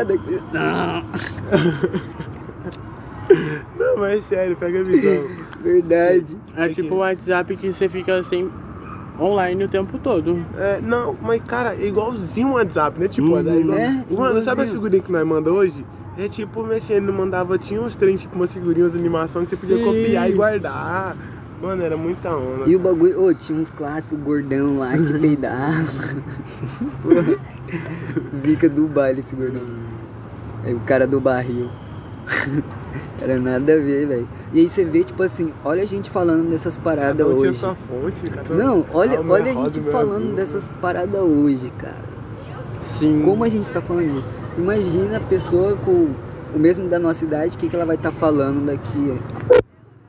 Não, 3.78 3.98
mas 3.98 4.24
sério, 4.26 4.56
pega 4.56 4.80
a 4.80 4.84
visão. 4.84 5.28
verdade. 5.62 6.38
É 6.56 6.70
tipo 6.70 6.96
um 6.96 7.00
WhatsApp 7.00 7.56
que 7.58 7.74
você 7.74 7.90
fica 7.90 8.16
assim 8.18 8.50
online 9.20 9.64
o 9.64 9.68
tempo 9.68 9.98
todo. 9.98 10.46
É, 10.58 10.80
não, 10.82 11.16
mas 11.22 11.42
cara, 11.44 11.76
é 11.76 11.86
igualzinho 11.86 12.50
o 12.50 12.54
WhatsApp, 12.54 13.00
né? 13.00 13.08
Tipo, 13.08 13.28
Uhum. 13.28 13.38
é 13.50 13.60
igual... 13.60 13.78
É, 13.78 14.04
Mano, 14.10 14.42
sabe 14.42 14.62
a 14.64 14.68
figurinha 14.68 15.02
que 15.02 15.12
nós 15.12 15.26
manda 15.26 15.52
hoje? 15.52 15.86
É 16.18 16.28
tipo, 16.28 16.62
o 16.62 16.66
MSN 16.68 17.12
mandava, 17.12 17.58
tinha 17.60 17.80
uns 17.82 17.96
trem, 17.96 18.16
tipo, 18.16 18.36
umas 18.36 18.52
figurinhas 18.52 18.92
de 18.94 18.98
animação 18.98 19.44
que 19.44 19.50
você 19.50 19.56
podia 19.58 19.78
Sim. 19.78 19.84
copiar 19.84 20.30
e 20.30 20.34
guardar. 20.34 21.16
Mano, 21.62 21.82
era 21.82 21.98
muita 21.98 22.30
onda. 22.36 22.68
E 22.68 22.76
o 22.76 22.80
bagulho, 22.80 23.24
ô, 23.24 23.34
tinha 23.34 23.58
uns 23.58 23.70
clássicos 23.70 24.20
gordão 24.20 24.78
lá 24.80 24.92
que 24.98 25.14
peidava. 25.20 25.86
Zica 28.36 28.70
do 28.70 28.88
baile 28.88 29.22
esse 29.22 29.36
gordão. 29.36 29.62
Aí 30.64 30.74
o 30.74 30.80
cara 30.82 31.08
do 31.08 31.20
barril. 31.20 31.70
Era 33.22 33.38
nada 33.40 33.74
a 33.74 33.78
ver, 33.78 34.06
velho. 34.08 34.30
E 34.54 34.60
aí 34.60 34.70
você 34.70 34.84
vê, 34.84 35.04
tipo 35.04 35.24
assim, 35.24 35.54
olha 35.64 35.84
a 35.84 35.86
gente 35.86 36.10
falando 36.10 36.50
dessas 36.50 36.78
paradas 36.78 37.18
Cada 37.18 37.28
um 37.28 37.38
tinha 37.38 37.50
hoje. 37.50 37.60
sua 37.60 37.76
fonte, 37.76 38.30
cada 38.30 38.54
Não, 38.54 38.86
olha, 38.94 39.20
Ah, 39.20 39.24
olha 39.28 39.50
é 39.50 39.52
a 39.52 39.54
rosa, 39.54 39.74
gente 39.74 39.88
é 39.88 39.92
falando 39.92 40.24
azul. 40.24 40.36
dessas 40.36 40.70
paradas 40.82 41.22
hoje, 41.22 41.72
cara. 41.78 42.06
Sim. 43.00 43.22
Como 43.24 43.44
a 43.44 43.50
gente 43.50 43.72
tá 43.72 43.82
falando 43.82 44.14
disso? 44.14 44.28
Imagina 44.58 45.18
a 45.18 45.22
pessoa 45.22 45.76
com 45.78 46.14
o 46.56 46.60
mesmo 46.60 46.88
da 46.90 46.98
nossa 47.00 47.24
idade, 47.24 47.56
o 47.56 47.60
que, 47.60 47.70
que 47.70 47.76
ela 47.76 47.86
vai 47.86 47.96
estar 47.96 48.12
falando 48.12 48.66
daqui. 48.66 49.20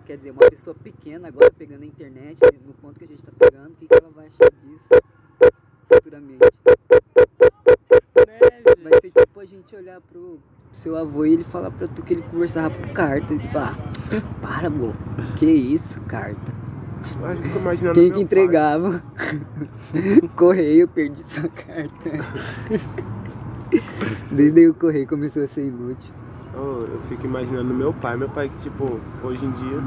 Quer 0.07 0.17
dizer, 0.17 0.31
uma 0.31 0.49
pessoa 0.51 0.75
pequena 0.83 1.29
agora 1.29 1.51
pegando 1.51 1.83
a 1.83 1.87
internet, 1.87 2.39
né, 2.43 2.51
no 2.67 2.73
ponto 2.75 2.99
que 2.99 3.05
a 3.05 3.09
gente 3.09 3.23
tá 3.23 3.33
pegando, 3.39 3.69
o 3.69 3.75
que, 3.75 3.87
que 3.87 3.95
ela 3.95 4.11
vai 4.15 4.27
achar 4.27 4.51
disso 4.51 5.03
futuramente? 5.93 6.39
Vai 8.83 8.93
ser 9.03 9.11
tipo 9.11 9.41
a 9.41 9.45
gente 9.45 9.77
olhar 9.77 10.01
pro 10.01 10.39
seu 10.79 10.97
avô 10.97 11.25
e 11.25 11.33
ele 11.33 11.45
falar 11.45 11.71
pra 11.73 11.89
tu 11.89 12.03
que 12.03 12.15
ele 12.15 12.23
conversava 12.23 12.71
por 12.71 12.89
carta. 12.91 13.35
E 13.35 13.39
você 13.39 13.49
falar, 13.49 13.77
ah, 14.13 14.23
para, 14.41 14.71
pô, 14.71 14.93
que 15.37 15.47
isso, 15.47 16.01
carta? 16.03 16.59
Quem 17.95 18.05
que 18.07 18.11
pai. 18.13 18.21
entregava? 18.21 19.03
correio, 20.37 20.87
perdi 20.87 21.23
sua 21.27 21.49
carta. 21.49 22.11
Desde 24.31 24.61
aí 24.61 24.69
o 24.69 24.75
correio 24.75 25.07
começou 25.07 25.43
a 25.43 25.49
ser 25.49 25.67
inútil. 25.67 26.13
Oh, 26.55 26.85
eu 26.85 27.01
fico 27.09 27.27
imaginando 27.27 27.75
meu 27.75 27.93
pai. 27.93 28.17
Meu 28.17 28.29
pai 28.29 28.49
que, 28.49 28.57
tipo, 28.63 29.01
hoje 29.23 29.45
em 29.45 29.51
dia, 29.53 29.83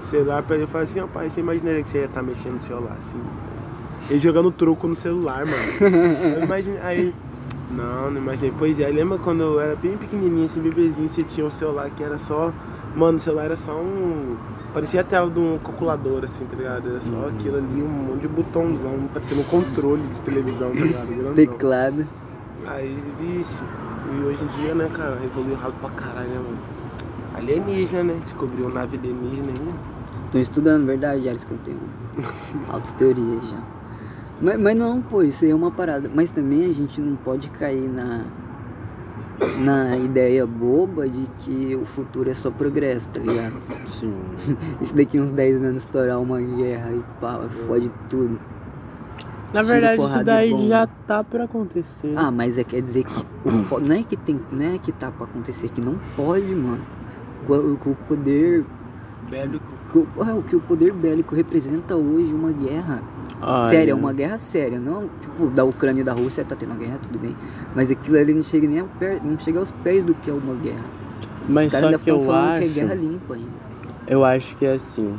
celular 0.00 0.42
pra 0.42 0.56
ele 0.56 0.66
fala 0.66 0.84
assim, 0.84 1.00
ó 1.00 1.06
pai, 1.06 1.28
você 1.28 1.40
imaginaria 1.40 1.82
que 1.82 1.90
você 1.90 1.98
ia 1.98 2.04
estar 2.04 2.22
mexendo 2.22 2.54
no 2.54 2.60
celular 2.60 2.96
assim? 2.98 3.20
Ele 4.08 4.18
jogando 4.20 4.50
truco 4.52 4.86
no 4.86 4.94
celular, 4.94 5.44
mano. 5.44 5.96
Eu 6.36 6.44
imaginei. 6.44 6.80
Aí. 6.80 7.14
Não, 7.70 8.10
não 8.10 8.20
imaginei. 8.20 8.52
Pois 8.58 8.78
é, 8.80 8.88
lembra 8.88 9.18
quando 9.18 9.42
eu 9.42 9.60
era 9.60 9.76
bem 9.76 9.96
pequenininho, 9.96 10.46
assim, 10.46 10.60
bebezinho, 10.60 11.08
você 11.08 11.22
tinha 11.22 11.46
um 11.46 11.50
celular 11.50 11.90
que 11.90 12.02
era 12.02 12.16
só. 12.18 12.52
Mano, 12.96 13.18
o 13.18 13.20
celular 13.20 13.46
era 13.46 13.56
só 13.56 13.72
um. 13.72 14.36
Parecia 14.72 15.00
a 15.00 15.04
tela 15.04 15.30
de 15.30 15.38
um 15.38 15.58
calculador, 15.58 16.24
assim, 16.24 16.44
tá 16.46 16.56
ligado? 16.56 16.88
Era 16.88 17.00
só 17.00 17.28
aquilo 17.28 17.58
ali, 17.58 17.82
um 17.82 17.88
monte 17.88 18.22
de 18.22 18.28
botãozão, 18.28 19.08
parecendo 19.12 19.40
um 19.40 19.44
controle 19.44 20.02
de 20.02 20.22
televisão, 20.22 20.70
tá 20.70 20.80
ligado? 20.80 21.06
Grandão. 21.08 21.34
Teclado. 21.34 22.06
Aí, 22.66 22.98
vixe, 23.18 23.62
e 24.12 24.24
hoje 24.24 24.42
em 24.42 24.60
dia, 24.60 24.74
né, 24.74 24.90
cara, 24.92 25.18
evoluiu 25.24 25.56
rápido 25.56 25.80
pra 25.80 25.90
caralho, 25.90 26.28
né, 26.28 26.36
mano? 26.36 26.58
Alienígena, 27.34 28.02
né? 28.02 28.20
Descobriu 28.22 28.68
nave 28.68 28.96
alienígena 28.96 29.48
aí. 29.48 29.74
Tô 30.32 30.38
estudando, 30.38 30.84
verdade, 30.86 31.22
já 31.22 31.34
tenho 31.64 31.78
altas 32.68 32.92
teorias 32.92 33.48
já. 33.48 33.77
Mas, 34.40 34.58
mas 34.60 34.76
não, 34.76 35.02
pô, 35.02 35.22
isso 35.22 35.44
aí 35.44 35.50
é 35.50 35.54
uma 35.54 35.70
parada. 35.70 36.10
Mas 36.14 36.30
também 36.30 36.64
a 36.70 36.72
gente 36.72 37.00
não 37.00 37.16
pode 37.16 37.48
cair 37.50 37.88
na, 37.88 38.24
na 39.60 39.96
ideia 39.96 40.46
boba 40.46 41.08
de 41.08 41.26
que 41.40 41.74
o 41.76 41.84
futuro 41.84 42.30
é 42.30 42.34
só 42.34 42.50
progresso, 42.50 43.08
tá 43.10 43.20
ligado? 43.20 43.54
Sim. 43.98 44.14
Isso 44.80 44.94
daqui 44.94 45.18
uns 45.20 45.30
10 45.30 45.56
anos 45.62 45.82
estourar 45.82 46.20
uma 46.20 46.40
guerra 46.40 46.92
e 46.92 47.02
pau, 47.20 47.48
fode 47.66 47.90
tudo. 48.08 48.38
Na 49.52 49.62
verdade, 49.62 50.02
isso 50.02 50.24
daí 50.24 50.50
bomba. 50.50 50.68
já 50.68 50.86
tá 51.06 51.24
pra 51.24 51.44
acontecer. 51.44 52.12
Ah, 52.14 52.30
mas 52.30 52.58
é 52.58 52.64
quer 52.64 52.82
dizer 52.82 53.04
que 53.04 53.48
o 53.48 53.50
fo- 53.64 53.80
não 53.80 53.96
é 53.96 54.02
que 54.02 54.14
tem, 54.14 54.38
não 54.52 54.74
é 54.74 54.78
que 54.78 54.92
tá 54.92 55.10
pra 55.10 55.24
acontecer, 55.24 55.70
que 55.70 55.80
não 55.80 55.98
pode, 56.14 56.54
mano. 56.54 56.82
O, 57.48 57.52
o, 57.54 57.72
o 57.72 57.96
poder, 58.06 58.62
Bélico. 59.30 59.64
o, 59.94 60.06
ah, 60.22 60.34
o 60.34 60.42
que 60.42 60.54
o 60.54 60.60
poder 60.60 60.92
bélico 60.92 61.34
representa 61.34 61.96
hoje 61.96 62.30
uma 62.34 62.52
guerra. 62.52 63.02
Olha, 63.40 63.70
Séria, 63.70 63.94
uma 63.94 64.12
guerra 64.12 64.36
séria, 64.38 64.78
não 64.80 65.08
tipo 65.20 65.46
da 65.50 65.64
Ucrânia 65.64 66.00
e 66.00 66.04
da 66.04 66.12
Rússia 66.12 66.44
tá 66.44 66.56
tendo 66.56 66.70
uma 66.70 66.78
guerra, 66.78 66.98
tudo 67.02 67.18
bem. 67.18 67.36
Mas 67.74 67.90
aquilo 67.90 68.16
ali 68.18 68.34
não 68.34 68.42
chega 68.42 68.66
nem 68.66 68.80
ao 68.80 68.88
pé, 68.98 69.20
não 69.22 69.38
chega 69.38 69.58
aos 69.60 69.70
pés 69.70 70.04
do 70.04 70.14
que 70.14 70.28
é 70.30 70.32
uma 70.32 70.54
guerra. 70.54 70.84
Mas 71.48 71.66
Os 71.66 71.72
caras 71.72 71.80
só 71.80 71.86
ainda 71.86 71.98
que 71.98 72.10
estão 72.10 72.20
eu 72.20 72.26
falando 72.26 72.58
que 72.58 72.64
é 72.64 72.66
acho, 72.66 72.74
guerra 72.74 72.94
limpa 72.94 73.34
ainda. 73.34 73.48
eu 74.06 74.24
acho 74.24 74.56
que 74.56 74.66
é 74.66 74.74
assim. 74.74 75.14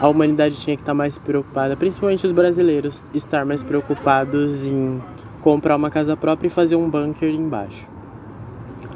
A 0.00 0.08
humanidade 0.08 0.56
tinha 0.56 0.76
que 0.76 0.82
estar 0.82 0.94
mais 0.94 1.18
preocupada, 1.18 1.76
principalmente 1.76 2.26
os 2.26 2.32
brasileiros, 2.32 3.02
estar 3.12 3.44
mais 3.44 3.62
preocupados 3.62 4.64
em 4.64 5.00
comprar 5.42 5.76
uma 5.76 5.90
casa 5.90 6.16
própria 6.16 6.46
e 6.46 6.50
fazer 6.50 6.76
um 6.76 6.88
bunker 6.88 7.34
embaixo. 7.34 7.86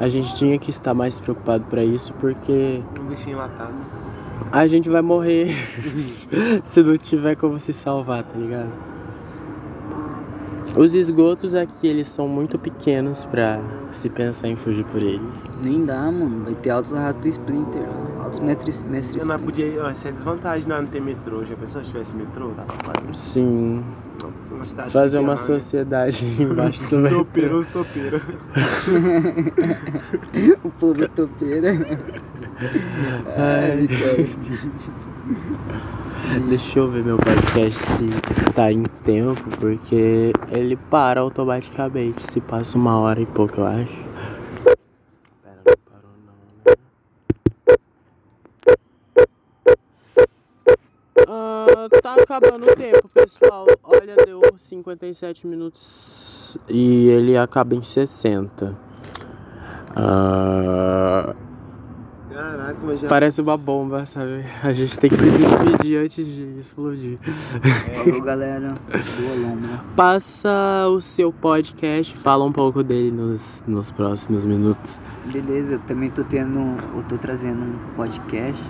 A 0.00 0.08
gente 0.08 0.34
tinha 0.34 0.58
que 0.58 0.70
estar 0.70 0.94
mais 0.94 1.14
preocupado 1.14 1.64
pra 1.68 1.84
isso, 1.84 2.12
porque 2.14 2.80
Um 2.98 3.04
bichinho 3.04 3.36
enlatado. 3.36 3.74
A 4.52 4.66
gente 4.66 4.88
vai 4.88 5.02
morrer 5.02 5.48
se 6.72 6.82
não 6.82 6.96
tiver 6.96 7.36
como 7.36 7.58
se 7.58 7.72
salvar, 7.72 8.24
tá 8.24 8.38
ligado? 8.38 8.70
Os 10.76 10.92
esgotos 10.92 11.54
aqui, 11.54 11.86
eles 11.86 12.08
são 12.08 12.26
muito 12.26 12.58
pequenos 12.58 13.24
pra 13.26 13.60
se 13.92 14.08
pensar 14.08 14.48
em 14.48 14.56
fugir 14.56 14.84
por 14.86 15.00
eles. 15.00 15.44
Nem 15.62 15.84
dá, 15.84 16.10
mano. 16.10 16.44
Vai 16.44 16.54
ter 16.54 16.70
altos 16.70 16.90
ratos 16.90 17.24
Splinter, 17.26 17.86
altos 18.20 18.40
mestres, 18.40 18.80
mestres 18.80 19.20
Eu 19.20 19.26
não 19.28 19.36
Splinter. 19.36 19.66
podia. 19.66 19.84
Ó, 19.84 19.90
essa 19.90 20.08
é 20.08 20.12
desvantagem 20.12 20.68
não, 20.68 20.82
não 20.82 20.88
ter 20.88 21.00
metrô. 21.00 21.44
Já 21.44 21.54
pensou 21.54 21.84
se 21.84 21.90
tivesse 21.90 22.16
metrô? 22.16 22.48
Dá 22.56 22.64
pra 22.64 22.92
fazer 22.92 23.14
Sim, 23.14 23.84
uma 24.54 24.64
cidade 24.64 24.90
fazer 24.90 25.18
uma 25.18 25.36
subterrânea. 25.36 25.62
sociedade 25.62 26.24
embaixo 26.42 26.90
do 26.90 26.98
metrô. 26.98 27.18
Topeiro, 27.24 27.58
os 27.58 27.66
topeiros. 27.66 28.22
O 30.64 30.70
povo 30.70 31.08
topeira. 31.08 31.70
Ai, 33.36 33.86
cara. 33.88 34.28
Deixa 36.48 36.78
eu 36.78 36.90
ver 36.90 37.04
meu 37.04 37.16
podcast 37.18 37.78
se 37.80 38.08
tá 38.52 38.72
em 38.72 38.82
tempo, 39.04 39.42
porque 39.58 40.32
ele 40.50 40.76
para 40.76 41.20
automaticamente 41.20 42.30
se 42.32 42.40
passa 42.40 42.76
uma 42.78 42.98
hora 42.98 43.20
e 43.20 43.26
pouco, 43.26 43.60
eu 43.60 43.66
acho. 43.66 44.04
Pera, 45.42 45.60
não 45.66 45.76
parou 45.84 46.10
não, 46.24 46.34
né? 46.64 46.74
Ah, 51.28 51.88
tá 52.02 52.14
acabando 52.14 52.64
o 52.70 52.74
tempo, 52.74 53.03
pessoal. 53.24 53.66
Olha, 53.82 54.16
deu 54.26 54.42
57 54.56 55.46
minutos 55.46 56.58
e 56.68 57.08
ele 57.08 57.36
acaba 57.36 57.74
em 57.74 57.82
60. 57.82 58.76
Ah, 59.96 61.34
Caraca, 62.30 62.78
mas 62.82 63.00
já. 63.00 63.08
Parece 63.08 63.40
uma 63.40 63.56
bomba, 63.56 64.04
sabe? 64.04 64.44
A 64.62 64.72
gente 64.72 64.98
tem 64.98 65.08
que 65.08 65.16
se 65.16 65.30
despedir 65.30 65.98
antes 65.98 66.26
de 66.26 66.58
explodir. 66.58 67.18
Falou, 68.04 68.20
galera. 68.22 68.74
Boa 68.90 69.34
lomba. 69.36 69.84
Passa 69.96 70.88
o 70.88 71.00
seu 71.00 71.32
podcast, 71.32 72.18
fala 72.18 72.44
um 72.44 72.52
pouco 72.52 72.82
dele 72.82 73.10
nos, 73.10 73.64
nos 73.66 73.90
próximos 73.92 74.44
minutos. 74.44 74.98
Beleza, 75.32 75.74
eu 75.74 75.80
também 75.80 76.10
tô 76.10 76.24
tendo. 76.24 76.58
Eu 76.58 77.04
tô 77.08 77.16
trazendo 77.16 77.62
um 77.62 77.94
podcast. 77.96 78.62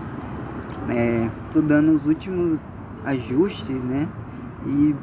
É, 0.91 1.29
tô 1.53 1.63
dando 1.63 1.93
os 1.93 2.07
últimos 2.07 2.59
ajustes, 3.05 3.83
né? 3.83 4.07
E 4.67 4.95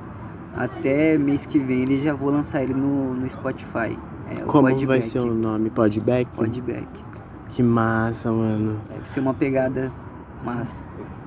até 0.55 1.17
mês 1.17 1.45
que 1.45 1.59
vem 1.59 1.81
ele 1.83 1.99
já 1.99 2.13
vou 2.13 2.29
lançar 2.31 2.63
ele 2.63 2.73
no, 2.73 3.13
no 3.13 3.29
Spotify. 3.29 3.97
É, 4.29 4.41
Como 4.45 4.63
vai 4.63 4.73
Podback. 4.73 5.05
ser 5.05 5.19
o 5.19 5.33
nome? 5.33 5.69
Podback? 5.69 6.29
Podback. 6.35 6.87
Que 7.49 7.61
massa, 7.61 8.31
mano. 8.31 8.79
Deve 8.89 9.09
ser 9.09 9.19
uma 9.19 9.33
pegada 9.33 9.91
massa. 10.43 10.75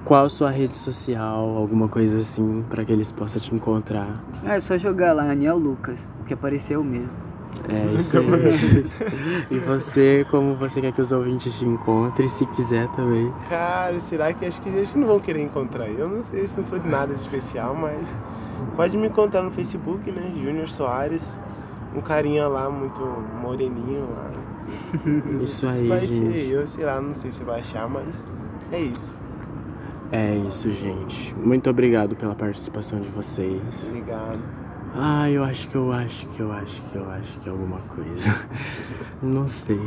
Qual 0.04 0.28
sua 0.28 0.50
rede 0.50 0.76
social, 0.76 1.56
alguma 1.56 1.88
coisa 1.88 2.20
assim, 2.20 2.64
pra 2.68 2.84
que 2.84 2.92
eles 2.92 3.10
possam 3.10 3.40
te 3.40 3.54
encontrar? 3.54 4.22
Ah, 4.44 4.56
é 4.56 4.60
só 4.60 4.76
jogar 4.76 5.14
lá, 5.14 5.30
Aniel 5.30 5.56
Lucas. 5.56 5.98
O 6.20 6.24
que 6.24 6.34
apareceu 6.34 6.84
mesmo. 6.84 7.12
É 7.68 7.94
isso 7.98 8.16
aí. 8.18 8.86
e 9.50 9.58
você, 9.58 10.26
como 10.30 10.54
você 10.54 10.80
quer 10.80 10.92
que 10.92 11.00
os 11.00 11.12
ouvintes 11.12 11.56
te 11.58 11.64
encontrem, 11.64 12.28
se 12.28 12.44
quiser 12.46 12.88
também. 12.88 13.32
Cara, 13.48 13.98
será 14.00 14.32
que 14.32 14.44
acho 14.44 14.60
que 14.60 14.68
eles 14.68 14.94
não 14.94 15.06
vão 15.06 15.20
querer 15.20 15.42
encontrar? 15.42 15.88
Eu 15.88 16.08
não 16.08 16.22
sei 16.22 16.46
se 16.46 16.56
não 16.56 16.64
sou 16.64 16.78
de 16.78 16.88
nada 16.88 17.14
de 17.14 17.20
especial, 17.20 17.74
mas 17.74 18.06
pode 18.76 18.96
me 18.96 19.06
encontrar 19.08 19.42
no 19.42 19.50
Facebook, 19.50 20.10
né? 20.10 20.32
Júnior 20.42 20.68
Soares. 20.68 21.22
Um 21.94 22.00
carinha 22.00 22.48
lá 22.48 22.68
muito 22.68 23.00
moreninho 23.40 24.08
lá. 24.10 24.32
Isso 25.42 25.66
aí, 25.68 25.88
vai 25.88 26.00
gente. 26.00 26.32
ser 26.32 26.50
eu, 26.50 26.66
sei 26.66 26.84
lá, 26.84 27.00
não 27.00 27.14
sei 27.14 27.30
se 27.30 27.44
vai 27.44 27.60
achar, 27.60 27.88
mas 27.88 28.14
é 28.72 28.80
isso. 28.80 29.14
É 30.10 30.36
isso, 30.36 30.72
gente. 30.72 31.34
Muito 31.36 31.68
obrigado 31.70 32.16
pela 32.16 32.34
participação 32.34 32.98
de 33.00 33.08
vocês. 33.08 33.88
Obrigado. 33.88 34.63
Ah, 34.96 35.28
eu 35.28 35.42
acho 35.42 35.66
que 35.68 35.74
eu 35.74 35.90
acho 35.90 36.26
que 36.28 36.40
eu 36.40 36.52
acho 36.52 36.80
que 36.82 36.96
eu 36.96 37.10
acho 37.10 37.40
que 37.40 37.48
é 37.48 37.52
alguma 37.52 37.78
coisa. 37.80 38.46
Não 39.20 39.46
sei. 39.48 39.80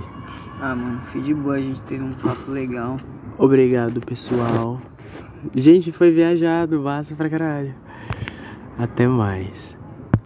Ah, 0.59 0.75
mano, 0.75 0.99
fui 1.11 1.21
de 1.21 1.33
boa, 1.33 1.55
a 1.55 1.61
gente 1.61 1.81
teve 1.83 2.03
um 2.03 2.11
papo 2.13 2.51
legal. 2.51 2.99
Obrigado, 3.37 4.01
pessoal. 4.01 4.81
Gente, 5.55 5.91
foi 5.91 6.11
viajado, 6.11 6.81
massa 6.81 7.15
pra 7.15 7.29
caralho. 7.29 7.73
Até 8.77 9.07
mais. 9.07 9.76